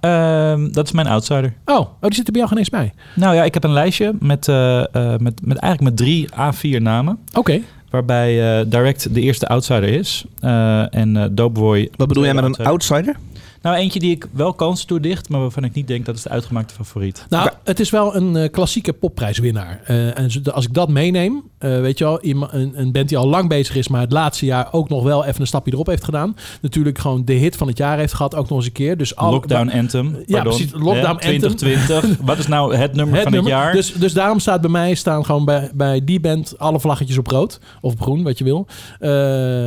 Ehm, 0.01 0.71
dat 0.71 0.87
is 0.87 0.93
mijn 0.93 1.07
outsider. 1.07 1.55
Oh, 1.65 1.79
oh, 1.79 1.87
die 2.01 2.15
zit 2.15 2.27
er 2.27 2.33
bij 2.33 2.41
jou 2.41 2.49
geen 2.49 2.59
eens 2.59 2.71
bij. 2.71 2.93
Nou 3.15 3.35
ja, 3.35 3.45
ik 3.45 3.55
heb 3.55 3.65
een 3.65 3.73
lijstje 3.73 4.15
met, 4.21 4.49
eh, 4.49 4.81
eh, 4.81 5.19
met, 5.19 5.47
met 5.47 5.57
eigenlijk 5.57 5.81
met 5.81 5.97
drie 5.97 6.29
A4 6.33 6.83
namen. 6.83 7.19
Oké. 7.35 7.61
Waarbij 7.91 8.59
eh, 8.61 8.67
Direct 8.67 9.15
de 9.15 9.21
eerste 9.21 9.49
outsider 9.49 9.89
is. 9.89 10.25
Eh, 10.41 10.95
en 10.95 11.17
eh 11.17 11.25
Doughboy... 11.31 11.91
Wat 11.97 12.09
bedoel 12.09 12.25
jij 12.25 12.35
met 12.35 12.45
een 12.45 12.67
outsider? 12.67 13.17
Nou, 13.63 13.77
eentje 13.77 13.99
die 13.99 14.11
ik 14.11 14.27
wel 14.33 14.53
kans 14.53 14.85
toedicht, 14.85 15.29
maar 15.29 15.41
waarvan 15.41 15.65
ik 15.65 15.75
niet 15.75 15.87
denk 15.87 16.07
dat 16.07 16.17
is 16.17 16.23
de 16.23 16.29
uitgemaakte 16.29 16.75
favoriet. 16.75 17.27
Nou, 17.29 17.51
het 17.65 17.81
is 17.81 17.91
wel 17.91 18.17
een 18.17 18.37
eh, 18.37 18.51
klassieke 18.51 18.93
popprijswinnaar. 18.93 19.81
Eh, 19.85 20.19
en 20.19 20.31
als 20.53 20.65
ik 20.65 20.75
dat 20.75 20.89
meeneem, 20.89 21.43
eh, 21.59 21.81
weet 21.81 21.99
je 21.99 22.05
wel, 22.05 22.19
een, 22.23 22.73
een 22.81 22.93
band 22.93 23.09
die 23.09 23.19
al 23.19 23.29
lang 23.29 23.49
bezig 23.49 23.77
is, 23.77 23.89
maar 23.89 24.01
het 24.01 24.13
laatste 24.13 24.47
jaar 24.47 24.69
ook 24.71 24.89
nog 24.89 25.03
wel 25.03 25.25
even 25.25 25.41
een 25.41 25.47
stapje 25.47 25.73
erop 25.73 25.87
heeft 25.87 26.05
gedaan. 26.05 26.37
Natuurlijk 26.61 26.99
gewoon 26.99 27.25
de 27.25 27.33
hit 27.33 27.57
van 27.57 27.67
het 27.69 27.79
jaar 27.79 27.99
heeft 27.99 28.13
gehad, 28.15 28.35
ook 28.35 28.49
nog 28.49 28.59
eens 28.59 28.67
een 28.67 28.73
keer. 28.73 28.97
Dus 28.97 29.17
al, 29.17 29.31
Lockdown 29.31 29.71
Anthem. 29.71 30.17
Ja, 30.27 30.43
precies, 30.43 30.73
Lockdown 30.73 31.07
Anthem. 31.07 31.57
2020. 31.57 32.17
Wat 32.27 32.39
is 32.39 32.47
nou 32.47 32.77
het 32.77 32.95
nummer 32.95 33.15
het 33.15 33.23
van 33.23 33.33
nummer. 33.33 33.53
het 33.53 33.61
jaar? 33.61 33.73
Dus, 33.73 33.93
dus 33.93 34.13
daarom 34.13 34.39
staat 34.39 34.61
bij 34.61 34.71
mij 34.71 34.95
staan 34.95 35.25
gewoon 35.25 35.45
bij, 35.45 35.71
bij 35.75 36.05
die 36.05 36.21
band 36.21 36.59
alle 36.59 36.81
vlaggetjes 36.81 37.19
op 37.19 37.27
rood 37.27 37.61
of 37.81 37.93
op 37.93 38.01
groen, 38.01 38.23
wat 38.23 38.39
je 38.39 38.45
wil. 38.45 38.67
Eh, 38.99 39.11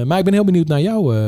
maar 0.03 0.17
ik 0.17 0.23
ben 0.23 0.33
heel 0.33 0.43
benieuwd 0.43 0.67
naar 0.67 0.81
jouw 0.81 1.13
eh, 1.13 1.19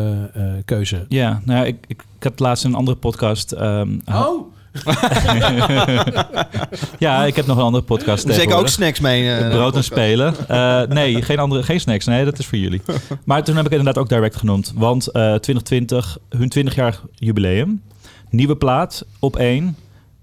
keuze. 0.66 1.06
Ja, 1.08 1.42
nou 1.46 1.60
ja, 1.60 1.66
ik, 1.66 1.78
ik, 1.88 2.04
ik 2.18 2.24
had 2.24 2.40
laatst 2.40 2.64
een 2.64 2.76
andere 2.76 2.98
podcast... 2.98 3.52
ehm, 3.52 3.90
Oh, 4.06 4.53
ja, 7.00 7.26
ik 7.26 7.36
heb 7.36 7.46
nog 7.46 7.58
een 7.58 7.64
andere 7.64 7.84
podcast 7.84 8.24
Er 8.24 8.34
zeker 8.34 8.34
ook 8.34 8.40
tegenwoordig. 8.40 8.72
snacks 8.74 9.00
mee. 9.00 9.32
eh, 9.32 9.50
Brood 9.50 9.76
en 9.76 9.84
spelen. 9.84 10.36
Eh, 10.48 10.82
nee, 10.82 11.22
geen, 11.22 11.40
andere, 11.40 11.64
geen 11.64 11.80
snacks. 11.80 12.06
Nee, 12.06 12.26
dat 12.26 12.40
is 12.40 12.46
voor 12.46 12.58
jullie. 12.58 12.82
Maar 13.26 13.44
toen 13.44 13.56
heb 13.56 13.66
ik 13.66 13.70
het 13.72 13.80
inderdaad 13.80 14.04
ook 14.04 14.10
direct 14.10 14.36
genoemd. 14.36 14.74
Want 14.76 15.08
eh 15.08 15.22
2020, 15.36 16.18
hun 16.30 16.52
20-jarig 16.60 17.04
jubileum. 17.16 17.82
Nieuwe 18.30 18.56
plaat 18.56 19.06
op 19.20 19.36
één. 19.36 19.76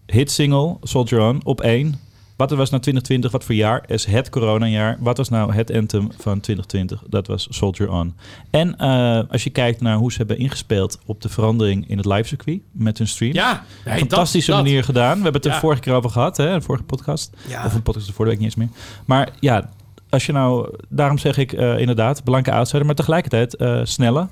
Hitsingle, 0.07 0.77
Soldier 0.83 1.21
On, 1.21 1.41
op 1.45 1.61
één. 1.61 2.01
Wat 2.41 2.51
was 2.51 2.71
nou 2.71 2.83
2020? 2.83 3.31
Wat 3.31 3.45
voor 3.45 3.55
jaar 3.55 3.83
is 3.87 4.05
het 4.05 4.29
coronajaar? 4.31 4.97
Wat 5.01 5.17
was 5.17 5.29
nou 5.29 5.53
het 5.55 5.73
anthem 5.75 6.09
van 6.19 6.41
2020? 6.41 7.03
Dat 7.09 7.27
was 7.27 7.47
Soldier 7.51 7.91
On. 7.91 8.15
En 8.51 8.77
eh, 8.79 9.21
als 9.31 9.45
je 9.45 9.51
kijkt 9.51 9.81
naar 9.81 9.97
hoe 9.97 10.13
ze 10.13 10.19
hebben 10.19 10.39
ingespeeld 10.39 10.99
op 11.07 11.21
de 11.23 11.29
verandering 11.29 11.89
in 11.89 11.97
het 11.97 12.07
livecircuit 12.07 12.61
met 12.73 12.99
hun 12.99 13.07
stream. 13.09 13.33
ja. 13.33 13.65
Nee, 13.85 13.99
Fantastische 13.99 14.51
dat- 14.51 14.59
dat. 14.61 14.67
manier 14.69 14.85
gedaan. 14.85 15.17
We 15.17 15.23
hebben 15.23 15.33
het 15.41 15.45
er 15.45 15.51
Ja. 15.53 15.59
vorige 15.61 15.81
keer 15.81 15.93
over 15.95 16.11
gehad, 16.11 16.37
hè? 16.37 16.55
De 16.55 16.61
vorige 16.61 16.85
podcast. 16.85 17.31
Ja. 17.49 17.65
Of 17.65 17.75
een 17.75 17.83
podcast 17.83 18.07
de 18.07 18.13
vorige 18.13 18.35
week 18.37 18.45
niet 18.45 18.57
eens 18.59 18.69
meer. 18.71 18.79
Maar 19.05 19.29
ja, 19.41 19.71
als 20.09 20.27
je 20.27 20.33
nou... 20.33 20.75
Daarom 20.89 21.19
zeg 21.19 21.37
ik 21.39 21.53
eh, 21.53 21.79
inderdaad, 21.79 22.25
blanke 22.25 22.53
outsider. 22.53 22.87
Maar 22.87 22.95
tegelijkertijd 22.95 23.55
eh 23.57 23.81
snelle. 23.85 24.27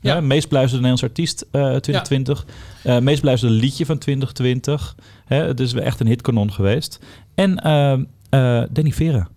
Ja. 0.00 0.14
Ja. 0.14 0.20
meest 0.20 0.48
beluisterde 0.48 0.82
Nederlands 0.86 1.02
artiest 1.02 1.40
eh 1.50 1.60
2020. 1.76 2.46
Eh, 2.82 2.98
meest 2.98 3.20
beluisterde 3.20 3.54
liedje 3.54 3.86
van 3.86 3.98
2020. 3.98 4.94
Hè, 5.24 5.36
het 5.46 5.60
is 5.60 5.72
wel 5.72 5.82
echt 5.82 6.00
een 6.00 6.06
hitkanon 6.06 6.52
geweest. 6.52 6.98
En 7.34 7.58
eh, 7.58 7.92
eh, 8.30 8.66
Danny 8.70 8.92
Vera. 8.92 9.28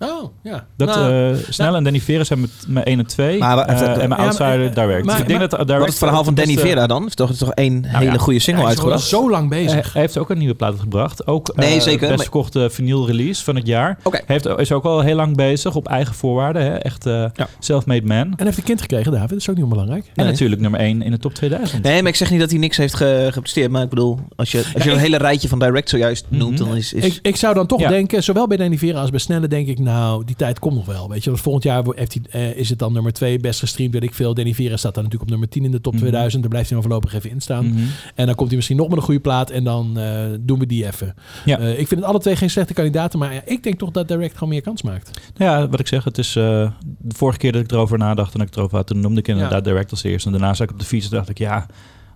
Oh, 0.00 0.24
ja. 0.42 0.66
Dat, 0.76 0.88
Nou, 0.88 1.32
eh, 1.32 1.36
Snelle 1.48 1.76
en 1.76 1.84
Danny 1.84 2.00
Vera 2.00 2.24
zijn 2.24 2.40
met, 2.40 2.50
met 2.68 2.84
1 2.86 2.98
en 2.98 3.06
2. 3.06 3.38
Maar 3.38 3.56
wa- 3.56 3.66
Eh, 3.66 3.80
en 3.80 3.86
mijn 3.86 4.00
Ja, 4.00 4.06
maar, 4.06 4.18
outsider 4.18 4.66
eh, 4.68 4.74
Direct. 4.74 5.04
maar- 5.04 5.18
ik 5.20 5.26
denk 5.26 5.38
maar- 5.40 5.48
dat 5.48 5.58
Direct... 5.58 5.78
Wat 5.78 5.88
is 5.88 5.94
het 5.94 5.98
verhaal 6.04 6.24
van 6.24 6.34
de 6.34 6.40
Danny 6.44 6.58
Vera 6.60 6.86
dan? 6.86 7.06
Is 7.06 7.14
toch, 7.14 7.30
is 7.30 7.38
toch 7.38 7.52
één 7.52 7.84
hele 7.84 8.12
ja. 8.12 8.16
goede 8.18 8.38
single 8.38 8.62
hij 8.64 8.72
is 8.72 8.78
al 8.78 8.84
uitgebracht? 8.90 9.22
zo 9.24 9.30
lang 9.30 9.48
bezig. 9.48 9.92
hij 9.92 10.02
heeft 10.02 10.18
ook 10.18 10.30
een 10.30 10.38
nieuwe 10.38 10.54
plaat 10.54 10.80
gebracht. 10.80 11.26
Ook 11.26 11.52
Nee, 11.56 11.74
eh, 11.74 11.80
zeker, 11.80 11.98
best 12.00 12.10
maar- 12.10 12.18
verkochte 12.20 12.68
vinyl 12.70 13.06
release 13.06 13.44
van 13.44 13.56
het 13.56 13.66
jaar. 13.66 13.98
Oké. 14.02 14.20
Heeft, 14.26 14.46
is 14.46 14.72
ook 14.72 14.84
al 14.84 15.00
heel 15.00 15.16
lang 15.16 15.36
bezig 15.36 15.74
op 15.74 15.88
eigen 15.88 16.14
voorwaarden. 16.14 16.62
Hè? 16.62 16.74
Echt 16.74 17.06
eh 17.06 17.12
Ja. 17.34 17.48
self-made 17.58 18.06
man. 18.06 18.32
En 18.36 18.44
heeft 18.44 18.58
een 18.58 18.64
kind 18.64 18.80
gekregen, 18.80 19.12
David. 19.12 19.28
Dat 19.28 19.38
is 19.38 19.48
ook 19.48 19.54
niet 19.54 19.64
onbelangrijk. 19.64 20.04
En 20.06 20.12
Nee. 20.14 20.26
natuurlijk 20.26 20.60
nummer 20.60 20.80
1 20.80 21.02
in 21.02 21.10
de 21.10 21.18
top 21.18 21.34
2000. 21.34 21.82
Nee, 21.82 22.00
maar 22.02 22.10
ik 22.10 22.16
zeg 22.16 22.30
niet 22.30 22.40
dat 22.40 22.50
hij 22.50 22.58
niks 22.58 22.76
heeft 22.76 22.94
ge- 22.94 23.28
gepresteerd. 23.32 23.70
Maar 23.70 23.82
ik 23.82 23.88
bedoel, 23.88 24.18
als 24.36 24.50
je, 24.52 24.58
als 24.74 24.82
je 24.84 24.88
ik- 24.90 24.94
een 24.96 25.02
hele 25.02 25.16
rijtje 25.16 25.48
van 25.48 25.58
Direct 25.58 25.88
zojuist 25.88 26.26
noemt, 26.28 26.58
Mhm. 26.58 26.68
dan 26.68 26.76
is... 26.76 26.92
is 26.92 27.18
Ik, 27.22 27.36
zou 27.36 27.54
dan 27.54 27.66
toch 27.66 27.80
denken, 27.88 28.22
zowel 28.22 28.46
bij 28.46 28.56
Danny 28.56 28.78
Vera 28.78 29.00
als 29.00 29.10
bij 29.10 29.18
Snelle, 29.20 29.48
denk 29.48 29.66
ik, 29.68 29.78
nou, 29.88 30.24
die 30.24 30.36
tijd 30.36 30.58
komt 30.58 30.74
nog 30.74 30.86
wel. 30.86 31.08
Weet 31.08 31.24
je, 31.24 31.30
want 31.30 31.42
volgend 31.42 31.64
jaar 31.64 31.84
heeft 31.94 32.14
hij, 32.14 32.22
eh, 32.50 32.56
is 32.56 32.68
het 32.68 32.78
dan 32.78 32.92
nummer 32.92 33.12
2 33.12 33.38
best 33.38 33.60
gestreamd, 33.60 33.92
weet 33.92 34.02
ik 34.02 34.14
veel. 34.14 34.34
Danny 34.34 34.54
Vera 34.54 34.76
staat 34.76 34.94
dan 34.94 35.02
natuurlijk 35.02 35.30
op 35.30 35.36
nummer 35.38 35.48
10 35.48 35.64
in 35.64 35.70
de 35.70 35.80
top 35.80 35.92
Mhm. 35.92 36.02
2000. 36.02 36.40
Daar 36.42 36.50
blijft 36.50 36.70
hij 36.70 36.78
dan 36.80 36.88
voorlopig 36.88 37.14
even 37.14 37.30
in 37.30 37.40
staan. 37.40 37.66
Mhm. 37.66 37.78
En 38.14 38.26
dan 38.26 38.34
komt 38.34 38.48
hij 38.48 38.56
misschien 38.56 38.76
nog 38.76 38.88
met 38.88 38.96
een 38.98 39.04
goede 39.04 39.20
plaat 39.20 39.50
en 39.50 39.64
dan 39.64 39.98
eh, 39.98 40.24
doen 40.40 40.58
we 40.58 40.66
die 40.66 40.86
even. 40.86 41.14
Ja. 41.44 41.58
Eh, 41.58 41.70
ik 41.70 41.88
vind 41.88 42.00
het 42.00 42.04
alle 42.04 42.18
twee 42.18 42.36
geen 42.36 42.50
slechte 42.50 42.72
kandidaten, 42.74 43.18
maar 43.18 43.34
ja, 43.34 43.40
ik 43.44 43.62
denk 43.62 43.78
toch 43.78 43.90
dat 43.90 44.08
Direct 44.08 44.32
gewoon 44.34 44.48
meer 44.48 44.62
kans 44.62 44.82
maakt. 44.82 45.20
Nou 45.36 45.50
ja, 45.60 45.68
wat 45.68 45.80
ik 45.80 45.86
zeg, 45.86 46.04
het 46.04 46.18
is 46.18 46.32
de 46.32 46.70
vorige 47.08 47.38
keer 47.38 47.52
dat 47.52 47.62
ik 47.62 47.70
erover 47.72 47.98
nadacht 47.98 48.34
en 48.34 48.40
ik 48.40 48.56
erover 48.56 48.76
had, 48.76 48.86
toen 48.86 49.00
noemde 49.00 49.20
ik 49.20 49.28
inderdaad 49.28 49.64
Direct 49.64 49.90
als 49.90 50.02
eerste. 50.02 50.26
En 50.30 50.34
daarna 50.34 50.54
zat 50.54 50.66
ik 50.66 50.72
op 50.72 50.80
de 50.80 50.86
fiets 50.86 51.04
en 51.04 51.16
dacht 51.16 51.28
ik, 51.28 51.38
ja, 51.38 51.66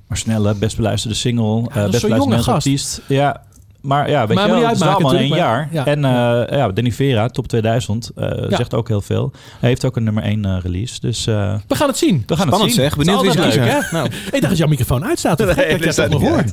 maar 0.06 0.16
snelle, 0.18 0.54
best 0.54 0.76
beluisterde 0.76 1.16
single, 1.16 1.60
is 1.60 1.90
best 1.90 2.02
beluisterde 2.02 2.50
artiest. 2.52 3.00
Ja, 3.08 3.42
maar 3.82 4.10
ja, 4.10 4.26
weet 4.26 4.36
Maar 4.36 4.46
je 4.46 4.52
wel, 4.52 4.66
het 4.68 4.76
is 4.76 4.82
allemaal 4.82 5.12
in 5.12 5.18
één 5.18 5.34
jaar. 5.34 5.68
ja. 5.70 5.86
en 5.86 6.04
eh 6.04 6.58
ja, 6.58 6.68
Danny 6.68 6.92
Vera, 6.92 7.28
top 7.28 7.48
2000, 7.48 8.10
eh, 8.16 8.28
Ja. 8.48 8.56
zegt 8.56 8.74
ook 8.74 8.88
heel 8.88 9.00
veel. 9.00 9.30
Hij 9.60 9.68
heeft 9.68 9.84
ook 9.84 9.96
een 9.96 10.04
nummer 10.04 10.22
1 10.22 10.44
eh, 10.44 10.56
release, 10.62 11.00
dus 11.00 11.26
eh, 11.26 11.54
We 11.68 11.74
gaan 11.74 11.88
het 11.88 11.98
zien. 11.98 12.22
we 12.26 12.36
gaan 12.36 12.46
Spannend 12.46 12.62
het 12.62 12.72
zien. 12.72 12.82
zeg. 12.82 12.96
Benieuwd 12.96 13.20
wie 13.20 13.30
is 13.30 13.54
leuk, 13.56 13.90
Nou, 13.90 14.06
Ik 14.26 14.30
dacht 14.30 14.48
dat 14.48 14.56
jouw 14.56 14.68
microfoon 14.68 15.04
uitstaat. 15.04 15.38
Nee, 15.44 15.46
dat 15.54 15.58
ik 15.66 15.82
toch 15.82 15.92
staat 15.92 16.10
nog 16.10 16.20
niet 16.20 16.30
hoor. 16.30 16.44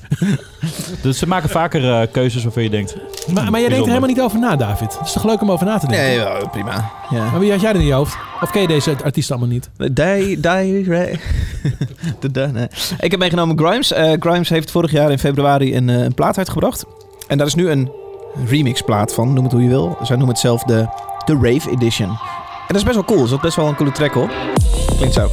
Dus 1.02 1.18
ze 1.18 1.28
maken 1.28 1.50
vaker 1.50 1.92
eh, 2.02 2.08
keuzes 2.12 2.44
waarvan 2.44 2.64
je 2.64 2.70
denkt... 2.70 2.96
Maar, 3.34 3.52
maar 3.52 3.60
jij 3.60 3.70
denkt 3.70 3.84
er 3.86 3.88
helemaal 3.94 4.10
niet 4.10 4.22
over 4.22 4.40
na, 4.40 4.56
David. 4.56 4.98
Het 4.98 5.08
is 5.08 5.14
toch 5.14 5.24
leuk 5.26 5.42
om 5.42 5.52
over 5.52 5.66
na 5.66 5.78
te 5.78 5.88
denken? 5.88 6.06
nee, 6.06 6.16
ja, 6.18 6.48
prima. 6.52 6.92
Ja. 7.10 7.30
Maar 7.32 7.40
wie 7.40 7.52
had 7.52 7.62
jij 7.62 7.70
er 7.70 7.80
in 7.80 7.86
je 7.86 7.94
hoofd? 7.94 8.18
Of 8.42 8.52
ken 8.52 8.62
je 8.62 8.68
deze 8.68 8.96
artiesten 9.04 9.36
allemaal 9.36 9.54
niet? 9.54 9.70
Die, 9.94 10.40
die, 10.40 10.84
Ray. 10.88 11.20
Ik 13.00 13.12
heb 13.12 13.20
meegenomen 13.20 13.58
Grimes. 13.58 13.92
Eh, 13.92 14.12
Grimes 14.20 14.50
heeft 14.50 14.72
vorig 14.72 14.92
jaar 14.92 15.12
in 15.12 15.20
februari 15.20 15.76
een, 15.76 15.88
een 15.88 16.14
plaat 16.14 16.38
uitgebracht. 16.38 16.86
En 17.30 17.38
daar 17.38 17.48
is 17.48 17.56
nu 17.56 17.70
een 17.70 17.92
remixplaat 18.46 19.14
van, 19.14 19.34
noem 19.34 19.44
het 19.44 19.54
hoe 19.54 19.64
je 19.64 19.70
wil. 19.70 19.98
Zij 20.02 20.16
noemen 20.16 20.34
het 20.34 20.44
zelf 20.44 20.64
de, 20.64 20.88
de 21.26 21.34
Rave 21.34 21.70
Edition. 21.70 22.10
En 22.10 22.18
dat 22.68 22.76
is 22.76 22.84
best 22.84 22.96
wel 22.96 23.04
cool. 23.04 23.22
Er 23.22 23.28
zit 23.28 23.42
best 23.42 23.56
wel 23.56 23.68
een 23.68 23.76
coole 23.76 23.92
track 23.92 24.16
op. 24.16 24.30
Klinkt 24.98 25.14
zo. 25.14 25.30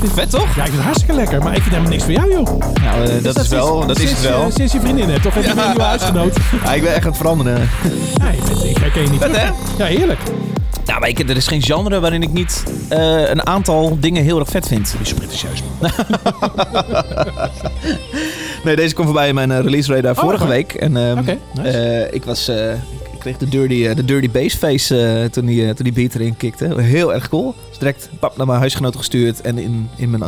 David? 0.00 0.12
Vet 0.14 0.30
toch? 0.30 0.42
Ja, 0.56 0.62
ik 0.62 0.68
vind 0.70 0.72
het 0.74 0.82
hartstikke 0.84 1.14
lekker. 1.14 1.42
Maar 1.42 1.54
ik 1.56 1.62
vind 1.62 1.68
helemaal 1.74 1.90
niks 1.90 2.04
voor 2.04 2.12
jou, 2.12 2.30
joh. 2.30 2.58
Nou, 2.82 3.20
dat, 3.22 3.38
is 3.38 3.48
wel, 3.48 3.86
dat 3.86 3.96
is 3.98 4.06
sinds, 4.06 4.20
het 4.22 4.30
wel. 4.30 4.50
sinds 4.50 4.72
je 4.72 4.80
vriendin 4.80 5.08
hebt. 5.10 5.26
Of 5.26 5.34
heb 5.34 5.44
je 5.44 5.50
een 5.50 5.66
nieuwe 5.66 5.82
huisgenoot? 5.82 6.36
Ja, 6.64 6.74
ik 6.74 6.82
ben 6.82 6.94
echt 6.94 7.02
aan 7.04 7.08
het 7.08 7.16
veranderen. 7.16 7.58
Ja, 8.20 8.28
ik, 8.28 8.42
weet- 8.42 8.64
ik 8.70 8.76
herken 8.76 9.02
je 9.02 9.08
niet. 9.10 9.20
Vet, 9.20 9.32
terug. 9.32 9.52
Ja, 9.78 9.84
heerlijk. 9.84 10.20
Nou, 10.84 11.00
maar 11.00 11.08
ik, 11.08 11.18
er 11.18 11.36
is 11.36 11.46
geen 11.46 11.62
genre 11.62 12.00
waarin 12.00 12.22
ik 12.22 12.32
niet 12.32 12.64
eh, 12.88 13.28
een 13.30 13.46
aantal 13.46 13.96
dingen 14.00 14.22
heel 14.24 14.38
erg 14.38 14.48
vet 14.48 14.66
vind. 14.68 14.90
Die 14.90 15.00
is 15.00 15.12
pretentieus, 15.14 15.62
man. 15.80 15.90
Nee, 18.64 18.76
deze 18.76 18.94
kwam 18.94 19.06
voorbij 19.06 19.28
in 19.28 19.34
mijn 19.34 19.50
eh, 19.50 19.60
release 19.60 19.94
radar 19.94 20.12
Oh, 20.16 20.18
vorige 20.22 20.46
week. 20.46 20.72
En 20.74 20.96
ehm, 20.96 21.24
nice. 21.54 21.78
eh, 21.78 22.14
ik 22.14 22.24
was... 22.24 22.48
eh, 22.48 22.72
ik 23.12 23.18
kreeg 23.18 23.36
de 23.36 23.48
dirty, 23.48 23.86
eh, 23.86 23.96
de 23.96 24.04
dirty 24.04 24.30
bass 24.30 24.54
face 24.56 25.06
eh, 25.22 25.24
toen, 25.30 25.46
die, 25.46 25.62
eh, 25.68 25.74
toen 25.74 25.84
die 25.84 25.92
beat 25.92 26.14
erin 26.14 26.36
kikte. 26.36 26.74
Heel 26.80 27.14
erg 27.14 27.28
cool. 27.28 27.54
Dus 27.78 27.88
direct 27.88 28.10
pap, 28.20 28.36
naar 28.36 28.46
mijn 28.46 28.58
huisgenoten 28.58 28.98
gestuurd. 28.98 29.40
En 29.40 29.58
in, 29.58 29.88
in 29.96 30.10
mijn, 30.10 30.22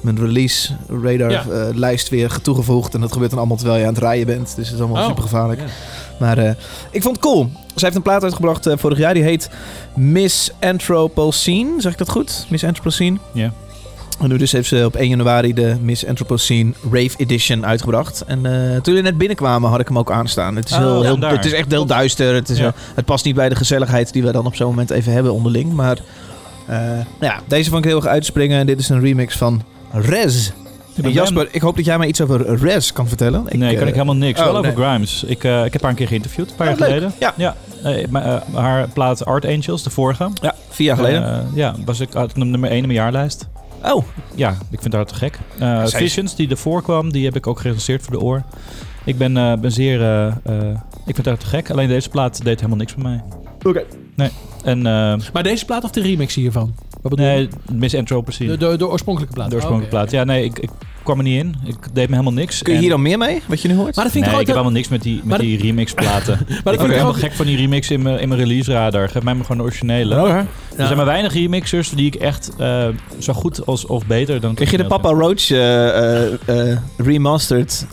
mijn 0.00 0.18
release 0.18 0.72
radar 0.88 1.30
Ja. 1.30 1.44
eh, 1.50 1.66
lijst 1.74 2.08
weer 2.08 2.38
toegevoegd. 2.42 2.94
En 2.94 3.00
dat 3.00 3.12
gebeurt 3.12 3.30
dan 3.30 3.38
allemaal 3.38 3.56
terwijl 3.56 3.78
je 3.80 3.86
aan 3.86 3.94
het 3.94 4.02
rijden 4.02 4.26
bent. 4.26 4.56
Dus 4.56 4.66
het 4.66 4.74
is 4.74 4.80
allemaal 4.80 5.02
Oh, 5.02 5.08
super 5.08 5.22
gevaarlijk. 5.22 5.60
Maar 6.18 6.38
eh, 6.38 6.50
ik 6.90 7.02
vond 7.02 7.16
het 7.16 7.24
cool. 7.24 7.50
Ze 7.76 7.84
heeft 7.84 7.96
een 7.96 8.02
plaat 8.02 8.22
uitgebracht 8.22 8.66
eh, 8.66 8.76
vorig 8.76 8.98
jaar. 8.98 9.14
Die 9.14 9.22
heet 9.22 9.50
Miss 9.94 10.50
Anthropocene. 10.60 11.80
Zeg 11.80 11.92
ik 11.92 11.98
dat 11.98 12.08
goed? 12.10 12.46
Miss 12.48 12.64
Anthropocene. 12.64 13.18
Ja. 13.32 13.52
En 14.20 14.28
nu 14.28 14.36
dus 14.36 14.52
heeft 14.52 14.68
ze 14.68 14.82
op 14.84 14.96
1 14.96 15.08
januari 15.08 15.52
de 15.54 15.76
Miss 15.80 16.06
Anthropocene 16.06 16.72
Rave 16.90 17.10
Edition 17.16 17.66
uitgebracht. 17.66 18.24
En 18.26 18.42
toen 18.82 18.94
we 18.94 19.00
net 19.00 19.18
binnenkwamen 19.18 19.70
had 19.70 19.80
ik 19.80 19.88
hem 19.88 19.98
ook 19.98 20.10
aanstaan. 20.10 20.56
Het 20.56 20.70
is, 20.70 20.72
Oh, 20.76 20.78
heel, 20.80 21.02
heel, 21.02 21.20
het 21.20 21.44
is 21.44 21.52
echt 21.52 21.70
heel 21.70 21.86
duister. 21.86 22.34
Het, 22.34 22.48
is, 22.48 22.58
Ja. 22.58 22.72
het 22.94 23.04
past 23.04 23.24
niet 23.24 23.34
bij 23.34 23.48
de 23.48 23.54
gezelligheid 23.54 24.12
die 24.12 24.22
we 24.22 24.32
dan 24.32 24.46
op 24.46 24.54
zo'n 24.54 24.68
moment 24.68 24.90
even 24.90 25.12
hebben 25.12 25.32
onderling. 25.32 25.72
Maar 25.72 25.98
nou 26.66 27.04
ja, 27.20 27.40
deze 27.46 27.70
vond 27.70 27.84
ik 27.84 27.90
heel 27.90 28.00
erg 28.00 28.10
uitspringen. 28.10 28.58
En 28.58 28.66
dit 28.66 28.78
is 28.78 28.88
een 28.88 29.00
remix 29.00 29.36
van 29.36 29.62
Rez. 29.92 30.50
Ben 30.96 31.12
Jasper, 31.12 31.48
ik 31.50 31.60
hoop 31.60 31.76
dat 31.76 31.84
jij 31.84 31.98
mij 31.98 32.06
iets 32.08 32.20
over 32.20 32.56
Rez 32.56 32.90
kan 32.92 33.08
vertellen. 33.08 33.42
nee, 33.50 33.74
kan 33.74 33.82
eh, 33.82 33.88
ik 33.88 33.92
helemaal 33.94 34.14
niks. 34.16 34.38
oh, 34.40 34.44
Wel 34.46 34.56
over 34.56 34.74
nee. 34.78 34.84
Grimes. 34.86 35.24
Ik, 35.24 35.44
eh, 35.44 35.64
ik 35.64 35.72
heb 35.72 35.82
haar 35.82 35.90
een 35.90 35.96
keer 35.96 36.06
geïnterviewd, 36.08 36.50
een 36.50 36.56
paar 36.56 36.72
Oh, 36.72 36.78
jaar 36.78 36.88
leuk. 36.88 36.98
geleden. 36.98 37.14
Ja. 37.18 37.34
ja 37.36 37.56
eh, 37.82 38.02
eh, 38.34 38.42
haar 38.54 38.88
plaat 38.88 39.24
Art 39.24 39.44
Angels, 39.46 39.82
de 39.82 39.90
vorige. 39.90 40.30
Ja, 40.42 40.54
vier 40.68 40.86
jaar 40.86 40.96
geleden. 40.96 41.24
Eh, 41.24 41.38
ja, 41.54 41.74
was 41.84 42.00
ik 42.00 42.14
ik 42.14 42.36
nummer 42.36 42.70
1 42.70 42.78
in 42.78 42.86
mijn 42.86 42.98
jaarlijst. 42.98 43.48
oh, 43.84 44.04
Ja, 44.34 44.56
ik 44.70 44.80
vind 44.80 44.92
haar 44.94 45.06
te 45.06 45.14
gek. 45.14 45.38
Eh, 45.58 45.86
Visions, 45.86 46.34
die 46.36 46.48
ervoor 46.50 46.82
kwam, 46.82 47.12
die 47.12 47.24
heb 47.24 47.36
ik 47.36 47.46
ook 47.46 47.60
gerecenseerd 47.60 48.02
voor 48.02 48.12
de 48.12 48.20
oor. 48.20 48.42
Ik 49.04 49.18
ben, 49.18 49.36
eh, 49.36 49.52
ben 49.58 49.72
zeer... 49.72 50.00
eh, 50.02 50.26
eh, 50.26 50.34
ik 51.06 51.14
vind 51.14 51.26
haar 51.26 51.36
te 51.38 51.46
gek. 51.46 51.70
Alleen 51.70 51.88
deze 51.88 52.08
plaat 52.08 52.44
deed 52.44 52.56
helemaal 52.56 52.78
niks 52.78 52.94
met 52.94 53.04
mij. 53.04 53.22
Oké. 53.62 53.82
Nee. 54.16 54.28
En... 54.64 54.78
eh, 54.86 55.14
Maar 55.32 55.42
deze 55.42 55.64
plaat 55.64 55.84
of 55.84 55.90
de 55.90 56.00
remix 56.02 56.34
hiervan? 56.34 56.74
Wat 57.02 57.10
bedoel 57.14 57.26
je? 57.26 57.32
nee, 57.32 57.48
Miss 57.78 57.94
Anthropocene. 57.94 58.50
De, 58.56 58.68
de, 58.70 58.76
de 58.76 58.88
oorspronkelijke 58.88 59.34
plaat. 59.34 59.48
De 59.50 59.54
oorspronkelijke 59.56 59.96
Oh, 59.96 60.02
plaat. 60.02 60.12
Ja, 60.12 60.24
nee, 60.24 60.44
ik, 60.44 60.58
ik 60.58 60.70
kwam 61.02 61.18
er 61.18 61.24
niet 61.24 61.38
in. 61.38 61.54
Ik 61.64 61.76
deed 61.92 62.08
me 62.08 62.12
helemaal 62.14 62.32
niks. 62.32 62.62
kun 62.62 62.70
je 62.72 62.76
En- 62.76 62.82
hier 62.84 62.92
dan 62.92 63.02
meer 63.02 63.18
mee, 63.18 63.42
wat 63.46 63.62
je 63.62 63.68
nu 63.68 63.74
hoort? 63.74 63.94
Maar 63.96 64.04
dat 64.04 64.12
vind 64.12 64.24
Nee, 64.24 64.34
ik 64.34 64.40
ik 64.40 64.46
heb 64.46 64.56
helemaal 64.56 64.76
niks 64.76 64.88
met 64.88 65.02
die, 65.02 65.20
met 65.24 65.40
die 65.40 65.58
remix-platen. 65.58 66.32
ik 66.40 66.48
Maar 66.48 66.48
dat 66.48 66.62
ben 66.64 66.72
vind 66.72 66.80
ik 66.86 66.90
helemaal 66.90 67.08
ook... 67.12 67.18
gek 67.18 67.32
van 67.32 67.46
die 67.46 67.56
remix 67.56 67.90
in 67.90 68.02
mijn, 68.02 68.18
in 68.18 68.28
mijn 68.28 68.40
release-radar. 68.40 69.08
Geef 69.08 69.22
mij 69.22 69.34
maar 69.34 69.44
gewoon 69.44 69.56
de 69.56 69.62
originele. 69.66 70.14
Ja. 70.14 70.46
Er 70.76 70.84
zijn 70.86 70.96
maar 70.96 71.06
weinig 71.06 71.32
remixers 71.32 71.90
die 71.90 72.06
ik 72.06 72.14
echt 72.14 72.50
eh, 72.58 72.86
zo 73.18 73.32
goed 73.32 73.66
als 73.66 73.86
of 73.86 74.06
beter 74.06 74.40
dan... 74.40 74.54
Krijg 74.54 74.70
je 74.70 74.76
de 74.76 74.86
Papa 74.86 75.08
Roach 75.10 75.50
eh, 75.50 76.26
eh, 76.26 76.32
eh, 76.70 76.78
remastered? 76.96 77.86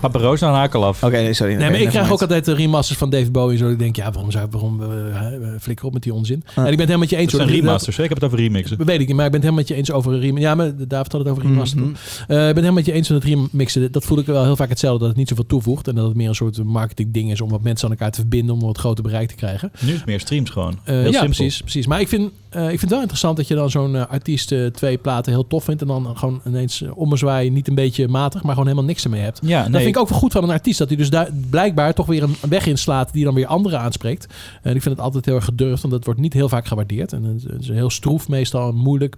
Papa 0.00 0.18
Roos 0.18 0.42
aan 0.42 0.54
hakel 0.54 0.84
af. 0.84 1.04
Oké, 1.04 1.16
nee, 1.16 1.32
sorry. 1.32 1.54
Nee, 1.54 1.70
maar 1.70 1.80
ik 1.80 1.88
krijg 1.88 2.12
ook 2.12 2.20
altijd 2.20 2.44
de 2.44 2.54
remasters 2.54 2.98
van 2.98 3.10
David 3.10 3.32
Bowie. 3.32 3.58
Zo 3.58 3.68
ik 3.68 3.78
denk, 3.78 3.96
ja, 3.96 4.10
waarom 4.12 4.30
zou 4.30 4.44
ik, 4.44 4.52
waarom 4.52 4.82
eh, 4.82 5.34
eh, 5.34 5.60
flikker 5.60 5.86
op 5.86 5.92
met 5.92 6.02
die 6.02 6.14
onzin? 6.14 6.44
Ah. 6.46 6.56
En 6.56 6.60
ik 6.60 6.64
ben 6.64 6.70
het 6.70 6.78
helemaal 6.78 6.98
met 6.98 7.10
je 7.10 7.16
eens. 7.16 7.30
Dat 7.32 7.40
zijn 7.40 7.52
hoor. 7.52 7.60
remasters, 7.60 7.96
hè? 7.96 8.02
Ik 8.02 8.08
heb 8.08 8.18
het 8.18 8.26
over 8.26 8.38
remixen. 8.42 8.78
Dat 8.78 8.86
weet 8.86 9.00
ik 9.00 9.06
niet, 9.06 9.16
maar 9.16 9.26
ik 9.26 9.32
ben 9.32 9.40
het 9.40 9.50
helemaal 9.50 9.64
met 9.68 9.68
je 9.68 9.74
eens 9.74 9.92
over 9.92 10.18
remix. 10.18 10.40
Ja, 10.40 10.54
maar 10.54 10.72
David 10.88 11.12
had 11.12 11.20
het 11.20 11.30
over. 11.30 11.44
Mhm. 11.46 11.58
Eh, 11.58 11.66
ik 11.68 12.26
ben 12.26 12.38
het 12.38 12.54
helemaal 12.54 12.72
met 12.72 12.86
je 12.86 12.92
eens 12.92 13.06
van 13.06 13.16
het 13.16 13.24
remixen. 13.24 13.92
Dat 13.92 14.04
voel 14.04 14.18
ik 14.18 14.26
wel 14.26 14.44
heel 14.44 14.56
vaak 14.56 14.68
hetzelfde. 14.68 14.98
Dat 14.98 15.08
het 15.08 15.16
niet 15.16 15.28
zoveel 15.28 15.46
toevoegt. 15.46 15.88
En 15.88 15.94
dat 15.94 16.06
het 16.06 16.16
meer 16.16 16.28
een 16.28 16.34
soort 16.34 16.64
marketing 16.64 17.12
ding 17.12 17.30
is 17.30 17.40
om 17.40 17.50
wat 17.50 17.62
mensen 17.62 17.86
aan 17.86 17.92
elkaar 17.92 18.10
te 18.10 18.20
verbinden. 18.20 18.54
Om 18.54 18.60
een 18.60 18.66
wat 18.66 18.78
groter 18.78 19.04
bereik 19.04 19.28
te 19.28 19.34
krijgen. 19.34 19.72
Nu 19.80 19.88
is 19.88 19.96
het 19.96 20.06
meer 20.06 20.20
streams 20.20 20.50
gewoon. 20.50 20.78
Eh, 20.84 20.94
Heel 20.94 20.96
ja, 20.96 21.04
simpel. 21.04 21.26
precies, 21.26 21.60
precies. 21.60 21.86
Maar 21.86 22.00
ik 22.00 22.08
vind, 22.08 22.30
eh, 22.56 22.62
ik 22.62 22.68
vind 22.68 22.80
het 22.80 22.90
wel 22.90 22.98
interessant 23.00 23.36
dat 23.36 23.48
je 23.48 23.54
dan 23.54 23.70
zo'n 23.70 23.96
eh, 23.96 24.06
artiest 24.06 24.52
eh, 24.52 24.66
twee 24.66 24.98
platen 24.98 25.32
heel 25.32 25.46
tof 25.46 25.64
vindt. 25.64 25.82
En 25.82 25.88
dan 25.88 26.16
gewoon 26.16 26.40
ineens 26.46 26.84
ommezwaai 26.94 27.50
niet 27.50 27.68
een 27.68 27.74
beetje 27.74 28.08
matig, 28.08 28.42
maar 28.42 28.50
gewoon 28.52 28.66
helemaal 28.68 28.88
niks 28.88 29.04
ermee 29.04 29.20
hebt. 29.20 29.40
Ja, 29.42 29.62
Dat 29.62 29.70
nee. 29.70 29.82
vind 29.82 29.94
ik 29.94 30.00
ook 30.02 30.08
wel 30.08 30.18
goed 30.18 30.32
van 30.32 30.42
een 30.42 30.50
artiest. 30.50 30.78
Dat 30.78 30.88
hij 30.88 30.96
dus 30.96 31.10
daar 31.10 31.30
blijkbaar 31.50 31.94
toch 31.94 32.06
weer 32.06 32.22
een 32.22 32.36
weg 32.48 32.66
inslaat 32.66 33.12
die 33.12 33.24
dan 33.24 33.34
weer 33.34 33.46
anderen 33.46 33.80
aanspreekt. 33.80 34.26
En 34.62 34.74
ik 34.74 34.82
vind 34.82 34.94
het 34.94 35.04
altijd 35.04 35.24
heel 35.24 35.34
erg 35.34 35.44
gedurfd, 35.44 35.82
want 35.82 35.94
dat 35.94 36.04
wordt 36.04 36.20
niet 36.20 36.32
heel 36.32 36.48
vaak 36.48 36.66
gewaardeerd. 36.66 37.12
En 37.12 37.24
het 37.24 37.60
is 37.62 37.68
heel 37.68 37.90
stroef 37.90 38.28
meestal 38.28 38.72
moeilijk. 38.72 39.16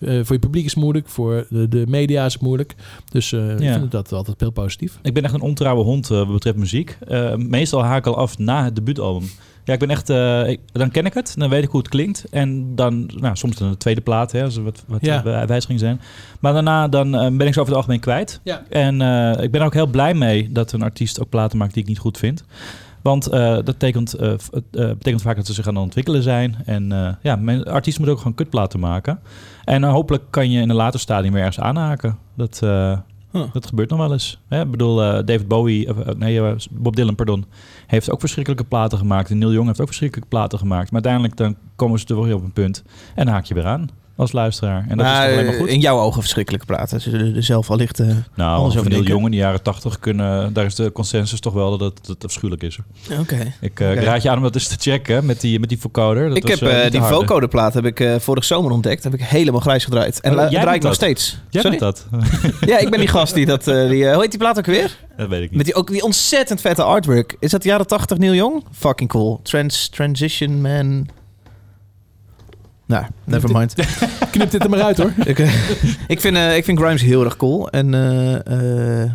Voor 0.00 0.34
je 0.34 0.38
publiek 0.38 0.64
is 0.64 0.74
het 0.74 0.82
moeilijk, 0.82 1.08
voor 1.08 1.46
de, 1.48 1.68
de 1.68 1.84
media 1.88 2.24
is 2.24 2.32
het 2.32 2.42
moeilijk. 2.42 2.74
Dus 3.10 3.32
eh, 3.32 3.50
ik 3.50 3.60
Ja. 3.60 3.78
vind 3.78 3.90
dat 3.90 4.12
altijd 4.12 4.40
heel 4.40 4.50
positief. 4.50 4.98
Ik 5.02 5.14
ben 5.14 5.24
echt 5.24 5.34
een 5.34 5.40
ontrouwe 5.40 5.84
hond 5.84 6.08
wat 6.08 6.32
betreft 6.32 6.56
muziek. 6.56 6.98
Meestal 7.36 7.84
haak 7.84 7.98
ik 7.98 8.06
al 8.06 8.16
af 8.16 8.38
na 8.38 8.64
het 8.64 8.74
debuutalbum. 8.76 9.28
Ja, 9.64 9.72
ik 9.72 9.78
ben 9.78 9.90
echt... 9.90 10.10
eh, 10.10 10.48
ik- 10.48 10.60
dan 10.72 10.90
ken 10.90 11.06
ik 11.06 11.14
het, 11.14 11.34
dan 11.38 11.48
weet 11.48 11.62
ik 11.62 11.68
hoe 11.70 11.80
het 11.80 11.88
klinkt. 11.88 12.24
En 12.30 12.74
dan, 12.74 13.10
nou, 13.16 13.36
soms 13.36 13.56
dan 13.56 13.70
de 13.70 13.76
tweede 13.76 14.00
plaat, 14.00 14.32
hè, 14.32 14.42
als 14.44 14.56
er 14.56 14.62
wat, 14.62 14.84
wat 14.86 15.00
Ja. 15.04 15.24
eh, 15.24 15.46
wijzigingen 15.46 15.80
zijn. 15.80 16.00
Maar 16.40 16.52
daarna 16.52 16.88
dan, 16.88 17.14
eh, 17.14 17.20
ben 17.36 17.46
ik 17.46 17.52
ze 17.52 17.60
over 17.60 17.72
het 17.72 17.74
algemeen 17.74 18.00
kwijt. 18.00 18.40
Ja. 18.44 18.62
En 18.68 18.94
ik 19.42 19.50
ben 19.50 19.60
er 19.60 19.66
ook 19.66 19.74
heel 19.74 19.86
blij 19.86 20.14
mee 20.14 20.52
dat 20.52 20.72
een 20.72 20.82
artiest 20.82 21.20
ook 21.20 21.28
platen 21.28 21.58
maakt 21.58 21.74
die 21.74 21.82
ik 21.82 21.88
niet 21.88 21.98
goed 21.98 22.18
vind. 22.18 22.44
Want 23.02 23.24
dat 23.30 23.64
betekent, 23.64 24.16
betekent 24.70 25.22
vaak 25.22 25.36
dat 25.36 25.46
ze 25.46 25.52
zich 25.52 25.66
aan 25.66 25.74
het 25.74 25.82
ontwikkelen 25.84 26.22
zijn. 26.22 26.56
En 26.64 27.16
ja, 27.22 27.36
mijn 27.36 27.64
artiest 27.64 27.98
moet 27.98 28.08
ook 28.08 28.18
gewoon 28.18 28.34
kutplaten 28.34 28.80
maken. 28.80 29.18
En 29.64 29.82
hopelijk 29.82 30.24
kan 30.30 30.50
je 30.50 30.60
in 30.60 30.70
een 30.70 30.76
later 30.76 31.00
stadium 31.00 31.32
weer 31.32 31.42
ergens 31.44 31.64
aanhaken. 31.64 32.18
Dat, 32.36 32.60
Huh. 33.32 33.52
dat 33.52 33.66
gebeurt 33.66 33.90
nog 33.90 33.98
wel 33.98 34.12
eens. 34.12 34.40
Ik 34.48 34.70
bedoel, 34.70 35.02
eh, 35.02 35.24
David 35.24 35.48
Bowie, 35.48 35.86
eh, 35.86 36.14
nee, 36.14 36.40
eh, 36.40 36.54
Bob 36.70 36.96
Dylan, 36.96 37.14
pardon, 37.14 37.44
heeft 37.86 38.10
ook 38.10 38.20
verschrikkelijke 38.20 38.64
platen 38.64 38.98
gemaakt. 38.98 39.30
En 39.30 39.38
Neil 39.38 39.52
Young 39.52 39.66
heeft 39.66 39.80
ook 39.80 39.86
verschrikkelijke 39.86 40.30
platen 40.30 40.58
gemaakt. 40.58 40.90
Maar 40.90 41.02
uiteindelijk 41.04 41.36
dan 41.36 41.56
komen 41.76 41.98
ze 41.98 42.06
er 42.06 42.22
weer 42.22 42.34
op 42.34 42.44
een 42.44 42.52
punt. 42.52 42.82
En 43.14 43.28
haak 43.28 43.44
je 43.44 43.54
weer 43.54 43.66
aan 43.66 43.88
als 44.20 44.32
luisteraar. 44.32 44.86
En 44.88 44.96
dat 44.96 45.06
is 45.06 45.12
toch 45.12 45.22
alleen 45.22 45.44
maar 45.46 45.54
goed. 45.54 45.68
In 45.68 45.80
jouw 45.80 45.98
ogen 45.98 46.20
verschrikkelijke 46.20 46.66
platen. 46.66 47.00
Ze 47.00 47.10
zullen 47.10 47.36
er 47.36 47.42
zelf 47.42 47.70
allicht... 47.70 48.00
eh, 48.00 48.06
Nou, 48.34 48.66
over 48.66 48.90
denken. 48.90 49.08
Young 49.08 49.24
in 49.24 49.30
de 49.30 49.36
jaren 49.36 49.62
tachtig 49.62 49.98
kunnen... 49.98 50.52
Daar 50.52 50.64
is 50.64 50.74
de 50.74 50.92
consensus 50.92 51.40
toch 51.40 51.52
wel 51.52 51.78
dat 51.78 51.94
het, 51.98 52.06
dat 52.06 52.24
afschuwelijk 52.24 52.62
is. 52.62 52.78
Oké. 53.20 53.52
Ik, 53.60 53.80
eh, 53.80 53.92
ik 53.92 54.02
raad 54.02 54.22
je 54.22 54.30
aan 54.30 54.36
om 54.36 54.42
dat 54.42 54.54
eens 54.54 54.68
te 54.68 54.90
checken 54.90 55.26
met 55.26 55.40
die, 55.40 55.60
met 55.60 55.68
die 55.68 55.78
vocoder. 55.80 56.28
Dat 56.28 56.36
Ik 56.36 56.42
was, 56.48 56.60
heb 56.60 56.82
niet 56.82 56.92
die 56.92 57.02
vocoder-plaat 57.02 57.74
heb 57.74 57.84
ik 57.86 58.20
vorig 58.20 58.44
zomer 58.44 58.70
ontdekt. 58.70 59.04
Heb 59.04 59.14
ik 59.14 59.20
helemaal 59.22 59.60
grijs 59.60 59.84
gedraaid. 59.84 60.20
En 60.20 60.32
Oh, 60.38 60.48
draai 60.48 60.60
ik 60.60 60.64
nog 60.64 60.80
dat? 60.82 60.94
steeds. 60.94 61.38
Jij 61.50 61.62
Sorry? 61.62 61.78
dat? 61.78 62.06
Ja, 62.66 62.78
ik 62.78 62.90
ben 62.90 62.98
die 62.98 63.08
gast 63.08 63.34
die 63.34 63.46
dat... 63.46 63.64
die, 63.64 64.12
hoe 64.12 64.20
heet 64.22 64.30
die 64.30 64.38
plaat 64.38 64.58
ook 64.58 64.66
weer? 64.66 64.96
dat 65.16 65.28
weet 65.28 65.42
ik 65.42 65.48
niet. 65.48 65.56
Met 65.56 65.64
die, 65.66 65.74
ook 65.74 65.90
die 65.90 66.02
ontzettend 66.02 66.60
vette 66.60 66.82
artwork. 66.82 67.36
Is 67.38 67.50
dat 67.50 67.62
de 67.62 67.68
jaren 67.68 67.86
80 67.86 68.18
Neil 68.18 68.34
Young? 68.34 68.64
Fucking 68.72 69.08
cool. 69.10 69.40
Trans, 69.42 69.88
transition 69.88 70.60
Man. 70.60 71.08
Nou, 72.90 73.04
never 73.24 73.50
mind. 73.52 73.74
Knip 74.32 74.50
dit 74.50 74.64
er 74.64 74.70
maar 74.70 74.82
uit 74.82 74.96
hoor. 74.98 75.12
ik, 75.24 75.38
eh, 75.38 75.52
ik, 76.06 76.20
vind, 76.20 76.36
eh, 76.36 76.56
ik 76.56 76.64
vind 76.64 76.78
Grimes 76.78 77.02
heel 77.02 77.24
erg 77.24 77.36
cool. 77.36 77.68
En 77.70 77.94
eh, 77.94 79.02
eh, 79.02 79.10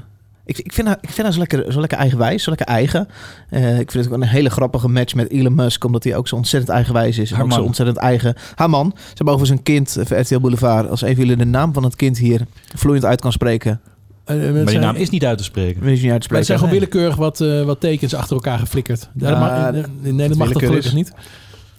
ik, 0.45 0.57
ik, 0.57 0.73
vind 0.73 0.87
haar, 0.87 0.97
ik 1.01 1.09
vind 1.09 1.21
haar 1.21 1.31
zo 1.33 1.39
lekker, 1.39 1.71
zo 1.71 1.79
lekker 1.79 1.97
eigenwijs, 1.97 2.43
zo 2.43 2.49
lekker 2.49 2.67
eigen. 2.67 3.07
Eh, 3.49 3.79
ik 3.79 3.91
vind 3.91 4.05
het 4.05 4.13
ook 4.13 4.21
een 4.21 4.27
hele 4.27 4.49
grappige 4.49 4.87
match 4.87 5.15
met 5.15 5.29
Elon 5.31 5.55
Musk, 5.55 5.83
omdat 5.83 6.03
hij 6.03 6.15
ook 6.15 6.27
zo 6.27 6.35
ontzettend 6.35 6.71
eigenwijs 6.73 7.17
is. 7.17 7.29
En 7.29 7.35
Haar 7.35 7.45
ook 7.45 7.51
zo 7.51 7.61
ontzettend 7.63 7.97
eigen. 7.97 8.35
Haar 8.55 8.69
man. 8.69 8.91
Ze 8.95 9.03
hebben 9.13 9.33
over 9.33 9.47
zijn 9.47 9.63
kind 9.63 9.97
voor 10.03 10.17
RTL 10.17 10.39
Boulevard. 10.39 10.89
Als 10.89 11.01
even 11.01 11.21
jullie 11.23 11.37
de 11.37 11.45
naam 11.45 11.73
van 11.73 11.83
het 11.83 11.95
kind 11.95 12.17
hier 12.17 12.41
vloeiend 12.75 13.05
uit 13.05 13.21
kan 13.21 13.31
spreken. 13.31 13.81
Maar 14.25 14.65
die 14.65 14.77
naam 14.79 14.95
is 14.95 15.09
niet 15.09 15.25
uit 15.25 15.37
te 15.37 15.43
spreken. 15.43 15.85
Niet 15.85 16.11
uit 16.11 16.27
te 16.27 16.35
het 16.35 16.45
zijn 16.45 16.57
gewoon 16.57 16.73
willekeurig 16.73 17.15
wat, 17.15 17.41
eh, 17.41 17.61
wat 17.63 17.79
tekens 17.79 18.13
achter 18.13 18.35
elkaar 18.35 18.59
geflikkerd. 18.59 19.09
Ja, 19.17 19.29
dat 19.29 19.39
mag, 19.39 19.73
in- 19.73 19.75
in 20.03 20.15
Nederland 20.15 20.35
mag 20.37 20.47
dat 20.51 20.57
gelukkig 20.63 20.85
is. 20.85 20.93
niet. 20.93 21.11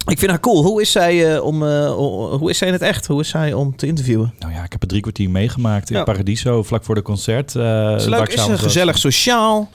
Ik 0.07 0.19
vind 0.19 0.31
haar 0.31 0.41
cool. 0.41 0.63
Hoe 0.65 0.81
is 0.81 0.93
zij, 0.93 1.35
eh, 1.35 1.45
om, 1.45 1.63
eh, 1.67 1.91
hoe 2.39 2.51
is 2.51 2.59
zij 2.59 2.67
in 2.69 2.73
het 2.73 2.83
echt? 2.83 3.07
Hoe 3.07 3.21
is 3.21 3.29
zij 3.29 3.53
om 3.53 3.77
te 3.77 3.87
interviewen? 3.87 4.35
Nou 4.39 4.53
ja, 4.53 4.65
ik 4.65 4.73
heb 4.73 4.83
er 4.83 4.89
drie 4.89 5.01
kwartier 5.01 5.31
meegemaakt 5.31 5.91
in 5.91 5.97
Ja. 5.97 6.05
Paradiso, 6.05 6.63
vlak 6.63 6.85
voor 6.85 6.95
de 6.95 7.03
concert. 7.03 7.53
waar 7.53 8.01
ze 8.01 8.11
leuk? 8.11 8.29
Is 8.29 8.45
ze 8.45 8.59
gezellig 8.59 8.99
sociaal? 8.99 9.71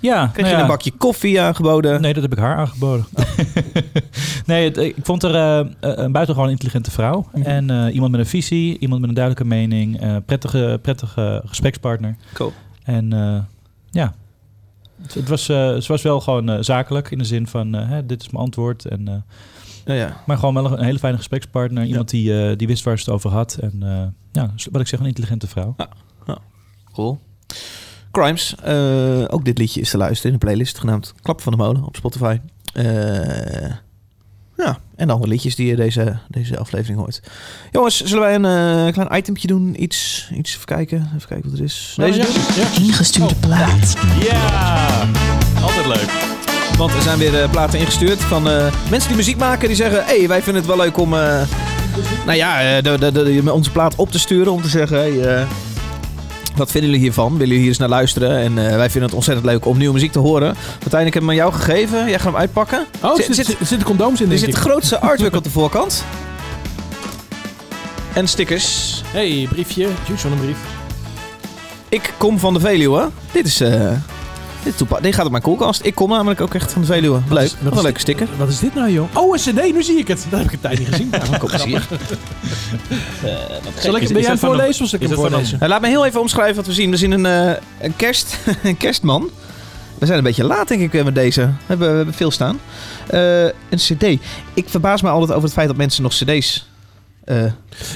Ja, 0.00 0.16
Krijg 0.16 0.34
nou 0.36 0.48
je 0.48 0.54
ja. 0.54 0.60
een 0.60 0.66
bakje 0.66 0.90
koffie 0.98 1.40
aangeboden? 1.40 2.00
Nee, 2.00 2.12
dat 2.14 2.22
heb 2.22 2.32
ik 2.32 2.38
haar 2.38 2.56
aangeboden. 2.56 3.06
nee, 4.46 4.64
het- 4.64 4.76
ik 4.76 4.94
vond 5.02 5.22
er 5.22 5.34
eh, 5.34 5.66
een 5.80 6.12
buitengewoon 6.12 6.50
intelligente 6.50 6.90
vrouw. 6.90 7.28
Mhm. 7.34 7.42
En 7.46 7.90
iemand 7.92 8.10
met 8.10 8.20
een 8.20 8.26
visie, 8.26 8.78
iemand 8.78 9.00
met 9.00 9.08
een 9.08 9.14
duidelijke 9.16 9.48
mening. 9.48 10.00
prettige, 10.26 10.78
prettige 10.82 11.42
gesprekspartner. 11.46 12.16
Cool. 12.32 12.52
En 12.84 13.10
ja, 13.90 14.14
het, 15.02 15.14
het 15.14 15.28
was, 15.28 15.44
ze 15.44 15.84
was 15.86 16.02
wel 16.02 16.20
gewoon 16.20 16.64
zakelijk 16.64 17.10
in 17.10 17.18
de 17.18 17.24
zin 17.24 17.46
van, 17.46 17.72
hè, 17.72 18.06
dit 18.06 18.20
is 18.22 18.30
mijn 18.30 18.44
antwoord. 18.44 18.84
En, 18.84 19.24
Ja, 19.84 19.94
ja. 19.94 20.22
maar 20.26 20.38
gewoon 20.38 20.54
wel 20.54 20.78
een 20.78 20.84
hele 20.84 20.98
fijne 20.98 21.16
gesprekspartner. 21.16 21.84
Iemand 21.84 22.10
die, 22.10 22.48
eh, 22.48 22.56
die 22.56 22.66
wist 22.66 22.84
waar 22.84 22.98
ze 22.98 23.04
het 23.04 23.14
over 23.14 23.30
had. 23.30 23.58
En 23.60 23.82
eh, 23.82 24.06
ja, 24.32 24.54
wat 24.70 24.80
ik 24.80 24.86
zeg, 24.86 25.00
een 25.00 25.06
intelligente 25.06 25.46
vrouw. 25.46 25.76
Cool. 26.92 27.18
Crimes. 28.10 28.54
eh, 28.62 29.24
ook 29.28 29.44
dit 29.44 29.58
liedje 29.58 29.80
is 29.80 29.90
te 29.90 29.96
luisteren 29.96 30.26
in 30.26 30.32
een 30.32 30.38
playlist 30.46 30.78
genaamd 30.78 31.14
Klap 31.22 31.40
van 31.40 31.52
de 31.52 31.58
Molen 31.58 31.84
op 31.84 31.96
Spotify. 31.96 32.38
Eh, 32.72 33.70
ja, 34.56 34.78
en 34.96 35.06
de 35.06 35.12
andere 35.12 35.30
liedjes 35.30 35.54
die 35.54 35.66
je 35.66 35.76
deze, 35.76 36.18
deze 36.28 36.58
aflevering 36.58 36.98
hoort. 36.98 37.22
Jongens, 37.70 38.04
zullen 38.04 38.22
wij 38.22 38.34
een 38.34 38.92
klein 38.92 39.16
itempje 39.16 39.46
doen? 39.46 39.82
Iets, 39.82 40.30
iets 40.34 40.54
even 40.54 40.66
kijken. 40.66 41.10
Even 41.16 41.28
kijken 41.28 41.50
wat 41.50 41.58
er 41.58 41.64
is. 41.64 41.94
Deze 41.96 42.18
ja, 42.18 42.26
ja. 42.62 42.80
Ingestuurde 42.80 43.34
plaat. 43.34 43.96
Ja, 44.20 45.08
altijd 45.62 45.86
leuk. 45.86 46.33
Want 46.78 46.94
er 46.94 47.02
zijn 47.02 47.18
weer 47.18 47.42
eh, 47.42 47.50
platen 47.50 47.78
ingestuurd 47.78 48.20
van 48.20 48.48
eh, 48.48 48.66
mensen 48.90 49.08
die 49.08 49.16
muziek 49.16 49.36
maken. 49.36 49.66
Die 49.68 49.76
zeggen, 49.76 50.04
hé, 50.04 50.18
hey, 50.18 50.28
wij 50.28 50.42
vinden 50.42 50.62
het 50.62 50.70
wel 50.76 50.84
leuk 50.84 50.98
om 50.98 51.14
eh, 51.14 51.40
nou 52.26 52.36
ja, 52.38 52.80
de, 52.80 53.12
de, 53.12 53.52
onze 53.52 53.70
plaat 53.70 53.94
op 53.96 54.10
te 54.10 54.18
sturen. 54.18 54.52
Om 54.52 54.62
te 54.62 54.68
zeggen, 54.68 54.96
hey, 54.98 55.46
wat 56.56 56.70
vinden 56.70 56.90
jullie 56.90 57.04
hiervan? 57.04 57.30
Willen 57.32 57.46
jullie 57.46 57.58
hier 57.58 57.68
eens 57.68 57.78
naar 57.78 57.88
luisteren? 57.88 58.38
En 58.38 58.54
wij 58.54 58.90
vinden 58.90 59.02
het 59.02 59.14
ontzettend 59.14 59.46
leuk 59.46 59.66
om 59.66 59.78
nieuwe 59.78 59.92
muziek 59.94 60.12
te 60.12 60.18
horen. 60.18 60.54
Ik 60.84 60.90
heb 60.92 61.14
hem 61.14 61.28
aan 61.28 61.34
jou 61.34 61.52
gegeven. 61.52 61.98
Jij 61.98 62.18
gaat 62.18 62.24
hem 62.32 62.36
uitpakken. 62.36 62.86
Oh, 63.00 63.10
er 63.10 63.16
Zit- 63.16 63.24
zit, 63.24 63.34
zit- 63.34 63.46
zit, 63.46 63.68
zitten 63.68 63.86
condooms 63.86 64.20
in, 64.20 64.30
Er 64.32 64.38
zit 64.38 64.50
de 64.50 64.56
grootste 64.60 65.00
artwork 65.00 65.36
op 65.36 65.44
de 65.44 65.50
voorkant. 65.50 66.04
En 68.12 68.28
stickers. 68.28 69.02
hey, 69.06 69.46
briefje. 69.50 69.88
Juist 70.06 70.22
van 70.22 70.32
een 70.32 70.38
brief. 70.40 70.58
Ik 71.88 72.12
kom 72.18 72.38
van 72.38 72.54
de 72.54 72.60
Veluwe. 72.60 73.08
Dit 73.32 73.46
is... 73.46 73.60
Dit, 74.64 74.76
toepa- 74.76 75.00
dit 75.00 75.14
gaat 75.14 75.24
op 75.24 75.30
mijn 75.30 75.42
koelkast. 75.42 75.84
Ik 75.84 75.94
kom 75.94 76.10
namelijk 76.10 76.40
ook 76.40 76.54
echt 76.54 76.72
van 76.72 76.80
de 76.80 76.86
Veluwe. 76.86 77.20
Leuk. 77.28 77.44
is- 77.44 77.52
wat 77.52 77.62
Wat 77.62 77.72
is 77.72 77.78
een 77.78 77.84
leuke 77.84 78.00
sticker. 78.00 78.28
Wat 78.36 78.48
is 78.48 78.58
dit 78.58 78.74
nou, 78.74 78.90
joh? 78.92 79.16
Oh, 79.16 79.36
een 79.36 79.40
cd, 79.54 79.72
nu 79.74 79.82
zie 79.82 79.98
ik 79.98 80.08
het. 80.08 80.26
Dat 80.30 80.38
heb 80.38 80.48
ik 80.48 80.52
een 80.54 80.60
tijd 80.60 80.78
niet 80.78 80.88
gezien. 80.88 81.10
Nou, 81.30 81.36
Kom 81.38 81.50
eens 81.50 81.64
hier. 81.64 81.86
Zal 83.78 83.96
ik, 83.96 84.02
Is- 84.02 84.12
ben 84.12 84.22
jij 84.22 84.36
voorlezen 84.36 84.82
of 84.84 84.90
zal 84.90 84.98
ik 85.00 85.08
hem 85.08 85.16
voorlezen? 85.16 85.58
Nou, 85.58 85.70
laat 85.70 85.80
me 85.80 85.88
heel 85.88 86.06
even 86.06 86.20
omschrijven 86.20 86.56
wat 86.56 86.66
we 86.66 86.72
zien. 86.72 86.90
We 86.90 86.96
zien 86.96 87.10
een, 87.10 87.26
eh, 87.26 87.56
een, 87.80 87.96
kerst, 87.96 88.38
een 88.62 88.76
kerstman. 88.76 89.30
We 89.98 90.06
zijn 90.06 90.18
een 90.18 90.24
beetje 90.24 90.44
laat, 90.44 90.68
denk 90.68 90.80
ik, 90.80 90.94
eh, 90.94 91.04
met 91.04 91.14
deze. 91.14 91.40
We 91.40 91.52
hebben, 91.66 91.90
we 91.90 91.96
hebben 91.96 92.14
veel 92.14 92.30
staan. 92.30 92.60
Eh, 93.06 93.42
een 93.44 93.76
cd. 93.76 94.02
Ik 94.54 94.64
verbaas 94.68 95.02
me 95.02 95.08
altijd 95.08 95.30
over 95.30 95.42
het 95.44 95.52
feit 95.52 95.68
dat 95.68 95.76
mensen 95.76 96.02
nog 96.02 96.12
cd's 96.12 96.66
eh, 97.24 97.44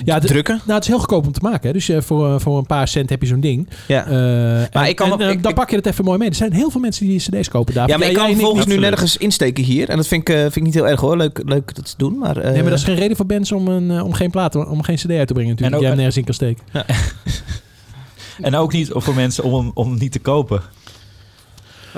Ja, 0.04 0.18
de- 0.18 0.26
drukken. 0.26 0.54
Nou, 0.54 0.72
het 0.72 0.82
is 0.82 0.88
heel 0.88 0.98
goedkoop 0.98 1.26
om 1.26 1.32
te 1.32 1.40
maken. 1.42 1.66
Hè? 1.66 1.72
Dus 1.72 1.88
eh, 1.88 2.00
voor, 2.00 2.34
eh, 2.34 2.40
voor 2.40 2.58
een 2.58 2.66
paar 2.66 2.88
cent 2.88 3.10
heb 3.10 3.20
je 3.22 3.28
zo'n 3.28 3.40
ding. 3.40 3.68
Ja. 3.86 4.06
Eh, 4.06 4.60
en, 4.60 4.84
ik 4.88 4.96
kan 4.96 5.20
en, 5.20 5.30
ik- 5.30 5.42
dan 5.42 5.50
ik- 5.50 5.56
pak 5.58 5.70
je 5.70 5.76
het 5.76 5.86
even 5.86 6.04
mooi 6.04 6.18
mee. 6.18 6.28
Er 6.28 6.34
zijn 6.34 6.52
heel 6.52 6.70
veel 6.70 6.80
mensen 6.80 7.06
die 7.06 7.18
cd's 7.20 7.48
kopen 7.48 7.74
daar. 7.74 7.88
ja, 7.88 7.96
maar 7.98 8.08
ik 8.08 8.14
kan 8.14 8.26
vervolgens 8.30 8.66
nu 8.66 8.76
nergens 8.78 9.16
insteken 9.16 9.64
hier. 9.64 9.88
En 9.88 9.96
dat 9.96 10.06
vind 10.06 10.28
ik, 10.28 10.34
eh, 10.34 10.40
vind 10.40 10.56
ik 10.56 10.62
niet 10.62 10.74
heel 10.74 10.88
erg 10.88 11.00
hoor. 11.00 11.16
Leuk, 11.16 11.40
leuk 11.44 11.74
dat 11.74 11.84
te 11.84 11.94
doen. 11.96 12.18
Maar, 12.18 12.36
eh, 12.36 12.50
Nee, 12.52 12.60
maar 12.62 12.70
dat 12.70 12.78
is 12.78 12.84
geen 12.84 12.94
reden 12.94 13.16
voor 13.16 13.26
bands 13.26 13.52
om, 13.52 13.68
een, 13.68 14.02
om 14.02 14.12
geen 14.12 14.30
plaat, 14.30 14.54
om 14.54 14.82
geen 14.82 14.96
cd 14.96 15.10
uit 15.10 15.26
te 15.26 15.32
brengen 15.32 15.50
natuurlijk. 15.50 15.62
En 15.62 15.78
die 15.78 15.86
jij 15.88 15.94
nergens 15.96 16.16
in 16.16 16.24
kan 16.24 16.34
steken. 16.34 16.64
En 18.42 18.54
ook 18.56 18.72
niet 18.72 18.90
voor 18.94 19.14
mensen 19.14 19.44
om, 19.44 19.70
om 19.74 19.88
hem 19.90 19.98
niet 19.98 20.12
te 20.12 20.18
kopen. 20.18 20.60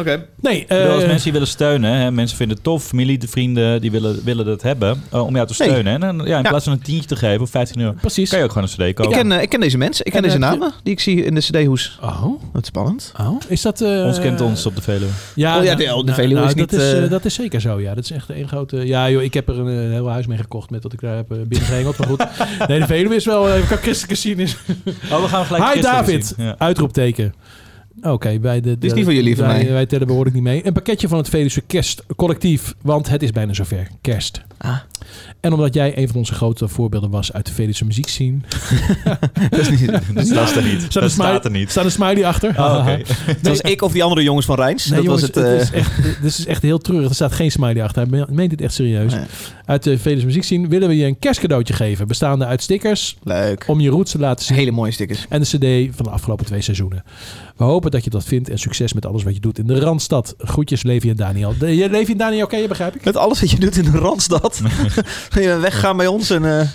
Oké. 0.00 0.26
Nee, 0.40 0.60
Ik 0.60 0.66
bedoel, 0.68 0.90
als 0.90 1.00
eh, 1.02 1.06
mensen 1.06 1.22
die 1.24 1.32
willen 1.32 1.48
steunen, 1.48 1.92
hè, 1.92 2.10
mensen 2.10 2.36
vinden 2.36 2.56
het 2.56 2.64
tof, 2.64 2.84
familie, 2.84 3.18
de 3.18 3.28
vrienden, 3.28 3.80
die 3.80 3.90
willen, 3.90 4.24
willen 4.24 4.44
dat 4.44 4.62
hebben 4.62 5.02
eh, 5.10 5.26
om 5.26 5.34
jou 5.34 5.46
te 5.46 5.54
Nee. 5.58 5.68
steunen. 5.68 5.92
En 5.92 6.00
dan, 6.00 6.16
ja, 6.26 6.36
in 6.36 6.42
Ja. 6.42 6.48
plaats 6.48 6.64
van 6.64 6.72
een 6.72 6.82
tientje 6.82 7.08
te 7.08 7.16
geven 7.16 7.40
of 7.40 7.50
15 7.50 7.80
euro, 7.80 7.94
precies. 8.00 8.28
kan 8.30 8.38
je 8.38 8.44
ook 8.44 8.52
gewoon 8.52 8.68
een 8.78 8.90
cd 8.90 8.94
kopen. 8.96 9.12
Ik, 9.12 9.18
ken, 9.18 9.32
eh, 9.32 9.42
ik 9.42 9.48
ken 9.48 9.60
deze 9.60 9.78
mensen. 9.78 10.06
Ik 10.06 10.12
ken 10.12 10.20
En, 10.22 10.26
deze 10.26 10.38
namen 10.38 10.72
die 10.82 10.92
ik 10.92 11.00
zie 11.00 11.24
in 11.24 11.34
de 11.34 11.40
cd-hoes. 11.40 11.98
Oh, 12.02 12.24
Wat 12.52 12.66
spannend. 12.66 13.12
oh. 13.20 13.36
Is 13.48 13.62
dat... 13.62 13.80
eh, 13.80 14.04
Ons 14.04 14.18
kent 14.20 14.40
ons 14.40 14.66
op 14.66 14.74
de 14.76 14.82
Veluwe. 14.82 15.10
Ja, 15.34 15.58
Oh 15.58 15.64
ja, 15.64 15.74
nou, 15.76 16.00
de- 16.00 16.04
de 16.06 16.14
Veluwe 16.14 16.34
nou, 16.34 16.46
is 16.46 16.54
dat 16.54 16.70
niet, 16.70 16.80
Is, 16.80 16.92
eh, 16.92 17.04
eh, 17.04 17.10
dat 17.10 17.24
is 17.24 17.34
zeker 17.34 17.60
zo, 17.60 17.80
ja. 17.80 17.94
Dat 17.94 18.04
is 18.04 18.10
echt 18.10 18.28
een 18.28 18.48
grote... 18.48 18.86
Ja, 18.86 19.10
joh, 19.10 19.22
ik 19.22 19.34
heb 19.34 19.48
er 19.48 19.58
een 19.58 19.90
heel 19.92 20.08
huis 20.08 20.26
mee 20.26 20.38
gekocht 20.38 20.70
met 20.70 20.82
wat 20.82 20.92
ik 20.92 21.00
daar 21.00 21.16
heb 21.16 21.30
eh, 21.32 21.38
binnengehengeld. 21.48 21.98
Maar 21.98 22.08
goed, 22.08 22.24
nee, 22.68 22.78
de 22.80 22.86
Veluwe 22.86 23.14
is 23.14 23.24
wel... 23.24 23.48
Uh, 23.48 23.52
kan 23.54 23.62
christelijke 23.78 24.06
geschiedenis. 24.14 24.56
Oh, 25.12 25.22
we 25.22 25.28
gaan 25.28 25.44
gelijk 25.44 25.74
Hi 25.74 25.80
David! 25.80 26.34
zien. 26.36 26.46
Ja. 26.46 26.54
Uitroepteken. 26.58 27.34
Oké, 28.02 28.38
bij 28.38 28.60
de, 28.60 28.78
Dit 28.78 28.84
is 28.84 28.92
niet 28.92 29.04
voor 29.04 29.14
jullie, 29.14 29.36
van 29.36 29.46
wij, 29.46 29.62
mij. 29.62 29.72
Wij 29.72 29.86
tellen 29.86 30.06
behoorlijk 30.06 30.34
niet 30.34 30.44
mee. 30.44 30.66
Een 30.66 30.72
pakketje 30.72 31.08
van 31.08 31.18
het 31.18 31.28
Veluwse 31.28 31.60
Kerstcollectief, 31.60 32.74
want 32.82 33.08
het 33.08 33.22
is 33.22 33.30
bijna 33.32 33.52
zover. 33.52 33.88
Kerst. 34.00 34.40
Ah. 34.58 34.76
En 35.40 35.52
omdat 35.52 35.74
jij 35.74 35.98
een 35.98 36.06
van 36.08 36.16
onze 36.16 36.34
grote 36.34 36.68
voorbeelden 36.68 37.10
was 37.10 37.32
uit 37.32 37.46
de 37.46 37.52
Veluwse 37.52 37.84
muziekscene, 37.84 38.38
Dat 39.50 39.58
is 39.60 39.70
niet... 39.70 39.86
Dat 40.14 40.26
staat 40.26 40.56
er 40.56 40.62
niet. 40.62 40.82
Staat 40.82 41.02
Dat 41.02 41.10
staat 41.10 41.44
er 41.44 41.50
niet. 41.50 41.70
staat 41.70 41.84
een 41.84 41.90
smiley 41.90 42.26
achter. 42.26 42.50
Oh, 42.58 42.78
oké. 42.80 42.96
Dat 43.26 43.36
was 43.42 43.60
ik 43.60 43.82
of 43.82 43.92
die 43.92 44.02
andere 44.02 44.22
jongens 44.22 44.46
van 44.46 44.56
Rijns. 44.56 44.86
Nee, 44.86 44.94
dat 44.94 45.04
jongens, 45.04 45.22
was 45.22 45.30
het... 45.34 45.44
het 45.44 45.54
eh, 45.54 45.60
is 45.60 45.70
echt, 45.70 46.02
dit 46.22 46.24
is 46.38 46.46
echt 46.46 46.62
heel 46.62 46.78
treurig. 46.78 47.08
Er 47.08 47.14
staat 47.14 47.32
geen 47.32 47.50
smiley 47.50 47.82
achter. 47.82 48.02
Hij 48.02 48.10
me- 48.10 48.26
meent 48.30 48.50
dit 48.50 48.60
echt 48.60 48.74
serieus. 48.74 49.12
Nee. 49.14 49.24
Uit 49.64 49.82
de 49.82 49.98
Veluwse 49.98 50.26
muziekscene 50.26 50.68
willen 50.68 50.88
we 50.88 50.96
je 50.96 51.04
een 51.06 51.18
kerstcadeautje 51.18 51.74
geven. 51.74 52.06
Bestaande 52.08 52.44
uit 52.46 52.62
stickers 52.62 53.16
Leuk. 53.22 53.64
om 53.66 53.80
je 53.80 53.90
roots 53.90 54.10
te 54.10 54.18
laten 54.18 54.44
zien. 54.44 54.56
Hele 54.56 54.70
mooie 54.70 54.92
stickers. 54.92 55.26
En 55.28 55.40
de 55.40 55.46
cd 55.46 55.96
van 55.96 56.04
de 56.04 56.10
afgelopen 56.10 56.46
twee 56.46 56.60
seizoenen. 56.60 57.02
We 57.60 57.66
hopen 57.66 57.90
dat 57.90 58.04
je 58.04 58.10
dat 58.10 58.24
vindt 58.24 58.48
en 58.48 58.58
succes 58.58 58.92
met 58.92 59.06
alles 59.06 59.22
wat 59.22 59.34
je 59.34 59.40
doet 59.40 59.58
in 59.58 59.66
de 59.66 59.80
Randstad. 59.80 60.34
Groetjes 60.38 60.82
Levi 60.82 61.10
en 61.10 61.16
Daniel. 61.16 61.54
De, 61.58 61.76
je- 61.76 61.90
Levi 61.90 62.12
en 62.12 62.18
Daniel, 62.18 62.44
oké, 62.44 62.66
begrijp 62.68 62.94
ik? 62.94 63.04
Met 63.04 63.16
alles 63.16 63.40
wat 63.40 63.50
je 63.50 63.58
doet 63.58 63.76
in 63.76 63.84
de 63.84 63.98
Randstad. 63.98 64.60
je 65.34 65.58
weggaan 65.60 65.96
bij 65.96 66.06
ons 66.06 66.30
en... 66.30 66.44
eh 66.60 66.68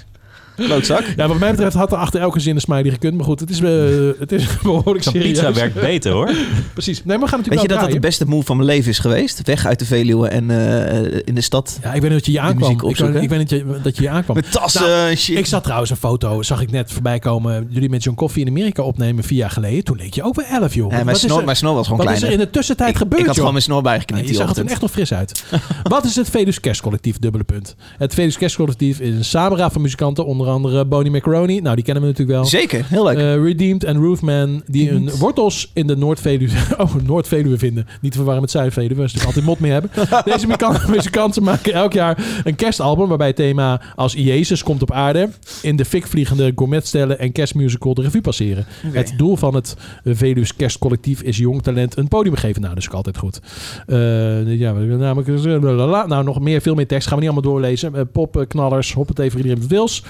klootzak. 0.56 1.03
Ja, 1.16 1.28
wat 1.28 1.38
mij 1.39 1.51
betreft 1.51 1.76
had 1.76 1.91
er 1.91 1.97
achter 1.97 2.20
elke 2.22 2.39
zin 2.39 2.56
een 2.56 2.62
smiley 2.62 2.91
gekund. 2.91 3.16
Maar 3.16 3.26
goed, 3.26 3.39
het 3.39 3.49
is, 3.49 3.60
eh, 3.62 4.20
het 4.20 4.32
is 4.32 4.45
behoorlijk 4.64 5.03
Zo'n 5.03 5.14
serieus. 5.14 5.32
pizza 5.32 5.53
werkt 5.53 5.74
beter 5.82 6.12
hoor. 6.12 6.30
Precies. 6.74 6.97
Nee, 7.03 7.18
maar 7.18 7.26
we 7.26 7.32
gaan 7.32 7.38
Weet 7.39 7.45
je 7.45 7.56
natuurlijk 7.56 7.70
dat 7.80 7.80
dat 7.91 8.01
de 8.01 8.08
beste 8.08 8.26
move 8.26 8.45
van 8.45 8.56
mijn 8.58 8.70
leven 8.70 8.89
is 8.91 8.99
geweest? 8.99 9.41
Weg 9.43 9.66
uit 9.66 9.80
de 9.80 9.86
Veluwe 9.86 10.28
en 10.28 10.49
eh, 10.51 11.22
in 11.26 11.36
de 11.36 11.41
stad. 11.41 11.80
Ja, 11.84 11.93
ik 11.93 12.01
weet 12.01 12.10
niet 12.10 12.12
dat 12.12 12.26
je 12.26 12.32
hier 12.32 12.41
aankwam. 12.41 12.72
Ik, 12.72 12.82
weet- 12.82 13.24
ik 13.24 13.30
weet 13.30 13.39
niet 13.39 13.49
dat 13.49 13.60
je, 13.60 13.80
dat 13.84 13.95
je 13.95 14.01
hier 14.01 14.12
aankwam. 14.12 14.36
Met 14.36 14.51
tassen 14.51 14.82
Nou, 14.88 15.16
shit. 15.16 15.38
Ik 15.38 15.45
zag 15.45 15.62
trouwens 15.64 15.89
een 15.91 15.97
foto, 15.97 16.41
zag 16.41 16.62
ik 16.62 16.72
net 16.72 16.91
voorbij 16.91 17.20
komen. 17.20 17.68
Jullie 17.70 17.89
met 17.89 18.03
John 18.03 18.16
Koffie 18.18 18.41
in 18.45 18.49
Amerika 18.49 18.84
opnemen 18.84 19.24
vier 19.24 19.38
jaar 19.38 19.49
geleden. 19.49 19.84
Toen 19.84 19.97
leek 19.97 20.14
je 20.14 20.24
ook 20.24 20.36
wel 20.36 20.45
elf, 20.45 20.74
joh. 20.74 20.88
Ja, 20.89 20.93
mijn, 20.93 21.06
wat 21.06 21.16
is 21.16 21.22
snor, 21.22 21.38
er, 21.39 21.45
mijn 21.45 21.58
snor 21.58 21.74
was 21.74 21.88
gewoon 21.88 22.06
wat 22.06 22.16
is 22.16 22.22
er 22.22 22.32
in 22.32 22.38
de 22.38 22.49
tussentijd 22.49 22.89
ik, 22.89 22.97
gebeurd, 22.97 23.22
ik 23.22 23.26
had 23.26 23.36
joh? 23.36 23.43
gewoon 23.45 23.51
mijn 23.53 23.66
snor 23.66 23.82
bijgeknipt 23.82 24.22
je 24.22 24.28
die 24.28 24.36
zag 24.36 24.56
er 24.56 24.66
echt 24.66 24.82
nog 24.82 24.91
fris 24.91 25.14
uit. 25.14 25.43
Wat 25.84 26.06
is 26.06 26.16
het 26.16 26.30
Velus 26.30 26.60
Kerstcollectief? 26.60 27.18
Dubbele 27.18 27.43
punt. 27.43 27.76
Het 27.97 28.14
Velus 28.14 28.38
Kerstcollectief 28.38 28.99
is 28.99 29.16
een 29.16 29.26
samenraad 29.26 29.72
van 29.74 29.82
muzikanten. 29.82 30.26
Onder 30.26 30.44
andere 30.47 30.85
Bonnie 30.85 31.11
Macaroni. 31.11 31.61
Nou, 31.61 31.75
die 31.75 31.83
kennen 31.83 32.03
we 32.03 32.09
natuurlijk 32.09 32.37
wel. 32.37 32.47
Zeker, 32.47 32.85
heel 32.87 33.03
leuk. 33.03 33.17
Eh, 33.17 33.43
Redeemed 33.43 33.83
en 33.83 33.97
Roofman. 33.97 34.63
Die 34.67 34.89
hun 34.89 35.09
wortels 35.19 35.71
in 35.73 35.87
de 35.87 35.97
Noord-Veluwe 35.97 36.53
oh, 36.77 36.95
Noord-Veluwe 37.03 37.57
vinden. 37.57 37.87
Niet 38.01 38.11
te 38.11 38.17
verwarren 38.17 38.41
met 38.41 38.51
Zuid-Veluwe. 38.51 38.95
Waar 38.95 39.09
ze 39.09 39.15
natuurlijk 39.15 39.37
altijd 39.37 39.45
mot 39.45 39.59
mee 39.59 39.71
hebben. 39.71 39.91
Deze 40.33 40.87
muzikanten, 40.89 41.43
maken 41.51 41.73
elk 41.73 41.93
jaar 41.93 42.41
een 42.43 42.55
kerstalbum. 42.55 43.07
Waarbij 43.07 43.27
het 43.27 43.35
thema 43.35 43.81
als 43.95 44.13
Jezus 44.13 44.63
komt 44.63 44.81
op 44.81 44.91
aarde. 44.91 45.29
In 45.61 45.75
de 45.75 45.85
fik 45.85 46.07
vliegende 46.07 46.51
gourmetstellen 46.55 47.19
en 47.19 47.31
kerstmusical 47.31 47.93
de 47.93 48.01
revue 48.01 48.21
passeren. 48.21 48.65
Het 48.91 49.13
doel 49.17 49.35
van 49.35 49.55
het 49.55 49.75
Velus 50.03 50.55
Kerstcollectief 50.55 51.21
is 51.21 51.37
jong 51.37 51.63
talent 51.63 51.97
een 51.97 52.07
podium 52.07 52.35
geven. 52.35 52.61
Nou, 52.61 52.73
dat 52.73 52.83
is 52.83 52.89
ook 52.89 52.95
altijd 52.95 53.17
goed. 53.17 53.39
Eh, 53.87 54.59
ja, 54.59 54.73
namelijk... 54.73 56.07
Nou, 56.07 56.23
nog 56.23 56.39
meer, 56.39 56.61
veel 56.61 56.75
meer 56.75 56.87
tekst. 56.87 57.07
Gaan 57.07 57.17
we 57.17 57.23
niet 57.23 57.33
allemaal 57.33 57.51
doorlezen. 57.51 57.95
Eh, 57.95 58.01
pop, 58.11 58.45
knallers, 58.47 58.93
hoppatee 58.93 59.31
voor 59.31 59.39
iedereen 59.39 59.67
wils. 59.67 60.03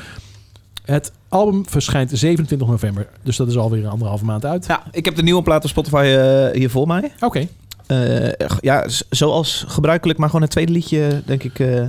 Het 0.86 1.11
album 1.29 1.69
verschijnt 1.69 2.11
27 2.13 2.67
november. 2.67 3.07
Dus 3.23 3.38
dat 3.38 3.47
is 3.47 3.57
alweer 3.57 3.83
een 3.83 3.89
anderhalve 3.89 4.25
maand 4.25 4.45
uit. 4.45 4.65
Ja, 4.65 4.83
ik 4.91 5.05
heb 5.05 5.15
de 5.15 5.23
nieuwe 5.23 5.43
plaat 5.43 5.63
op 5.63 5.69
Spotify 5.69 6.15
eh, 6.17 6.59
hier 6.59 6.69
voor 6.69 6.88
mij. 6.88 7.11
Oké. 7.19 7.47
Eh, 7.88 8.31
ja, 8.59 8.88
zoals 9.09 9.65
gebruikelijk, 9.67 10.19
maar 10.19 10.27
gewoon 10.27 10.41
het 10.41 10.51
tweede 10.51 10.71
liedje, 10.71 11.21
denk 11.25 11.43
ik, 11.43 11.59
eh, 11.59 11.86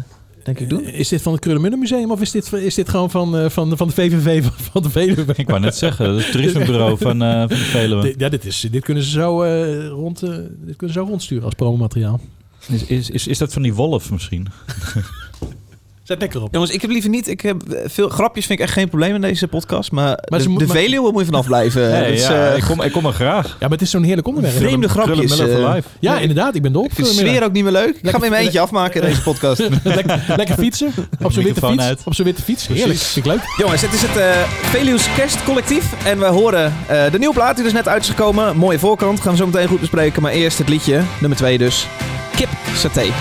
denk 0.47 0.61
ik 0.61 0.69
doen. 0.69 0.85
Is 0.85 1.09
dit 1.09 1.23
van 1.23 1.33
het 1.33 1.41
Krullenmunnen 1.41 1.79
Museum 1.79 2.11
of 2.11 2.21
is 2.21 2.31
dit, 2.31 2.53
is 2.53 2.75
dit 2.75 2.89
gewoon 2.89 3.11
van, 3.11 3.37
eh, 3.37 3.49
van, 3.49 3.77
van 3.77 3.87
de 3.87 3.95
VVV 3.95 4.45
van, 4.73 4.83
de 4.83 4.91
Veluwe? 4.91 5.35
Ik 5.37 5.49
wou 5.49 5.61
net 5.61 5.77
zeggen, 5.77 6.15
het 6.15 6.31
toerismebureau 6.31 6.97
van, 7.07 7.23
eh 7.23 7.39
van 7.39 7.49
de 7.49 7.57
Veluwe. 7.57 8.15
Ja, 8.19 8.29
dit, 8.29 8.45
is, 8.45 8.67
dit 8.71 8.85
kunnen 8.85 9.03
ze 9.03 9.11
zo, 9.11 9.43
eh, 9.43 9.89
rond, 9.89 10.23
eh, 10.23 10.31
dit 10.59 10.77
kunnen 10.77 10.97
ze 10.97 11.01
zo 11.03 11.07
rondsturen 11.07 11.45
als 11.45 11.55
promomateriaal. 11.55 12.21
Is, 12.69 12.85
is, 12.85 13.11
is, 13.11 13.27
is 13.27 13.39
dat 13.39 13.53
van 13.53 13.63
die 13.63 13.75
wolf 13.75 14.11
misschien? 14.11 14.47
Zet 16.07 16.21
lekker 16.21 16.43
op. 16.43 16.49
Jongens, 16.53 16.71
ik 16.73 16.81
heb 16.81 16.91
liever 16.91 17.11
niet. 17.11 17.29
Ik 17.29 17.41
heb 17.41 17.63
eh, 17.63 17.81
veel 17.87 18.09
grapjes 18.09 18.47
vind 18.47 18.59
ik 18.59 18.65
echt 18.65 18.75
geen 18.75 18.89
probleem 18.89 19.15
in 19.15 19.21
deze 19.21 19.49
podcast, 19.49 19.93
maar, 19.93 20.17
de, 20.25 20.55
de 20.57 20.67
Veluwe 20.67 21.13
moet 21.13 21.21
je 21.21 21.27
vanaf 21.27 21.47
blijven. 21.47 21.91
Nee, 21.97 22.19
ja, 22.19 22.51
eh, 22.51 22.57
ik, 22.57 22.63
kom, 22.63 22.83
ik 22.83 22.93
kom 22.93 23.07
er 23.07 23.13
graag. 23.13 23.47
Ja, 23.47 23.55
maar 23.61 23.71
het 23.71 23.81
is 23.81 23.91
zo'n 23.91 24.03
heerlijk 24.03 24.27
onderwerp. 24.27 24.57
vreemde 24.57 24.89
grapjes. 24.89 25.39
Eh. 25.39 25.75
Ja, 26.01 26.13
Nee. 26.13 26.21
inderdaad. 26.21 26.55
Ik 26.55 26.63
ben 26.63 26.73
dol. 26.73 26.85
ik 26.85 26.91
vind 26.95 27.07
de 27.07 27.15
sfeer 27.15 27.45
ook 27.45 27.53
niet 27.53 27.63
meer 27.63 27.73
leuk. 27.73 27.97
Ik 28.03 28.09
ga 28.09 28.11
hem 28.13 28.25
in 28.25 28.31
mijn 28.31 28.43
eentje 28.43 28.61
afmaken, 28.61 29.01
deze 29.01 29.23
podcast. 29.23 29.69
lekker, 29.85 30.25
lekker 30.37 30.55
fietsen. 30.55 30.93
Op 31.25 31.33
zo'n 31.33 31.45
witte 31.45 31.67
fiets. 31.67 31.83
uit. 31.83 32.01
Op 32.05 32.15
zo'n 32.15 32.25
witte 32.25 32.43
fiets. 32.43 32.67
Heerlijk. 32.67 32.99
Vind 32.99 33.27
ik 33.27 33.33
leuk. 33.33 33.43
Jongens, 33.57 33.83
het 33.83 33.93
is 33.93 34.03
het 34.03 34.17
eh 34.17 34.43
Veluws 34.63 35.15
Kerstcollectief. 35.17 36.05
En 36.05 36.19
we 36.19 36.27
horen 36.27 36.75
eh, 36.87 37.11
de 37.11 37.19
nieuwe 37.19 37.35
plaat 37.35 37.55
die 37.55 37.65
dus 37.65 37.73
net 37.73 37.89
uit 37.89 38.03
is 38.03 38.09
gekomen. 38.09 38.57
Mooie 38.57 38.79
voorkant, 38.79 39.21
gaan 39.21 39.33
we 39.33 39.39
zo 39.39 39.47
meteen 39.47 39.69
goed 39.69 39.81
bespreken. 39.81 40.23
Maar 40.23 40.33
eerst 40.33 40.59
het 40.59 40.69
liedje, 40.69 41.03
nummer 41.21 41.39
2 41.39 41.59
dus. 41.59 41.87
Kip 42.37 42.49
Saté. 42.75 43.13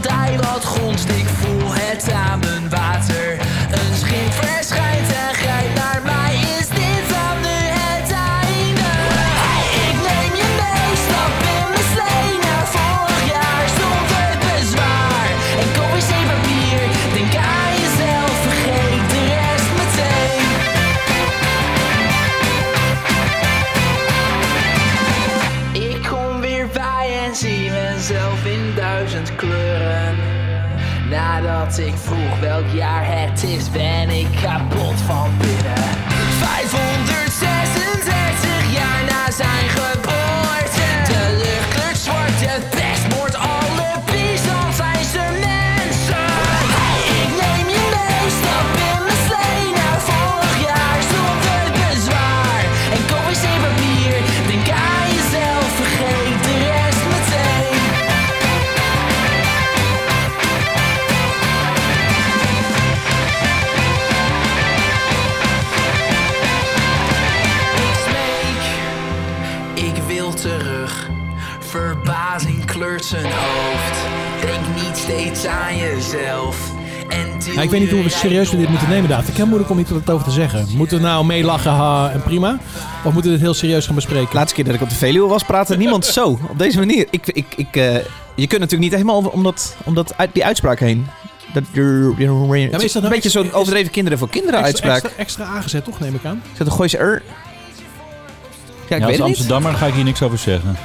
Dwinglandij 0.00 0.36
wat 0.36 0.64
gonst, 0.64 1.08
ik 1.08 1.28
voel 1.28 1.51
jezelf. 76.12 76.72
Ja, 77.54 77.62
ik 77.62 77.70
weet 77.70 77.80
niet 77.80 77.90
hoe 77.90 78.02
we 78.02 78.08
serieus 78.08 78.50
we 78.50 78.56
dit 78.56 78.68
moeten 78.68 78.88
nemen, 78.88 79.08
David. 79.08 79.28
Ik 79.28 79.36
het 79.36 79.46
moeilijk 79.46 79.70
om 79.70 79.78
iets 79.78 79.90
wat 79.90 80.10
over 80.10 80.24
te 80.24 80.30
zeggen. 80.30 80.66
Moeten 80.76 80.96
we 80.96 81.02
nou 81.02 81.24
meelachen 81.24 81.70
ha, 81.70 82.10
en 82.10 82.22
prima? 82.22 82.58
Of 83.04 83.12
moeten 83.12 83.30
we 83.30 83.36
dit 83.36 83.40
heel 83.40 83.54
serieus 83.54 83.86
gaan 83.86 83.94
bespreken? 83.94 84.28
Laatste 84.34 84.54
keer 84.54 84.64
dat 84.64 84.74
ik 84.74 84.80
op 84.80 84.88
de 84.88 84.94
Veluwe 84.94 85.28
was, 85.28 85.44
praatte 85.44 85.76
niemand 85.76 86.06
zo. 86.06 86.38
Op 86.50 86.58
deze 86.58 86.78
manier. 86.78 87.06
Ik, 87.10 87.26
ik, 87.26 87.46
ik, 87.56 87.76
eh, 87.76 87.94
je 88.34 88.46
kunt 88.46 88.60
natuurlijk 88.60 88.80
niet 88.80 88.92
helemaal 88.92 89.30
om, 89.30 89.42
dat, 89.42 89.76
om 89.84 89.94
dat, 89.94 90.14
uit, 90.16 90.30
die 90.32 90.44
uitspraak 90.44 90.78
heen. 90.78 91.06
Dat, 91.52 91.62
is 92.82 92.92
dat 92.92 93.02
nou 93.02 93.14
een 93.14 93.20
beetje 93.20 93.28
extra- 93.28 93.30
zo'n 93.30 93.52
overdreven 93.52 93.92
kinderen 93.92 94.18
voor 94.18 94.28
kinderen 94.28 94.62
extra, 94.64 94.90
uitspraak. 94.90 95.12
extra, 95.12 95.22
extra 95.22 95.44
aangezet, 95.44 95.84
toch, 95.84 96.00
neem 96.00 96.14
ik 96.14 96.24
aan? 96.24 96.42
Zet 96.56 96.66
een 96.66 96.72
gooise 96.72 96.98
er. 96.98 97.22
Ja, 97.22 97.22
ik 97.22 98.88
Ja, 98.88 98.96
als 98.96 99.04
weet 99.04 99.06
het 99.06 99.10
niet. 99.10 99.20
Amsterdammer 99.20 99.74
ga 99.74 99.86
ik 99.86 99.94
hier 99.94 100.04
niks 100.04 100.22
over 100.22 100.38
zeggen. 100.38 100.76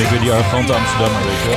Ben 0.00 0.08
ik 0.08 0.14
weer 0.14 0.24
die 0.24 0.32
arrogante 0.32 0.72
Amsterdammer, 0.72 1.20
weet 1.22 1.38
je 1.40 1.46
wel. 1.48 1.56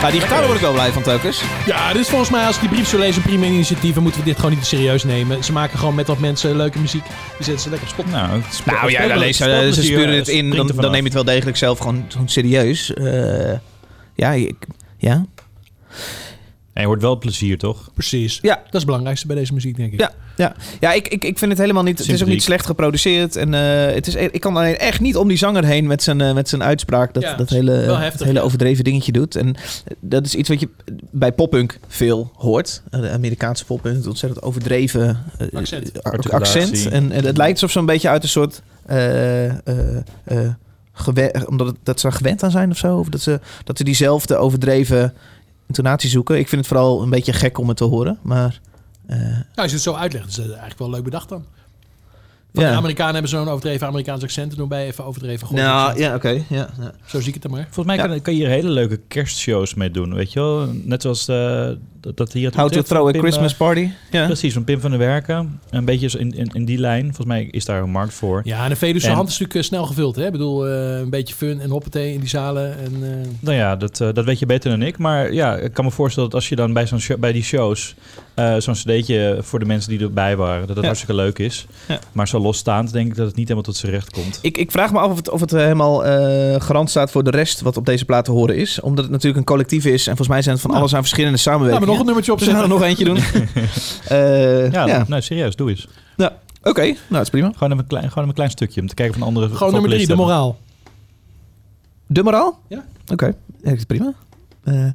Ja, 0.00 0.10
die 0.10 0.20
word 0.20 0.54
ik 0.54 0.60
wel 0.60 0.72
blij 0.72 0.92
van 0.92 1.02
telkens. 1.02 1.42
Ja, 1.66 1.92
dit 1.92 2.02
is 2.02 2.08
volgens 2.08 2.30
mij, 2.30 2.46
als 2.46 2.54
ik 2.54 2.60
die 2.60 2.70
brief 2.70 2.88
zo 2.88 2.98
lees, 2.98 3.16
een 3.16 3.22
prima 3.22 3.44
initiatief. 3.44 3.96
En 3.96 4.02
moeten 4.02 4.20
we 4.20 4.26
dit 4.26 4.36
gewoon 4.36 4.50
niet 4.50 4.60
te 4.60 4.66
serieus 4.66 5.04
nemen. 5.04 5.44
Ze 5.44 5.52
maken 5.52 5.78
gewoon 5.78 5.94
met 5.94 6.06
wat 6.06 6.18
mensen 6.18 6.56
leuke 6.56 6.78
muziek. 6.78 7.04
Die 7.04 7.44
zetten 7.44 7.58
ze 7.62 7.70
lekker 7.70 7.88
op 7.88 7.94
spot. 7.94 8.12
Nou, 8.12 8.42
het 8.42 8.62
Nou 8.64 8.90
ja, 8.90 8.98
spelen- 8.98 9.16
alleen, 9.16 9.34
ze, 9.74 9.82
sturen 9.82 10.16
het 10.16 10.28
in, 10.28 10.50
dan, 10.50 10.66
dan 10.66 10.90
neem 10.90 11.00
je 11.00 11.04
het 11.04 11.12
wel 11.14 11.24
degelijk 11.24 11.56
zelf 11.56 11.78
gewoon, 11.78 12.04
gewoon 12.08 12.28
serieus. 12.28 12.94
Eh, 12.94 13.52
ja, 14.14 14.32
ik, 14.32 14.66
ja. 14.96 15.24
En 16.78 16.84
je 16.84 16.90
hoort 16.90 17.02
wel 17.02 17.18
plezier, 17.18 17.58
toch? 17.58 17.90
Precies. 17.94 18.38
Ja. 18.42 18.54
Dat 18.54 18.64
is 18.64 18.72
het 18.72 18.84
belangrijkste 18.84 19.26
bij 19.26 19.36
deze 19.36 19.52
muziek, 19.52 19.76
denk 19.76 19.92
ik. 19.92 20.00
Ja, 20.00 20.10
ja. 20.36 20.54
ja 20.80 20.92
ik, 20.92 21.08
ik, 21.08 21.24
ik 21.24 21.38
vind 21.38 21.50
het 21.50 21.60
helemaal 21.60 21.82
niet. 21.82 21.98
Het 21.98 22.08
is 22.08 22.22
ook 22.22 22.28
niet 22.28 22.42
slecht 22.42 22.66
geproduceerd. 22.66 23.36
En 23.36 23.54
eh, 23.54 23.94
het 23.94 24.06
is, 24.06 24.14
ik 24.14 24.40
kan 24.40 24.56
alleen 24.56 24.78
echt 24.78 25.00
niet 25.00 25.16
om 25.16 25.28
die 25.28 25.36
zanger 25.36 25.64
heen 25.64 25.86
met 25.86 26.02
zijn, 26.02 26.20
eh, 26.20 26.34
met 26.34 26.48
zijn 26.48 26.62
uitspraak. 26.62 27.14
Dat, 27.14 27.22
Ja, 27.22 27.34
dat 27.34 27.48
hele, 27.48 28.10
hele 28.18 28.40
overdreven 28.40 28.84
dingetje 28.84 29.12
doet. 29.12 29.36
En 29.36 29.54
dat 30.00 30.26
is 30.26 30.34
iets 30.34 30.48
wat 30.48 30.60
je 30.60 30.68
bij 31.10 31.32
poppunk 31.32 31.78
veel 31.88 32.30
hoort. 32.34 32.82
Eh, 32.90 33.00
De 33.00 33.10
Amerikaanse 33.10 33.64
poppunk, 33.64 34.06
ontzettend 34.06 34.42
overdreven 34.42 35.24
eh, 35.38 35.46
Accent. 35.52 36.02
accent. 36.32 36.88
En, 36.88 37.12
en 37.12 37.24
het 37.24 37.36
lijkt 37.36 37.52
alsof 37.52 37.70
ze 37.70 37.78
een 37.78 37.86
beetje 37.86 38.08
uit 38.08 38.22
een 38.22 38.28
soort. 38.28 38.62
eh, 38.86 39.44
eh, 39.46 39.56
eh, 40.24 40.48
omdat 41.46 41.66
het, 41.66 41.76
dat 41.82 42.00
ze 42.00 42.06
er 42.06 42.12
gewend 42.12 42.42
aan 42.42 42.50
zijn 42.50 42.70
of 42.70 42.76
zo. 42.76 42.98
Of 42.98 43.08
dat 43.08 43.20
ze, 43.20 43.40
dat 43.64 43.78
ze 43.78 43.84
diezelfde 43.84 44.36
overdreven 44.36 45.14
intonatie 45.68 46.10
zoeken. 46.10 46.38
Ik 46.38 46.48
vind 46.48 46.60
het 46.60 46.70
vooral 46.70 47.02
een 47.02 47.10
beetje 47.10 47.32
gek 47.32 47.58
om 47.58 47.68
het 47.68 47.76
te 47.76 47.84
horen. 47.84 48.18
Maar. 48.22 48.60
eh, 49.06 49.18
Nou, 49.18 49.42
als 49.54 49.66
je 49.66 49.72
het 49.74 49.82
zo 49.82 49.94
uitlegt, 49.94 50.28
is 50.28 50.36
het 50.36 50.46
eigenlijk 50.50 50.78
wel 50.78 50.90
leuk 50.90 51.04
bedacht 51.04 51.28
dan. 51.28 51.44
Van 52.58 52.66
Ja. 52.66 52.72
de 52.72 52.78
Amerikanen 52.78 53.12
hebben 53.12 53.30
zo'n 53.30 53.48
overdreven 53.48 53.86
Amerikaans 53.86 54.22
accent. 54.22 54.50
En 54.52 54.56
doen 54.58 54.68
wij 54.68 54.86
even 54.86 55.04
overdreven 55.04 55.46
Goois 55.46 55.62
nou, 55.62 55.98
ja, 55.98 56.14
oké. 56.14 56.28
ja, 56.28 56.44
ja. 56.48 56.92
Zo 57.06 57.18
zie 57.18 57.28
ik 57.28 57.34
het 57.34 57.42
dan 57.42 57.52
maar. 57.52 57.62
Volgens 57.70 57.86
mij 57.86 57.96
Ja. 57.96 58.06
kan, 58.06 58.22
kan 58.22 58.32
je 58.34 58.38
hier 58.40 58.48
hele 58.48 58.68
leuke 58.70 59.00
kerstshows 59.08 59.74
mee 59.74 59.90
doen, 59.90 60.14
weet 60.14 60.32
je 60.32 60.40
wel? 60.40 60.66
Net 60.84 61.02
zoals 61.02 61.28
eh, 61.28 61.68
dat, 62.00 62.16
dat 62.16 62.32
hier... 62.32 62.46
het 62.46 62.54
How 62.56 62.68
to 62.70 62.82
throw 62.82 63.08
a 63.08 63.10
Pim, 63.10 63.20
Christmas 63.20 63.52
eh, 63.52 63.58
party. 63.58 63.88
Ja. 64.10 64.24
Precies, 64.26 64.52
van 64.54 64.64
Pim 64.64 64.80
van 64.80 64.90
der 64.90 64.98
Werken. 64.98 65.60
Een 65.70 65.84
beetje 65.84 66.18
in, 66.18 66.32
in, 66.32 66.50
in 66.52 66.64
die 66.64 66.78
lijn. 66.78 67.04
Volgens 67.04 67.26
mij 67.26 67.48
is 67.50 67.64
daar 67.64 67.82
een 67.82 67.90
markt 67.90 68.14
voor. 68.14 68.40
Ja, 68.44 68.62
en 68.64 68.68
de 68.70 68.76
Veluwse 68.76 69.08
En- 69.08 69.14
hand 69.14 69.28
is 69.28 69.38
natuurlijk 69.38 69.60
eh, 69.64 69.66
snel 69.70 69.86
gevuld. 69.86 70.16
Hè? 70.16 70.26
Ik 70.26 70.32
bedoel, 70.32 70.66
eh, 70.68 70.98
een 70.98 71.10
beetje 71.10 71.34
fun 71.34 71.60
en 71.60 71.70
hoppatee 71.70 72.12
in 72.12 72.20
die 72.20 72.28
zalen. 72.28 72.78
En, 72.78 72.92
eh, 73.02 73.28
Nou 73.40 73.56
ja, 73.56 73.76
dat, 73.76 73.96
dat 73.96 74.24
weet 74.24 74.38
je 74.38 74.46
beter 74.46 74.70
dan 74.70 74.82
ik. 74.82 74.98
Maar 74.98 75.32
ja, 75.32 75.56
ik 75.56 75.72
kan 75.72 75.84
me 75.84 75.90
voorstellen 75.90 76.30
dat 76.30 76.38
als 76.38 76.48
je 76.48 76.56
dan 76.56 76.72
bij, 76.72 76.86
zo'n 76.86 77.00
show- 77.00 77.18
bij 77.18 77.32
die 77.32 77.42
shows... 77.42 77.94
eh, 78.38 78.54
zo'n 78.58 78.74
cd'tje 78.74 79.38
voor 79.40 79.58
de 79.58 79.64
mensen 79.64 79.90
die 79.90 80.00
erbij 80.00 80.36
waren... 80.36 80.66
dat 80.66 80.76
Ja. 80.76 80.82
hartstikke 80.82 81.14
leuk 81.14 81.38
is. 81.38 81.66
Ja. 81.88 81.98
Maar 82.12 82.28
zo 82.28 82.38
losstaand 82.38 82.92
denk 82.92 83.06
ik 83.08 83.14
dat 83.16 83.26
het 83.26 83.34
niet 83.36 83.48
helemaal 83.48 83.62
tot 83.72 83.76
zijn 83.76 83.92
recht 83.92 84.10
komt. 84.10 84.38
Ik, 84.42 84.56
ik 84.56 84.70
vraag 84.70 84.92
me 84.92 84.98
af 84.98 85.10
of 85.10 85.16
het, 85.16 85.30
of 85.30 85.40
het 85.40 85.52
eh, 85.52 85.60
helemaal 85.60 86.04
eh, 86.04 86.60
garant 86.60 86.90
staat 86.90 87.10
voor 87.10 87.24
de 87.24 87.30
rest 87.30 87.60
wat 87.60 87.76
op 87.76 87.86
deze 87.86 88.04
plaat 88.04 88.24
te 88.24 88.30
horen 88.30 88.56
is. 88.56 88.80
Omdat 88.80 89.04
het 89.04 89.12
natuurlijk 89.12 89.38
een 89.38 89.44
collectief 89.46 89.84
is. 89.84 90.00
En 90.00 90.16
volgens 90.16 90.28
mij 90.28 90.42
zijn 90.42 90.52
het 90.54 90.62
van 90.62 90.70
Nou. 90.70 90.82
alles 90.82 90.94
aan 90.94 91.00
verschillende 91.00 91.36
laten 91.36 91.50
we 91.52 91.56
samenwerkingen. 91.58 91.88
nog 91.88 92.00
een 92.00 92.06
nummertje 92.06 92.36
Dus 92.36 92.46
we 92.46 92.50
gaan 92.52 92.64
er 92.64 92.72
opzetten. 92.72 93.04
nog 93.04 93.16
eentje 93.22 93.44
doen. 93.54 93.66
Eh, 94.18 94.72
Ja, 94.72 94.86
ja, 94.86 95.04
nee, 95.08 95.20
serieus, 95.20 95.56
doe 95.56 95.70
eens. 95.70 95.88
oké. 96.62 96.82
Nou, 96.82 96.96
dat 97.08 97.22
is 97.22 97.30
prima. 97.30 97.52
Gewoon 97.56 97.78
een 97.78 97.86
klein, 97.86 98.10
gewoon 98.10 98.28
een 98.28 98.34
klein 98.34 98.50
stukje 98.50 98.80
om 98.80 98.86
te 98.86 98.94
kijken 98.94 99.18
van 99.18 99.26
andere 99.26 99.48
Gewoon 99.48 99.72
nummer 99.72 99.90
drie, 99.90 100.06
de 100.06 100.14
moraal. 100.16 100.58
De 102.06 102.22
moraal? 102.22 102.58
Ja. 102.68 102.84
Oké, 103.12 103.26
ja, 103.26 103.32
dat 103.62 103.72
is 103.76 103.84
prima. 103.84 104.12
Eh, 104.64 104.88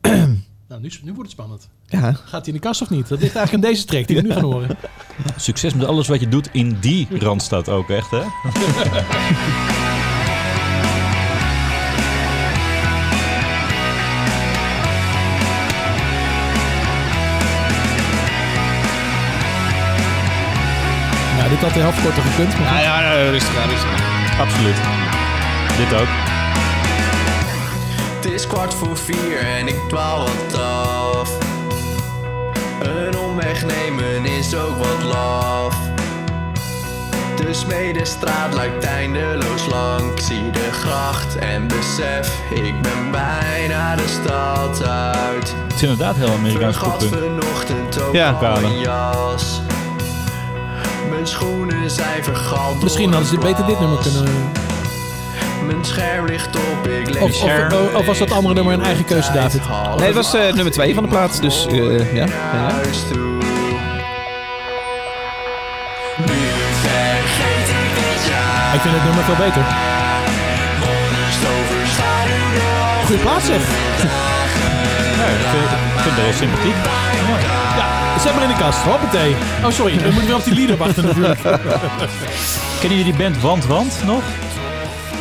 Nou, 0.68 0.80
nu, 0.80 0.90
nu 1.02 1.12
wordt 1.12 1.30
het 1.30 1.30
spannend. 1.30 1.68
ja, 1.86 2.12
Gaat 2.12 2.30
hij 2.30 2.42
in 2.44 2.52
de 2.52 2.58
kast 2.58 2.82
of 2.82 2.90
niet? 2.90 3.08
Dat 3.08 3.20
ligt 3.20 3.34
eigenlijk 3.36 3.64
in 3.64 3.70
deze 3.70 3.84
track 3.86 4.06
die 4.06 4.16
we 4.16 4.22
nu 4.22 4.32
gaan 4.32 4.42
horen. 4.42 4.76
Succes 5.36 5.74
met 5.74 5.86
alles 5.86 6.08
wat 6.08 6.20
je 6.20 6.28
doet 6.28 6.48
in 6.52 6.76
die 6.80 7.08
Randstad 7.18 7.68
ook, 7.68 7.90
echt 7.90 8.10
hè? 8.10 8.22
Nou, 21.36 21.48
dit 21.50 21.58
had 21.58 21.72
de 21.72 21.80
helft 21.80 22.02
korter 22.02 22.22
gekund. 22.22 22.58
Maar 22.58 22.82
ja, 22.82 23.00
ja, 23.02 23.30
rustig 23.30 23.56
aan, 23.58 23.68
rustig 23.68 23.90
aan. 23.90 24.40
Absoluut. 24.46 24.76
Dit 25.76 26.00
ook. 26.00 26.08
Het 28.38 28.46
is 28.46 28.52
kwart 28.52 28.74
voor 28.74 28.96
vier 28.96 29.38
en 29.38 29.68
ik 29.68 29.78
dwaal 29.88 30.18
wat 30.18 30.60
af. 30.60 31.38
Een 32.80 33.18
omweg 33.18 33.64
nemen 33.66 34.24
is 34.24 34.54
ook 34.54 34.76
wat 34.76 35.02
laf. 35.02 35.76
De 37.36 37.54
Smedestraat 37.54 38.54
lijkt 38.54 38.84
eindeloos 38.84 39.66
lang. 39.66 40.12
Ik 40.12 40.20
zie 40.20 40.50
de 40.50 40.72
gracht 40.72 41.36
en 41.36 41.68
besef, 41.68 42.40
ik 42.50 42.82
ben 42.82 43.10
bijna 43.10 43.96
de 43.96 44.08
stad 44.08 44.82
uit. 44.86 45.54
Het 45.62 45.74
is 45.74 45.82
inderdaad 45.82 46.16
heel 46.16 46.30
Amerikaans 46.32 46.76
Vergat 46.76 46.98
poppen. 46.98 47.18
vanochtend 47.18 48.02
ook 48.02 48.14
Ja, 48.14 48.30
al 48.30 48.60
mijn 48.60 48.78
jas. 48.78 49.60
Mijn 51.10 51.26
schoenen 51.26 51.90
zijn 51.90 52.24
vergald. 52.24 52.82
Misschien 52.82 53.10
hadden 53.12 53.28
ze 53.28 53.38
beter 53.38 53.66
dit 53.66 53.80
nummer 53.80 53.98
kunnen... 53.98 54.52
Mijn 55.68 55.84
scherm 55.84 56.26
ligt 56.26 56.56
op, 56.56 56.86
ik 56.86 57.10
lees 57.10 57.22
Of, 57.22 57.42
of, 57.42 57.72
of, 57.72 57.94
of 57.94 58.06
was 58.06 58.18
dat 58.18 58.30
andere 58.30 58.54
nummer 58.54 58.72
een 58.72 58.82
eigen 58.82 59.04
keuze, 59.04 59.32
David? 59.32 59.60
Nee, 59.96 60.06
het 60.06 60.14
was 60.14 60.34
eh, 60.34 60.52
nummer 60.52 60.72
twee 60.72 60.94
van 60.94 61.02
de 61.02 61.08
plaat. 61.08 61.42
Dus 61.42 61.66
eh, 61.66 62.14
ja. 62.14 62.24
ik 68.74 68.80
vind 68.80 68.94
het 68.94 69.04
nummer 69.04 69.24
veel 69.24 69.36
beter. 69.36 69.62
Goeie 73.06 73.20
plaats 73.20 73.46
zeg. 73.46 73.60
Ja, 75.16 75.24
ik 75.24 75.46
vind, 75.50 75.70
ik 75.96 76.00
vind 76.00 76.16
het 76.16 76.24
wel 76.24 76.32
sympathiek. 76.32 76.74
Ja, 77.76 78.18
zet 78.18 78.34
maar 78.34 78.42
in 78.42 78.48
de 78.48 78.56
kast. 78.58 78.78
Hoppatee. 78.78 79.36
Oh, 79.64 79.70
sorry. 79.70 79.96
We 79.96 80.10
moeten 80.10 80.28
wel 80.28 80.38
op 80.38 80.44
die 80.44 80.54
leader 80.54 80.76
wachten 80.76 81.04
natuurlijk. 81.04 81.40
Kennen 82.80 82.98
jullie 82.98 83.04
die 83.04 83.22
band 83.22 83.40
Want 83.40 83.66
Want 83.66 84.02
nog? 84.04 84.22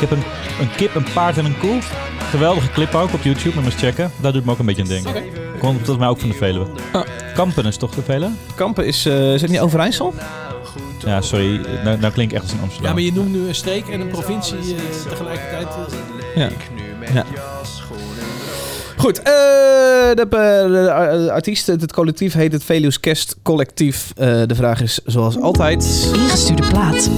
Ik 0.01 0.09
heb 0.09 0.11
een, 0.11 0.23
een 0.59 0.69
kip, 0.75 0.95
een 0.95 1.05
paard 1.13 1.37
en 1.37 1.45
een 1.45 1.57
koe. 1.57 1.77
Geweldige 2.29 2.69
clip 2.71 2.95
ook 2.95 3.13
op 3.13 3.21
YouTube, 3.21 3.55
moet 3.55 3.65
eens 3.65 3.81
checken. 3.81 4.11
Daar 4.21 4.33
doet 4.33 4.45
me 4.45 4.51
ook 4.51 4.59
een 4.59 4.65
beetje 4.65 4.81
aan 4.81 4.87
denken. 4.87 5.13
Komt 5.59 5.75
volgens 5.75 5.97
mij 5.97 6.07
ook 6.07 6.19
van 6.19 6.29
de 6.29 6.35
Veluwe. 6.35 6.65
Kampen 7.33 7.65
is 7.65 7.77
toch 7.77 7.91
de 7.95 8.01
Veluwe? 8.01 8.31
Kampen 8.55 8.85
is, 8.85 9.05
eh 9.05 9.33
is 9.33 9.41
het 9.41 9.51
niet 9.51 9.59
Overijssel? 9.59 10.13
Ja, 11.05 11.21
sorry. 11.21 11.61
Nou, 11.83 11.99
nou 11.99 12.13
klink 12.13 12.29
ik 12.31 12.35
echt 12.35 12.43
als 12.43 12.51
een 12.53 12.59
Amsterdam. 12.61 12.87
Ja, 12.87 12.93
maar 12.93 13.03
je 13.03 13.13
noemt 13.13 13.31
nu 13.31 13.47
een 13.47 13.55
streek 13.55 13.87
en 13.87 14.01
een 14.01 14.07
provincie 14.07 14.57
eh, 14.57 15.09
tegelijkertijd. 15.09 15.67
eh. 16.35 16.41
Ja. 16.41 16.49
ja. 17.13 17.25
Goed, 18.97 19.17
eh, 19.17 19.23
de, 19.25 20.21
eh, 20.21 20.27
de 20.71 20.87
eh, 21.25 21.33
artiest, 21.33 21.67
het 21.67 21.91
collectief 21.93 22.33
heet 22.33 22.51
het 22.51 22.63
Veluws 22.63 22.99
Kerst 22.99 23.35
Collectief. 23.43 24.11
Eh, 24.15 24.41
de 24.45 24.55
vraag 24.55 24.81
is 24.81 24.99
zoals 25.05 25.39
altijd... 25.41 26.09
Ingestuurde 26.15 26.67
plaat. 26.67 27.09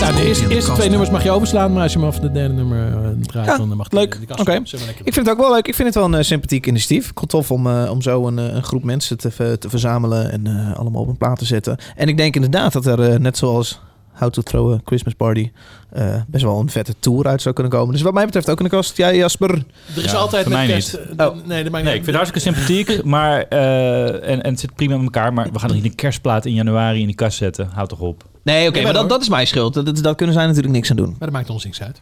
In 0.00 0.06
de? 0.06 0.12
Nou, 0.12 0.26
eerste, 0.26 0.48
eerste 0.48 0.72
twee 0.72 0.88
nummers 0.88 1.10
mag 1.10 1.22
je 1.22 1.30
overslaan, 1.30 1.72
maar 1.72 1.82
als 1.82 1.92
je 1.92 1.98
hem 1.98 2.08
af 2.08 2.18
de 2.18 2.32
derde 2.32 2.54
nummer 2.54 2.86
eh, 2.86 3.08
draait, 3.22 3.46
Ja, 3.46 3.56
dan 3.56 3.76
mag 3.76 3.90
leuk. 3.90 4.18
de 4.20 4.26
kast. 4.26 4.72
Ik 5.04 5.12
vind 5.12 5.16
het 5.16 5.30
ook 5.30 5.38
wel 5.38 5.52
leuk. 5.52 5.66
Ik 5.68 5.74
vind 5.74 5.86
het 5.88 5.96
wel 5.96 6.04
een 6.04 6.14
eh, 6.14 6.22
sympathiek 6.22 6.66
initiatief. 6.66 7.10
Ik 7.10 7.18
vond 7.18 7.20
het 7.20 7.30
tof 7.30 7.50
om, 7.50 7.66
eh, 7.66 7.90
om 7.90 8.02
zo 8.02 8.26
een, 8.26 8.36
een 8.36 8.62
groep 8.62 8.84
mensen 8.84 9.18
te, 9.18 9.56
te 9.58 9.68
verzamelen 9.68 10.32
en 10.32 10.46
eh, 10.46 10.78
allemaal 10.78 11.02
op 11.02 11.08
een 11.08 11.16
plaat 11.16 11.38
te 11.38 11.44
zetten. 11.44 11.76
En 11.96 12.08
ik 12.08 12.16
denk 12.16 12.34
inderdaad 12.34 12.72
dat 12.72 12.86
er, 12.86 13.20
net 13.20 13.36
zoals 13.36 13.80
How 14.18 14.30
to 14.30 14.42
Throw 14.42 14.72
a 14.72 14.78
Christmas 14.84 15.14
Party, 15.14 15.50
eh, 15.90 16.14
best 16.26 16.44
wel 16.44 16.60
een 16.60 16.70
vette 16.70 16.94
tour 16.98 17.26
uit 17.26 17.42
zou 17.42 17.54
kunnen 17.54 17.72
komen. 17.72 17.92
Dus 17.92 18.02
wat 18.02 18.12
mij 18.14 18.24
betreft 18.24 18.50
ook 18.50 18.58
in 18.58 18.64
de 18.64 18.70
kast. 18.70 18.96
Jij 18.96 19.16
Jasper? 19.16 19.50
Er 19.50 19.64
is 20.04 20.10
Ja, 20.10 20.18
altijd 20.18 20.44
met 20.48 20.54
mij 20.54 20.66
kerst... 20.66 20.98
Oh. 21.16 21.36
Nee, 21.44 21.62
dat 21.62 21.72
maakt 21.72 21.84
Nee, 21.84 21.94
ik 21.94 22.04
vind 22.04 22.16
het 22.16 22.26
hartstikke 22.26 22.40
sympathiek, 22.40 23.04
maar, 23.14 23.42
eh, 23.48 24.30
en, 24.30 24.42
en 24.42 24.50
het 24.50 24.60
zit 24.60 24.74
prima 24.74 24.94
met 24.96 25.04
elkaar. 25.04 25.32
Maar 25.32 25.48
we 25.52 25.58
gaan 25.58 25.68
er 25.68 25.74
niet 25.74 25.84
een 25.84 25.94
kerstplaat 25.94 26.44
in 26.44 26.54
januari 26.54 27.00
in 27.00 27.06
die 27.06 27.14
kast 27.14 27.36
zetten. 27.38 27.68
Houd 27.72 27.88
toch 27.88 28.00
op. 28.00 28.24
Nee, 28.42 28.68
oké, 28.68 28.82
maar 28.82 28.92
dat, 28.92 29.08
dat 29.08 29.20
is 29.22 29.28
mijn 29.28 29.46
schuld. 29.46 29.74
Dat, 29.74 29.86
dat, 29.86 29.96
dat 30.02 30.16
kunnen 30.16 30.34
zij 30.34 30.46
natuurlijk 30.46 30.74
niks 30.74 30.90
aan 30.90 30.96
doen. 30.96 31.08
Maar 31.08 31.18
dat 31.18 31.30
maakt 31.30 31.50
ons 31.50 31.64
niks 31.64 31.82
uit. 31.82 32.00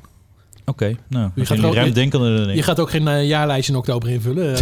Oké, 0.67 0.97
nou, 1.09 1.25
Je 1.35 1.41
je 1.41 1.47
gaat 1.47 1.65
ook- 1.65 1.75
ik. 1.75 2.55
Je 2.55 2.63
gaat 2.63 2.81
ook 2.81 2.91
geen 2.91 3.09
eh, 3.09 3.27
jaarlijstje 3.27 3.73
in 3.73 3.79
oktober 3.79 4.11
invullen. 4.11 4.53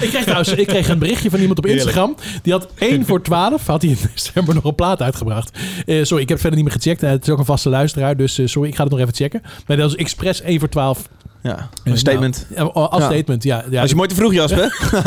ik, 0.00 0.08
kreeg 0.08 0.22
trouwens, 0.22 0.48
ik 0.48 0.66
kreeg 0.66 0.88
een 0.88 0.98
berichtje 0.98 1.30
van 1.30 1.40
iemand 1.40 1.58
op. 1.58 1.66
Instagram. 1.66 2.14
Die 2.42 2.52
had 2.52 2.68
1 2.78 3.04
voor 3.06 3.22
12, 3.22 3.66
had 3.66 3.82
hij 3.82 3.90
in 3.90 3.98
december 4.14 4.54
nog 4.54 4.64
een 4.64 4.74
plaat 4.74 5.02
uitgebracht. 5.02 5.58
Eh, 5.86 6.04
sorry, 6.04 6.22
ik 6.22 6.28
heb 6.28 6.38
het 6.38 6.40
verder 6.40 6.56
niet 6.62 6.64
meer 6.64 6.72
gecheckt. 6.72 7.02
Eh, 7.02 7.10
het 7.10 7.22
is 7.22 7.28
ook 7.32 7.38
een 7.38 7.44
vaste 7.44 7.68
luisteraar, 7.68 8.16
dus 8.16 8.40
sorry, 8.44 8.68
ik 8.68 8.74
ga 8.76 8.82
het 8.82 8.92
nog 8.92 9.00
even 9.00 9.14
checken. 9.14 9.42
Maar 9.66 9.76
dat 9.76 9.90
is 9.90 9.96
expres 9.96 10.42
1 10.42 10.58
voor 10.58 10.68
12. 10.68 11.08
Ja, 11.42 11.68
een 11.84 11.98
statement. 11.98 12.46
Nou, 12.56 12.70
ja, 12.74 12.80
als 12.80 13.02
Ja. 13.02 13.08
statement, 13.10 13.42
ja. 13.42 13.64
ja 13.70 13.80
Als 13.80 13.90
je 13.90 13.96
mooi 13.96 14.08
te 14.08 14.14
vroeg, 14.14 14.32
Jasper. 14.32 14.90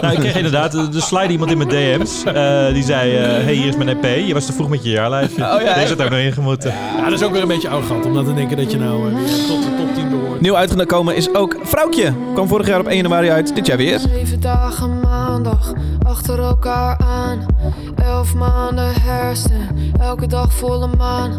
Nou, 0.00 0.12
ik 0.12 0.18
kreeg 0.18 0.36
inderdaad, 0.36 0.74
er 0.74 0.88
slide 1.02 1.32
iemand 1.32 1.50
in 1.50 1.56
mijn 1.58 1.68
DM's. 1.68 2.24
eh, 2.24 2.72
die 2.72 2.82
zei, 2.82 3.16
eh, 3.16 3.22
hey, 3.44 3.54
hier 3.54 3.66
is 3.66 3.76
mijn 3.76 3.88
EP. 3.88 4.26
Je 4.26 4.34
was 4.34 4.46
te 4.46 4.52
vroeg 4.52 4.68
met 4.68 4.84
je 4.84 4.90
jaarlijstje. 4.90 5.42
Oh, 5.54 5.60
ja, 5.62 5.74
Deze 5.74 5.88
had 5.88 6.02
ook 6.02 6.10
nog 6.10 6.18
ingemoeten. 6.18 6.72
Ja, 6.96 7.04
dat 7.04 7.12
is 7.20 7.22
ook 7.26 7.32
weer 7.32 7.42
een 7.42 7.48
beetje 7.48 7.68
arrogant. 7.68 8.04
Om 8.06 8.14
dan 8.14 8.24
te 8.24 8.34
denken 8.34 8.56
dat 8.56 8.70
je 8.70 8.78
nou 8.78 9.08
eh, 9.10 9.16
tot 9.48 9.62
de 9.62 9.74
top 9.78 9.94
10 9.94 10.08
behoort. 10.10 10.40
Nieuw 10.40 10.56
uitgekomen 10.56 11.16
is 11.16 11.34
ook 11.34 11.56
Vrouwtje. 11.62 12.12
Kwam 12.34 12.48
vorig 12.48 12.66
jaar 12.66 12.80
op 12.80 12.86
1 12.86 12.96
januari 12.96 13.30
uit. 13.30 13.54
Dit 13.54 13.66
jaar 13.66 13.76
weer. 13.76 13.98
Zeven 13.98 14.40
dagen 14.40 15.00
maandag 15.00 15.72
achter 16.14 16.38
elkaar 16.38 16.98
aan. 16.98 17.46
Elf 17.94 18.34
maanden 18.34 19.02
herfst 19.02 19.46
en 19.46 19.92
elke 20.00 20.26
dag 20.26 20.52
volle 20.52 20.88
maan. 20.96 21.38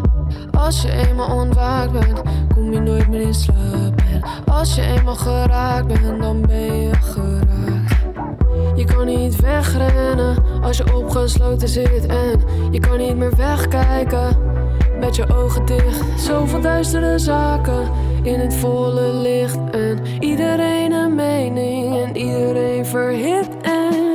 Als 0.58 0.82
je 0.82 0.92
eenmaal 0.92 1.36
ontwaakt 1.36 1.92
bent, 1.92 2.22
kom 2.54 2.72
je 2.72 2.80
nooit 2.80 3.08
meer 3.08 3.20
in 3.20 3.34
slaap. 3.34 4.02
En 4.12 4.22
als 4.44 4.74
je 4.74 4.82
eenmaal 4.82 5.14
geraakt 5.14 5.86
bent, 5.86 6.20
dan 6.22 6.40
ben 6.40 6.80
je 6.80 6.94
geraakt. 6.94 7.94
Je 8.74 8.84
kan 8.84 9.06
niet 9.06 9.40
wegrennen 9.40 10.44
als 10.62 10.76
je 10.76 10.96
opgesloten 10.96 11.68
zit. 11.68 12.06
En 12.06 12.40
je 12.70 12.80
kan 12.80 12.98
niet 12.98 13.16
meer 13.16 13.36
wegkijken 13.36 14.36
met 15.00 15.16
je 15.16 15.34
ogen 15.34 15.66
dicht. 15.66 16.02
Zoveel 16.16 16.60
duistere 16.60 17.18
zaken 17.18 17.90
in 18.22 18.40
het 18.40 18.54
volle 18.54 19.14
licht. 19.14 19.58
En 19.70 19.98
iedereen 20.20 20.92
een 20.92 21.14
mening 21.14 22.04
en 22.04 22.16
iedereen 22.16 22.86
verhit. 22.86 23.48
En 23.62 24.05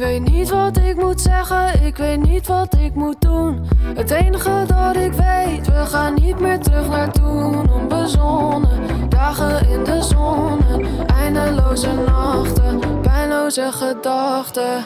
weet 0.00 0.30
niet 0.30 0.50
wat 0.50 0.76
ik 0.76 0.96
moet 0.96 1.20
zeggen, 1.20 1.82
ik 1.84 1.96
weet 1.96 2.22
niet 2.22 2.46
wat 2.46 2.76
ik 2.78 2.94
moet 2.94 3.20
doen. 3.20 3.66
Het 3.94 4.10
enige 4.10 4.64
dat 4.66 4.96
ik 4.96 5.12
weet, 5.12 5.66
we 5.66 5.86
gaan 5.86 6.14
niet 6.14 6.40
meer 6.40 6.58
terug 6.58 6.88
naar 6.88 7.12
toen. 7.12 7.72
Onbezonnen, 7.72 9.08
dagen 9.08 9.68
in 9.68 9.84
de 9.84 10.02
zon, 10.02 10.58
eindeloze 11.06 11.92
nachten, 12.06 12.80
pijnloze 13.00 13.68
gedachten. 13.72 14.84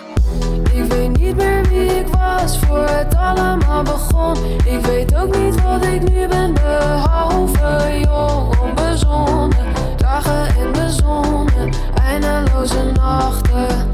Ik 0.73 0.85
weet 0.85 1.19
niet 1.19 1.37
meer 1.37 1.63
wie 1.69 1.99
ik 1.99 2.07
was 2.07 2.59
voor 2.59 2.85
het 2.85 3.15
allemaal 3.17 3.83
begon. 3.83 4.37
Ik 4.65 4.87
weet 4.87 5.15
ook 5.17 5.37
niet 5.39 5.63
wat 5.63 5.85
ik 5.85 6.11
nu 6.11 6.29
ben, 6.29 6.55
behalve 6.55 8.01
jong, 8.01 8.61
onbezonnen. 8.61 9.67
Dagen 9.97 10.57
in 10.57 10.73
de 10.73 10.91
zon 10.91 11.49
eindeloze 11.95 12.93
nachten. 12.95 13.94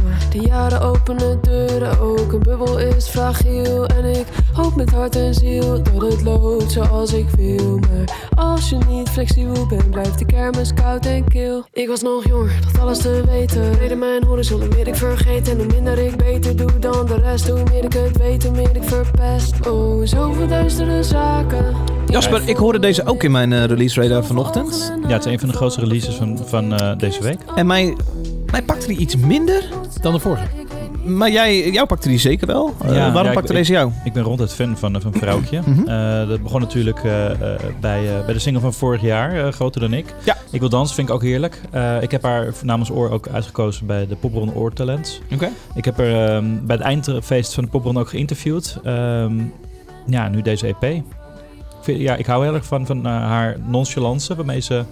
De 0.31 0.39
jaren 0.39 0.81
openen 0.81 1.39
deuren, 1.41 1.99
ook 1.99 2.33
een 2.33 2.39
bubbel 2.39 2.79
is 2.79 3.07
fragiel. 3.07 3.85
En 3.85 4.05
ik 4.05 4.25
hoop 4.53 4.75
met 4.75 4.89
hart 4.91 5.15
en 5.15 5.33
ziel 5.33 5.83
dat 5.83 6.01
het 6.01 6.21
loopt 6.21 6.71
zoals 6.71 7.13
ik 7.13 7.29
wil. 7.29 7.79
Maar 7.79 8.29
als 8.35 8.69
je 8.69 8.77
niet 8.89 9.09
flexibel 9.09 9.65
bent, 9.67 9.89
blijft 9.89 10.19
de 10.19 10.25
kermis 10.25 10.73
koud 10.73 11.05
en 11.05 11.27
kil. 11.27 11.65
Ik 11.73 11.87
was 11.87 12.01
nog 12.01 12.27
jong, 12.27 12.49
dacht 12.61 12.79
alles 12.79 12.97
te 12.97 13.21
weten. 13.25 13.73
Reden 13.73 13.99
mijn 13.99 14.23
horizon, 14.23 14.59
hoe 14.59 14.69
meer 14.75 14.87
ik 14.87 14.95
vergeet. 14.95 15.49
En 15.49 15.57
hoe 15.57 15.65
minder 15.65 15.97
ik 15.97 16.17
beter 16.17 16.55
doe 16.55 16.79
dan 16.79 17.05
de 17.05 17.15
rest. 17.15 17.49
Hoe 17.49 17.63
meer 17.71 17.83
ik 17.83 17.93
het 17.93 18.17
weet, 18.17 18.43
hoe 18.43 18.51
meer 18.51 18.75
ik 18.75 18.83
verpest. 18.83 19.67
Oh, 19.67 20.05
zoveel 20.05 20.47
duistere 20.47 21.03
zaken. 21.03 21.75
Jasper, 22.05 22.41
ik 22.45 22.57
hoorde 22.57 22.79
deze 22.79 23.05
ook 23.05 23.23
in 23.23 23.31
mijn 23.31 23.53
eh, 23.53 23.63
release 23.63 24.01
radar 24.01 24.25
vanochtend. 24.25 24.93
Ja, 25.07 25.13
het 25.13 25.25
is 25.25 25.31
een 25.31 25.39
van 25.39 25.49
de 25.49 25.55
grootste 25.55 25.81
releases 25.81 26.15
van, 26.15 26.39
van 26.45 26.73
eh, 26.73 26.97
deze 26.97 27.23
week. 27.23 27.39
En 27.55 27.67
mij, 27.67 27.95
mij 28.51 28.61
pakte 28.61 28.87
die 28.87 28.97
iets 28.97 29.15
minder. 29.15 29.63
Dan 30.01 30.13
de 30.13 30.19
vorige. 30.19 30.45
Maar 31.05 31.31
jij, 31.31 31.71
jou 31.71 31.87
pakte 31.87 32.07
die 32.07 32.17
zeker 32.17 32.47
wel. 32.47 32.73
Eh, 32.81 32.87
waarom 32.89 33.23
ja, 33.25 33.31
pakte 33.33 33.51
ik- 33.51 33.57
deze 33.57 33.71
jou? 33.71 33.91
Ik 34.03 34.13
ben 34.13 34.23
ronduit 34.23 34.53
fan 34.53 34.77
van, 34.77 35.01
van 35.01 35.13
Vrouwtje. 35.13 35.61
Mhm. 35.65 35.87
Eh, 35.87 36.27
dat 36.27 36.43
begon 36.43 36.61
natuurlijk 36.61 36.97
eh, 37.03 37.29
bij, 37.79 38.03
bij 38.25 38.33
de 38.33 38.39
single 38.39 38.61
van 38.61 38.73
vorig 38.73 39.01
jaar, 39.01 39.53
Groter 39.53 39.81
dan 39.81 39.93
ik. 39.93 40.13
Ja. 40.23 40.37
Ik 40.51 40.59
wil 40.59 40.69
dansen, 40.69 40.95
vind 40.95 41.09
ik 41.09 41.13
ook 41.15 41.21
heerlijk. 41.21 41.61
Ik 42.01 42.11
heb 42.11 42.23
haar 42.23 42.53
namens 42.63 42.89
Oor 42.91 43.09
ook 43.09 43.27
uitgekozen 43.27 43.85
bij 43.85 44.07
de 44.07 44.15
Popronde 44.15 44.53
Oortalents. 44.55 45.21
Oké. 45.33 45.49
Ik 45.75 45.85
heb 45.85 45.97
haar 45.97 46.35
ehm, 46.35 46.45
bij 46.65 46.75
het 46.75 46.85
eindfeest 46.85 47.53
van 47.53 47.63
de 47.63 47.69
Popronde 47.69 47.99
ook 47.99 48.09
geïnterviewd. 48.09 48.77
Ehm, 48.83 49.33
ja, 50.05 50.27
nu 50.29 50.41
deze 50.41 50.67
EP. 50.67 50.83
Ik 50.83 51.03
vind- 51.81 51.99
ja, 51.99 52.15
ik 52.15 52.25
hou 52.25 52.43
heel 52.45 52.53
erg 52.53 52.65
van, 52.65 52.85
van 52.85 53.05
haar 53.05 53.57
nonchalance 53.67 54.35
waarmee 54.35 54.59
ze 54.59 54.83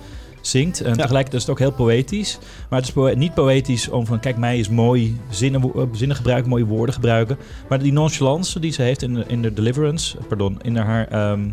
zingt. 0.41 0.81
En 0.81 0.93
tegelijkertijd 0.93 1.33
is 1.33 1.41
het 1.41 1.49
ook 1.49 1.59
heel 1.59 1.71
poëtisch. 1.71 2.39
Maar 2.69 2.81
het 2.81 2.95
is 2.95 3.15
niet 3.15 3.33
poëtisch 3.33 3.89
om 3.89 4.05
van, 4.05 4.19
kijk, 4.19 4.37
mij 4.37 4.59
is 4.59 4.69
mooi 4.69 5.17
zinnen, 5.29 5.61
eh, 5.61 5.83
zinnen 5.91 6.17
gebruiken, 6.17 6.49
mooie 6.49 6.65
woorden 6.65 6.95
gebruiken. 6.95 7.37
Maar 7.69 7.79
die 7.79 7.91
nonchalance 7.91 8.59
die 8.59 8.71
ze 8.71 8.81
heeft 8.81 9.01
in 9.01 9.13
de, 9.13 9.23
in 9.27 9.41
de 9.41 9.53
Deliverance, 9.53 10.17
pardon, 10.27 10.59
in 10.61 10.75
haar... 10.75 11.07
ehm, 11.07 11.47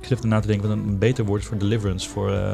ik 0.00 0.14
zit 0.14 0.18
even 0.18 0.28
na 0.28 0.40
te 0.40 0.46
denken 0.46 0.68
wat 0.68 0.76
een, 0.76 0.98
beter 0.98 1.24
woord 1.24 1.40
is 1.40 1.46
voor 1.46 1.58
Deliverance. 1.58 2.08
Voor 2.08 2.32
eh, 2.32 2.52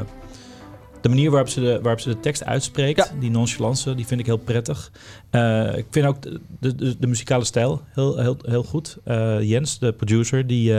de 1.01 1.09
manier 1.09 1.29
waarop 1.29 1.49
ze 1.49 1.59
de, 1.59 1.79
waarop 1.81 1.99
ze 1.99 2.09
de 2.09 2.19
tekst 2.19 2.43
uitspreekt, 2.43 3.13
die 3.19 3.31
nonchalance, 3.31 3.95
die 3.95 4.05
vind 4.05 4.19
ik 4.19 4.25
heel 4.25 4.37
prettig. 4.37 4.91
Eh, 5.29 5.77
ik 5.77 5.85
vind 5.89 6.05
ook 6.05 6.21
de, 6.21 6.41
de, 6.59 6.75
de, 6.75 6.95
de 6.99 7.07
muzikale 7.07 7.43
stijl 7.43 7.81
heel, 7.93 8.17
heel, 8.17 8.37
heel 8.41 8.63
goed. 8.63 8.97
Jens, 9.41 9.79
de 9.79 9.93
producer, 9.93 10.47
die, 10.47 10.73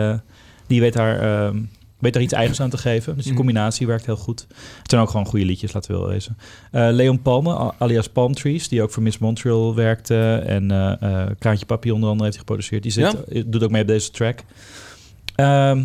die 0.67 0.81
weet 0.81 0.95
haar... 0.95 1.21
ehm, 1.21 1.59
daar 1.99 2.23
iets 2.23 2.33
eigens 2.33 2.61
aan 2.61 2.71
te 2.71 2.79
geven. 2.79 3.15
Dus 3.15 3.23
die 3.25 3.33
Mhm. 3.33 3.43
combinatie 3.43 3.87
werkt 3.87 4.07
heel 4.07 4.17
goed. 4.17 4.47
Het 4.83 4.91
zijn 4.91 5.03
ook 5.03 5.11
gewoon 5.11 5.27
goede 5.27 5.45
liedjes, 5.45 5.73
laten 5.73 5.91
we 5.93 5.99
wel 5.99 6.09
wezen. 6.09 6.37
Eh, 6.71 6.89
Leon 6.91 7.23
Palme, 7.23 7.73
alias 7.79 8.09
Palm 8.09 8.35
Trees, 8.35 8.69
die 8.69 8.83
ook 8.83 8.91
voor 8.91 9.03
Miss 9.03 9.19
Montreal 9.19 9.75
werkte. 9.75 10.43
En 10.47 10.71
eh 10.71 10.93
eh, 11.23 11.31
Kraantje 11.39 11.67
Papi 11.67 11.91
onder 11.93 12.09
andere 12.11 12.25
heeft 12.25 12.37
hij 12.37 12.47
geproduceerd. 12.47 12.83
Die 12.83 12.93
zit, 12.93 13.17
Ja? 13.29 13.43
doet 13.47 13.63
ook 13.63 13.71
mee 13.71 13.83
op 13.83 13.89
deze 13.89 14.11
track. 14.11 14.39
Ehm, 15.35 15.83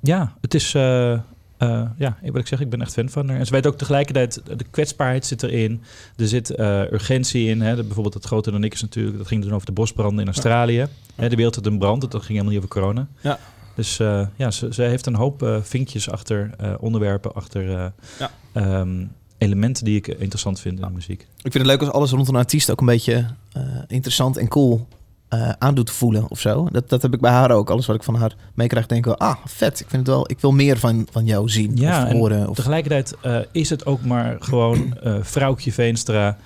ja, 0.00 0.34
het 0.40 0.54
is... 0.54 0.72
ja, 0.72 2.16
wat 2.22 2.36
ik 2.36 2.46
zeg, 2.46 2.60
ik 2.60 2.70
ben 2.70 2.80
echt 2.80 2.92
fan 2.92 3.08
van 3.08 3.28
haar. 3.28 3.38
En 3.38 3.46
ze 3.46 3.52
weet 3.52 3.66
ook 3.66 3.78
tegelijkertijd, 3.78 4.42
de 4.56 4.64
kwetsbaarheid 4.70 5.26
zit 5.26 5.42
erin. 5.42 5.82
Er 6.16 6.28
zit 6.28 6.58
urgentie 6.92 7.48
in. 7.48 7.60
Hè. 7.60 7.76
De- 7.76 7.82
bijvoorbeeld 7.82 8.14
het 8.14 8.24
groter 8.24 8.52
dan 8.52 8.64
ik 8.64 8.72
is 8.74 8.82
natuurlijk, 8.82 9.18
dat 9.18 9.26
ging 9.26 9.42
toen 9.42 9.52
over 9.54 9.66
de 9.66 9.72
bosbranden 9.72 10.20
in 10.20 10.26
Australië. 10.32 10.86
Hè, 11.14 11.28
de 11.28 11.36
wereld 11.36 11.54
had 11.54 11.66
een 11.66 11.78
brand, 11.78 12.00
dat 12.00 12.10
ging 12.14 12.26
helemaal 12.28 12.48
niet 12.48 12.58
over 12.58 12.68
corona. 12.68 13.06
Ja. 13.20 13.38
Dus 13.80 13.98
eh, 13.98 14.26
ja, 14.36 14.50
ze, 14.50 14.74
ze 14.74 14.82
heeft 14.82 15.06
een 15.06 15.14
hoop 15.14 15.42
eh, 15.42 15.56
vinkjes 15.62 16.10
achter 16.10 16.50
eh, 16.58 16.72
onderwerpen, 16.80 17.34
achter 17.34 17.74
eh, 17.76 17.86
Ja. 18.18 18.30
ehm, 18.52 19.04
elementen 19.38 19.84
die 19.84 19.96
ik 19.96 20.06
interessant 20.06 20.60
vind 20.60 20.78
in 20.78 20.84
de 20.86 20.90
muziek. 20.90 21.20
Ik 21.20 21.52
vind 21.52 21.54
het 21.54 21.66
leuk 21.66 21.80
als 21.80 21.90
alles 21.90 22.10
rond 22.10 22.28
een 22.28 22.36
artiest 22.36 22.70
ook 22.70 22.80
een 22.80 22.86
beetje 22.86 23.26
eh, 23.52 23.62
interessant 23.86 24.36
en 24.36 24.48
cool 24.48 24.86
eh 25.28 25.48
aan 25.58 25.74
doet 25.74 25.90
voelen 25.90 26.30
of 26.30 26.40
zo. 26.40 26.68
Dat, 26.72 26.88
dat 26.88 27.02
heb 27.02 27.14
ik 27.14 27.20
bij 27.20 27.30
haar 27.30 27.50
ook. 27.50 27.70
Alles 27.70 27.86
wat 27.86 27.96
ik 27.96 28.02
van 28.02 28.14
haar 28.14 28.34
meekrijg, 28.54 28.86
denk 28.86 29.00
ik 29.00 29.06
wel, 29.18 29.28
ah, 29.28 29.36
vet. 29.44 29.80
Ik 29.80 29.86
vind 29.88 30.06
het 30.06 30.16
wel, 30.16 30.30
ik 30.30 30.40
wil 30.40 30.50
meer 30.52 30.78
van, 30.78 31.06
van 31.10 31.24
jou 31.24 31.48
zien 31.48 31.76
Ja, 31.76 32.02
of 32.02 32.08
en 32.08 32.16
horen. 32.16 32.48
Of... 32.48 32.56
tegelijkertijd 32.56 33.14
eh, 33.22 33.38
is 33.52 33.70
het 33.70 33.86
ook 33.86 34.04
maar 34.04 34.36
gewoon 34.40 34.96
eh 34.98 35.14
vrouwtje 35.20 35.72
Veenstra. 35.72 36.36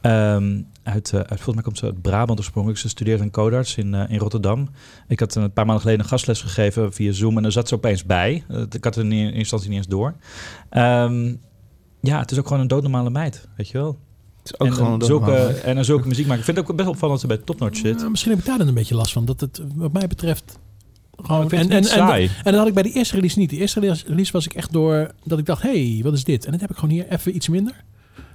Ehm, 0.00 0.60
uit, 0.82 1.12
eh, 1.12 1.18
uit, 1.18 1.28
volgens 1.28 1.54
mij 1.54 1.62
komt 1.62 1.78
ze 1.78 1.84
uit 1.84 2.02
Brabant 2.02 2.38
oorspronkelijk. 2.38 2.80
Ze 2.80 2.88
studeert 2.88 3.20
aan 3.20 3.30
Codarts 3.30 3.76
in, 3.76 3.94
eh, 3.94 4.10
in 4.10 4.18
Rotterdam. 4.18 4.68
Ik 5.08 5.20
had 5.20 5.34
een 5.34 5.52
paar 5.52 5.64
maanden 5.64 5.82
geleden 5.82 6.04
een 6.04 6.10
gastles 6.10 6.40
gegeven 6.40 6.92
via 6.92 7.12
Zoom 7.12 7.36
en 7.36 7.42
daar 7.42 7.52
zat 7.52 7.68
ze 7.68 7.74
opeens 7.74 8.04
bij. 8.04 8.44
Ik 8.70 8.84
had 8.84 8.94
het 8.94 9.04
in 9.04 9.12
eerste 9.12 9.36
instantie 9.36 9.68
niet 9.68 9.78
eens 9.78 9.86
door. 9.88 10.14
Ehm, 10.70 11.34
ja, 12.00 12.18
het 12.18 12.30
is 12.30 12.38
ook 12.38 12.46
gewoon 12.46 12.62
een 12.62 12.68
doodnormale 12.68 13.10
meid, 13.10 13.48
weet 13.56 13.68
je 13.68 13.78
wel. 13.78 13.98
Het 14.42 14.52
is 14.52 14.60
ook 14.60 14.66
en, 14.66 14.72
gewoon 14.74 14.92
een 14.92 15.00
een 15.00 15.06
zulke, 15.06 15.24
doodnormale 15.24 15.52
meid. 15.52 15.64
en 15.64 15.76
een 15.76 15.84
zulke 15.84 16.08
muziek 16.08 16.24
maken. 16.26 16.38
Ik 16.38 16.44
vind 16.44 16.56
het 16.56 16.70
ook 16.70 16.76
best 16.76 16.88
opvallend 16.88 17.20
dat 17.20 17.30
ze 17.30 17.36
bij 17.36 17.46
Topnotch 17.46 17.78
zit. 17.78 17.96
Nou, 17.96 18.10
misschien 18.10 18.30
heb 18.30 18.40
ik 18.40 18.46
daar 18.46 18.58
dan 18.58 18.68
een 18.68 18.74
beetje 18.74 18.94
last 18.94 19.12
van. 19.12 19.24
Dat 19.24 19.40
het, 19.40 19.62
wat 19.74 19.92
mij 19.92 20.06
betreft. 20.06 20.58
Gewoon, 21.16 21.42
Ik 21.42 21.48
vind 21.48 21.62
het 21.62 21.70
en, 21.70 21.80
niet 21.80 21.90
en, 21.90 22.00
en, 22.00 22.06
saai. 22.06 22.24
en 22.26 22.44
dat 22.44 22.54
had 22.54 22.66
ik 22.66 22.74
bij 22.74 22.82
die 22.82 22.92
eerste 22.92 23.14
release 23.14 23.38
niet. 23.38 23.50
De 23.50 23.56
eerste 23.56 23.80
release- 24.06 24.32
was 24.32 24.44
ik 24.44 24.54
echt 24.54 24.72
door 24.72 25.10
dat 25.24 25.38
ik 25.38 25.46
dacht: 25.46 25.62
hé, 25.62 25.92
hey, 25.92 26.02
wat 26.02 26.12
is 26.12 26.24
dit? 26.24 26.44
En 26.44 26.52
dat 26.52 26.60
heb 26.60 26.70
ik 26.70 26.76
gewoon 26.76 26.94
hier 26.94 27.08
even 27.08 27.34
iets 27.34 27.48
minder. 27.48 27.84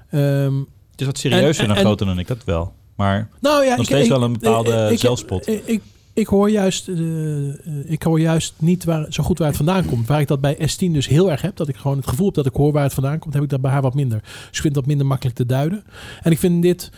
Ehm, 0.09 0.53
Het 0.95 1.01
is 1.01 1.05
wat 1.05 1.17
serieuzer 1.17 1.69
en- 1.69 1.75
groter 1.75 2.05
dan 2.05 2.19
ik, 2.19 2.27
dat 2.27 2.43
wel. 2.43 2.73
Maar 2.95 3.29
nou 3.41 3.63
ja, 3.65 3.75
nog 3.75 3.85
steeds 3.85 4.03
ik- 4.03 4.09
wel 4.11 4.23
een 4.23 4.33
bepaalde 4.33 4.85
ik- 4.85 4.91
ik- 4.91 4.99
zelfspot. 4.99 5.47
Ik, 5.47 5.61
ik, 5.65 5.81
ik 6.13 6.27
hoor 6.27 6.49
juist, 6.49 6.87
eh, 6.87 7.91
ik 7.91 8.03
hoor 8.03 8.19
juist 8.19 8.53
niet 8.57 8.83
waar, 8.83 9.05
zo 9.09 9.23
goed 9.23 9.37
waar 9.37 9.47
het 9.47 9.57
vandaan 9.57 9.85
komt. 9.85 10.07
Waar 10.07 10.19
ik 10.19 10.27
dat 10.27 10.41
bij 10.41 10.55
S10 10.57 10.91
dus 10.91 11.07
heel 11.07 11.31
erg 11.31 11.41
heb. 11.41 11.55
Dat 11.55 11.67
ik 11.67 11.75
gewoon 11.75 11.97
het 11.97 12.07
gevoel 12.07 12.25
heb 12.25 12.35
dat 12.35 12.45
ik 12.45 12.53
hoor 12.53 12.71
waar 12.71 12.83
het 12.83 12.93
vandaan 12.93 13.19
komt. 13.19 13.33
Heb 13.33 13.43
ik 13.43 13.49
dat 13.49 13.61
bij 13.61 13.71
haar 13.71 13.81
wat 13.81 13.93
minder. 13.93 14.19
Dus 14.21 14.55
ik 14.57 14.61
vind 14.61 14.73
dat 14.73 14.85
minder 14.85 15.05
makkelijk 15.05 15.35
te 15.35 15.45
duiden. 15.45 15.83
En 16.21 16.31
ik 16.31 16.39
vind 16.39 16.61
dit 16.61 16.91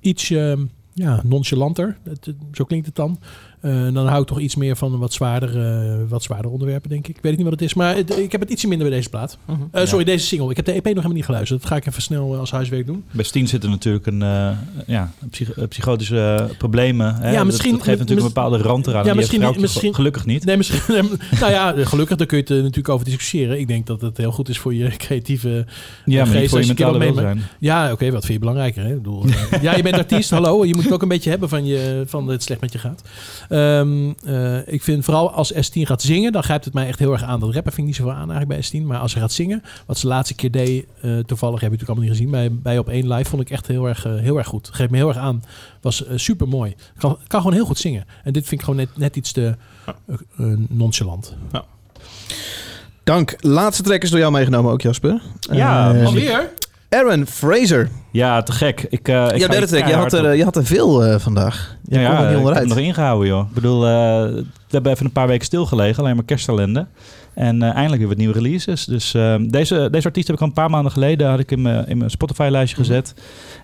iets 0.00 0.30
ehm, 0.30 0.64
ja, 0.92 1.20
nonchalanter. 1.24 1.96
Dat, 2.04 2.34
zo 2.52 2.64
klinkt 2.64 2.86
het 2.86 2.96
dan. 2.96 3.18
Eh, 3.64 3.92
dan 3.92 4.06
hou 4.06 4.20
ik 4.20 4.26
toch 4.26 4.40
iets 4.40 4.54
meer 4.54 4.76
van 4.76 4.98
wat 4.98 5.12
zwaardere, 5.12 5.96
wat 6.08 6.22
zwaardere 6.22 6.48
onderwerpen, 6.52 6.90
denk 6.90 7.08
ik. 7.08 7.16
Ik 7.16 7.22
weet 7.22 7.32
niet 7.36 7.42
wat 7.42 7.52
het 7.52 7.62
is, 7.62 7.74
maar 7.74 7.96
het- 7.96 8.18
ik 8.18 8.32
heb 8.32 8.40
het 8.40 8.50
ietsje 8.50 8.68
minder 8.68 8.88
bij 8.88 8.96
deze 8.96 9.08
plaat. 9.08 9.38
Eh, 9.70 9.86
sorry, 9.86 10.04
deze 10.04 10.26
single. 10.26 10.50
Ik 10.50 10.56
heb 10.56 10.64
de 10.64 10.72
EP 10.72 10.84
nog 10.84 10.94
helemaal 10.94 11.12
niet 11.12 11.24
geluisterd. 11.24 11.60
Dat 11.60 11.70
ga 11.70 11.76
ik 11.76 11.86
even 11.86 12.02
snel 12.02 12.32
eh, 12.32 12.38
als 12.38 12.50
huiswerk 12.50 12.86
doen. 12.86 13.04
Bij 13.10 13.24
Steen 13.24 13.48
zitten 13.48 13.70
natuurlijk 13.70 14.06
een, 14.06 14.22
eh, 14.22 14.48
ja, 14.86 15.10
psych- 15.30 15.52
eh, 15.52 15.64
psychotische 15.68 16.46
eh, 16.50 16.56
problemen. 16.58 17.14
Hè? 17.14 17.32
Ja, 17.32 17.44
misschien- 17.44 17.72
Dat, 17.72 17.82
geeft 17.82 17.98
natuurlijk 17.98 18.26
een 18.26 18.32
bepaalde 18.34 18.58
rand 18.58 18.86
eraan. 18.86 19.02
Ja, 19.04 19.08
Ja, 19.08 19.14
misschien- 19.14 19.40
misschien, 19.40 19.60
misschien- 19.60 19.94
gelukkig 19.94 20.26
niet. 20.26 20.44
Nee, 20.44 20.56
misschien. 20.56 20.80
nou 21.40 21.52
ja, 21.52 21.74
gelukkig, 21.76 22.16
daar 22.16 22.26
kun 22.26 22.36
je 22.36 22.42
het 22.42 22.52
eh, 22.52 22.56
natuurlijk 22.58 22.88
over 22.88 23.04
discussiëren. 23.06 23.58
Ik 23.58 23.68
denk 23.68 23.86
dat 23.86 24.00
het 24.00 24.16
heel 24.16 24.32
goed 24.32 24.48
is 24.48 24.58
voor 24.58 24.74
je 24.74 24.88
creatieve 24.96 25.66
Ja, 26.04 26.24
eh, 26.24 26.30
geest 26.30 26.50
voor 26.50 26.60
je 26.60 26.66
mentale 26.66 26.98
welzijn. 26.98 27.40
Ja, 27.58 27.92
oké, 27.92 28.04
wat 28.10 28.20
vind 28.20 28.32
je 28.32 28.38
belangrijker? 28.38 28.82
Hè? 28.82 28.88
Ik 28.90 28.96
bedoel, 29.02 29.24
eh, 29.50 29.62
ja, 29.62 29.76
je 29.76 29.82
bent 29.82 29.96
artiest, 30.04 30.30
hallo. 30.30 30.64
Je 30.64 30.74
moet 30.74 30.84
het 30.84 30.92
ook 30.92 31.02
een 31.02 31.08
beetje 31.08 31.30
hebben 31.30 31.48
van, 31.48 31.64
je, 31.66 32.02
van 32.06 32.28
het 32.28 32.42
slecht 32.42 32.60
met 32.60 32.72
je 32.72 32.78
gaat. 32.78 33.02
Ehm, 33.54 34.12
eh, 34.24 34.74
ik 34.74 34.82
vind 34.82 35.04
vooral 35.04 35.30
als 35.30 35.52
S10 35.52 35.86
gaat 35.86 36.02
zingen, 36.02 36.32
dan 36.32 36.42
grijpt 36.42 36.64
het 36.64 36.74
mij 36.74 36.86
echt 36.86 36.98
heel 36.98 37.12
erg 37.12 37.22
aan. 37.22 37.40
Dat 37.40 37.54
rappen 37.54 37.72
vind 37.72 37.76
ik 37.76 37.84
niet 37.84 37.96
zoveel 37.96 38.12
aan 38.12 38.30
eigenlijk 38.30 38.48
bij 38.48 38.80
S10. 38.80 38.86
Maar 38.86 38.98
als 38.98 39.12
ze 39.12 39.18
gaat 39.18 39.32
zingen, 39.32 39.62
wat 39.86 39.98
ze 39.98 40.06
de 40.06 40.12
laatste 40.12 40.34
keer 40.34 40.50
deed, 40.50 40.86
eh, 41.00 41.18
toevallig 41.18 41.60
heb 41.60 41.70
je 41.70 41.76
natuurlijk 41.76 41.88
allemaal 41.88 42.04
niet 42.04 42.16
gezien, 42.16 42.30
bij, 42.30 42.52
bij 42.52 42.78
Op 42.78 42.88
1 42.88 43.12
Live, 43.12 43.30
vond 43.30 43.42
ik 43.42 43.50
echt 43.50 43.66
heel 43.66 43.86
erg, 43.88 44.06
eh, 44.06 44.14
heel 44.16 44.36
erg 44.36 44.46
goed. 44.46 44.68
Geeft 44.72 44.90
me 44.90 44.96
heel 44.96 45.08
erg 45.08 45.16
aan. 45.16 45.42
Was 45.80 46.04
super 46.14 46.48
mooi. 46.48 46.74
Kan, 46.98 47.18
kan 47.26 47.40
gewoon 47.40 47.56
heel 47.56 47.66
goed 47.66 47.78
zingen. 47.78 48.04
En 48.24 48.32
dit 48.32 48.46
vind 48.46 48.60
ik 48.60 48.66
gewoon 48.66 48.80
net, 48.80 48.96
net 48.96 49.16
iets 49.16 49.32
te 49.32 49.56
nonchalant. 50.68 51.36
Dank. 53.04 53.36
Laatste 53.40 53.82
track 53.82 54.02
is 54.02 54.10
door 54.10 54.18
jou 54.18 54.32
meegenomen 54.32 54.72
ook, 54.72 54.82
Jasper. 54.82 55.22
Ja, 55.52 56.02
alweer? 56.04 56.52
Aaron 56.94 57.26
Fraser. 57.26 57.88
Ja, 58.10 58.42
te 58.42 58.52
gek. 58.52 58.86
Ik, 58.88 59.08
eh 59.08 59.28
ik 59.32 59.36
ja, 59.36 59.46
track. 59.48 59.86
Je 59.86 59.94
had, 59.94 60.12
er, 60.12 60.30
op. 60.30 60.36
je 60.36 60.44
had 60.44 60.56
er 60.56 60.64
veel 60.64 61.04
eh, 61.04 61.18
vandaag. 61.18 61.76
Je 61.88 61.98
Ja, 61.98 62.24
er 62.30 62.36
niet 62.36 62.48
ik 62.48 62.54
heb 62.54 62.66
nog 62.66 62.78
ingehouden, 62.78 63.28
joh. 63.28 63.48
Ik 63.48 63.54
bedoel, 63.54 63.86
eh, 63.86 63.90
we 63.90 64.44
hebben 64.70 64.92
even 64.92 65.06
een 65.06 65.12
paar 65.12 65.26
weken 65.26 65.44
stilgelegen, 65.44 66.02
alleen 66.02 66.14
maar 66.14 66.24
kersttalenden. 66.24 66.88
En 67.34 67.62
eindelijk 67.62 67.98
weer 67.98 68.08
wat 68.08 68.16
nieuwe 68.16 68.34
releases. 68.34 68.84
Dus 68.84 69.14
eh, 69.14 69.34
deze, 69.40 69.88
deze 69.90 70.06
artiest 70.06 70.26
heb 70.26 70.36
ik 70.36 70.42
al 70.42 70.48
een 70.48 70.54
paar 70.54 70.70
maanden 70.70 70.92
geleden 70.92 71.28
had 71.28 71.38
ik 71.38 71.50
in 71.50 71.62
mijn, 71.62 71.86
in 71.86 71.98
mijn 71.98 72.10
Spotify-lijstje 72.10 72.76
gezet. 72.76 73.14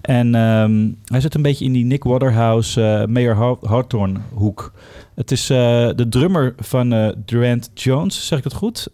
En 0.03 0.35
ehm, 0.35 0.89
hij 1.05 1.21
zit 1.21 1.35
een 1.35 1.43
beetje 1.43 1.65
in 1.65 1.73
die 1.73 1.85
Nick 1.85 2.05
Waterhouse, 2.05 3.07
Mayor 3.09 3.35
Haw- 3.35 3.65
Hawthorne 3.67 4.19
hoek. 4.35 4.73
Het 5.15 5.31
is 5.31 5.47
de 5.47 6.07
drummer 6.09 6.55
van 6.59 7.15
Durant 7.25 7.71
Jones, 7.75 8.27
zeg 8.27 8.39
ik 8.39 8.45
dat 8.45 8.53
goed? 8.55 8.89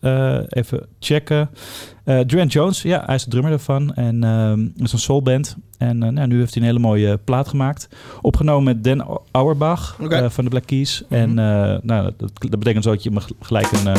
Even 0.49 0.87
checken. 1.01 1.51
Durant 2.27 2.53
Jones, 2.53 2.83
ja, 2.83 3.03
hij 3.07 3.15
is 3.15 3.25
de 3.25 3.31
drummer 3.31 3.51
daarvan. 3.51 3.95
En 3.95 4.25
ehm 4.25 4.67
is 4.85 4.93
een 4.93 4.99
soulband. 4.99 5.57
En 5.79 6.03
eh, 6.03 6.09
nou, 6.09 6.27
nu 6.27 6.39
heeft 6.39 6.55
hij 6.55 6.63
een 6.63 6.69
hele 6.69 6.81
mooie 6.81 7.19
plaat 7.25 7.49
gemaakt. 7.49 7.89
Opgenomen 8.23 8.65
met 8.65 8.85
Dan 8.85 9.21
Auerbach 9.31 9.97
eh, 10.11 10.25
van 10.29 10.45
de 10.45 10.51
Black 10.51 10.67
Keys. 10.67 11.03
En 11.09 11.39
eh, 11.39 11.79
nou, 11.83 12.13
dat, 12.17 12.31
dat 12.39 12.59
betekent 12.59 12.85
zo 12.85 12.91
dat 12.91 13.03
je 13.03 13.11
me 13.11 13.21
gelijk 13.41 13.73
een, 13.73 13.97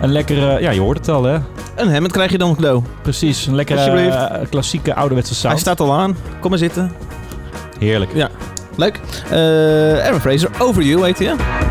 een 0.00 0.12
lekkere... 0.12 0.60
Ja, 0.60 0.70
je 0.70 0.80
hoort 0.80 0.98
het 0.98 1.08
al, 1.08 1.24
hè? 1.24 1.38
Een 1.76 1.90
Hammond 1.90 2.12
krijg 2.12 2.30
je 2.30 2.38
dan 2.38 2.54
cadeau. 2.54 2.82
Precies, 3.02 3.46
een 3.46 3.54
lekkere 3.54 4.46
klassieke 4.50 4.94
ouderwetse 4.94 5.34
sound. 5.34 5.52
Hij 5.52 5.62
staat 5.62 5.80
al 5.80 5.94
aan. 5.94 6.16
Kom 6.40 6.50
maar 6.50 6.58
zitten. 6.58 6.92
Heerlijk. 7.78 8.14
Ja, 8.14 8.28
leuk. 8.76 9.00
Aaron 10.04 10.20
Fraser, 10.20 10.50
Over 10.58 10.82
You 10.82 11.04
heet 11.04 11.18
hij, 11.18 11.26
hè? 11.26 11.69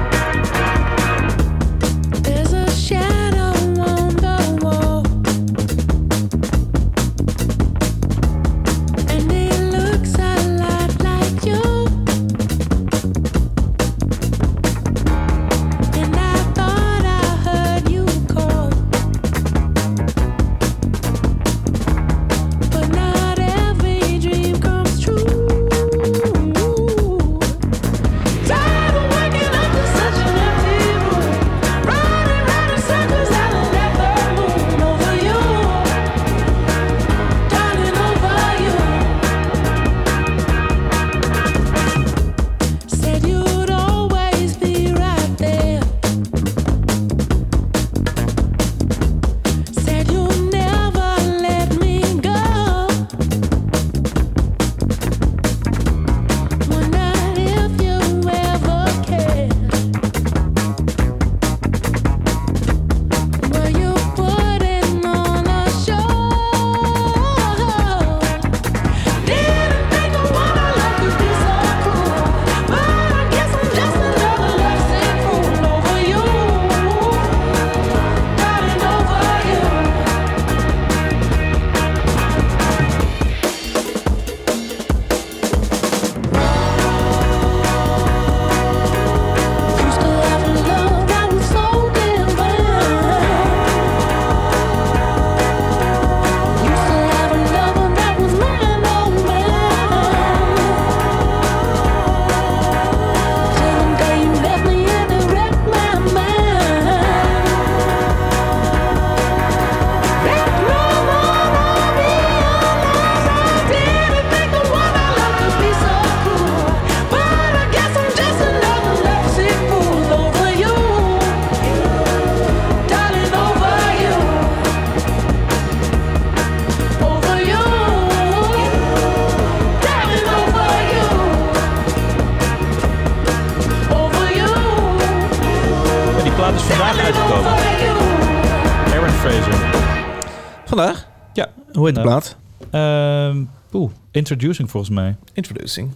Introducing 144.31 144.69
volgens 144.71 144.91
mij. 144.93 145.15
Introducing. 145.33 145.91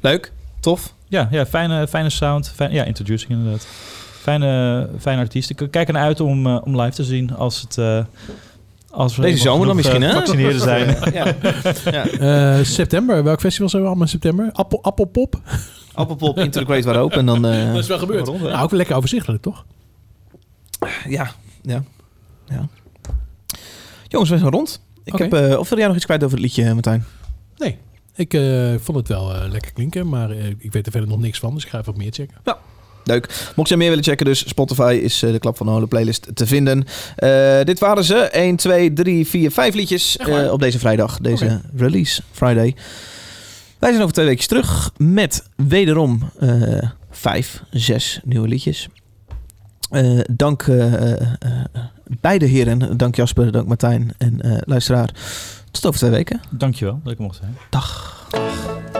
Leuk. 0.00 0.32
Tof. 0.60 0.94
Ja, 1.08 1.28
ja 1.30 1.46
fijne, 1.46 1.88
fijne 1.88 2.10
sound. 2.10 2.52
Fijn, 2.54 2.72
ja, 2.72 2.84
Introducing 2.84 3.32
inderdaad. 3.32 3.66
Fijne, 4.20 4.88
fijne 4.98 5.20
artiest. 5.20 5.50
Ik 5.50 5.56
kijk 5.70 5.86
ernaar 5.86 6.02
uit 6.02 6.20
om, 6.20 6.46
eh, 6.46 6.60
om 6.64 6.80
live 6.80 6.94
te 6.96 7.04
zien 7.04 7.34
als 7.36 7.60
het... 7.60 7.78
eh, 7.78 8.04
als 8.90 9.16
we 9.16 9.22
Deze 9.22 9.38
zomer 9.42 9.66
dan 9.66 9.76
misschien, 9.76 10.02
hè? 10.02 10.08
Gevaccineerden 10.08 10.60
zijn. 10.60 10.96
ja. 11.12 11.34
ja. 11.84 12.06
Eh, 12.06 12.64
september. 12.64 13.24
Welk 13.24 13.40
festival 13.40 13.68
zijn 13.68 13.82
we 13.82 13.88
allemaal 13.88 14.06
in 14.06 14.10
september? 14.12 14.50
Appel, 14.52 14.82
Appelpop? 14.82 15.40
Appelpop, 15.94 16.38
Into 16.38 16.60
the 16.60 16.66
Great 16.66 16.84
Waar 16.84 16.96
Open. 16.96 17.18
En 17.18 17.26
dan, 17.26 17.46
eh, 17.46 17.66
dat 17.72 17.82
is 17.82 17.86
wel 17.86 17.98
gebeurd. 17.98 18.26
rond, 18.26 18.42
nou, 18.42 18.62
ook 18.62 18.72
lekker 18.72 18.96
overzichtelijk, 18.96 19.42
toch? 19.42 19.64
Ja, 21.08 21.30
ja, 21.62 21.82
ja. 22.46 22.68
Jongens, 24.08 24.30
we 24.30 24.38
zijn 24.38 24.50
rond. 24.50 24.80
Ik 25.04 25.14
heb, 25.14 25.32
eh, 25.32 25.58
of 25.58 25.68
wil 25.68 25.78
jij 25.78 25.86
nog 25.86 25.96
iets 25.96 26.04
kwijt 26.04 26.24
over 26.24 26.36
het 26.36 26.46
liedje, 26.46 26.74
Martijn? 26.74 27.04
Nee. 28.20 28.26
Ik 28.26 28.34
eh, 28.34 28.84
vond 28.84 28.98
het 28.98 29.08
wel 29.08 29.34
eh, 29.34 29.50
lekker 29.50 29.72
klinken, 29.72 30.08
maar 30.08 30.30
eh, 30.30 30.46
ik 30.58 30.72
weet 30.72 30.86
er 30.86 30.92
verder 30.92 31.10
nog 31.10 31.20
niks 31.20 31.38
van, 31.38 31.54
dus 31.54 31.64
ik 31.64 31.70
ga 31.70 31.78
even 31.78 31.92
wat 31.92 32.02
meer 32.02 32.12
checken. 32.12 32.36
Leuk. 33.04 33.52
Mocht 33.56 33.68
jij 33.68 33.78
meer 33.78 33.88
willen 33.88 34.04
checken, 34.04 34.26
dus 34.26 34.48
Spotify 34.48 35.00
is 35.02 35.22
eh, 35.22 35.32
de 35.32 35.38
Klap 35.38 35.56
van 35.56 35.66
de 35.66 35.72
Holen 35.72 35.88
playlist 35.88 36.26
te 36.34 36.46
vinden. 36.46 36.84
Eh, 37.16 37.60
dit 37.64 37.78
waren 37.78 38.04
ze. 38.04 38.14
1, 38.16 38.56
2, 38.56 38.92
3, 38.92 39.26
4, 39.26 39.50
5 39.50 39.74
liedjes 39.74 40.16
eh, 40.16 40.52
op 40.52 40.60
deze 40.60 40.78
vrijdag. 40.78 41.18
Deze 41.18 41.60
release 41.76 42.22
Friday. 42.32 42.74
Wij 43.78 43.90
zijn 43.90 44.02
over 44.02 44.14
twee 44.14 44.26
weken 44.26 44.48
terug 44.48 44.90
met 44.96 45.42
wederom 45.56 46.30
eh, 46.38 46.88
vijf, 47.10 47.62
zes 47.70 48.20
nieuwe 48.24 48.48
liedjes. 48.48 48.88
Eh, 49.90 50.20
dank 50.30 50.62
eh, 50.62 51.12
eh, 51.12 51.26
beide 52.20 52.46
heren. 52.46 52.96
Dank 52.96 53.14
Jasper, 53.16 53.52
dank 53.52 53.66
Martijn 53.68 54.10
en 54.18 54.40
eh, 54.40 54.58
luisteraar. 54.64 55.10
Tot 55.70 55.86
over 55.86 55.98
twee 55.98 56.10
weken. 56.10 56.40
Dankjewel 56.50 57.00
dat 57.02 57.12
ik 57.12 57.18
er 57.18 57.24
mocht 57.24 57.36
zijn. 57.36 57.56
Dag. 57.70 58.99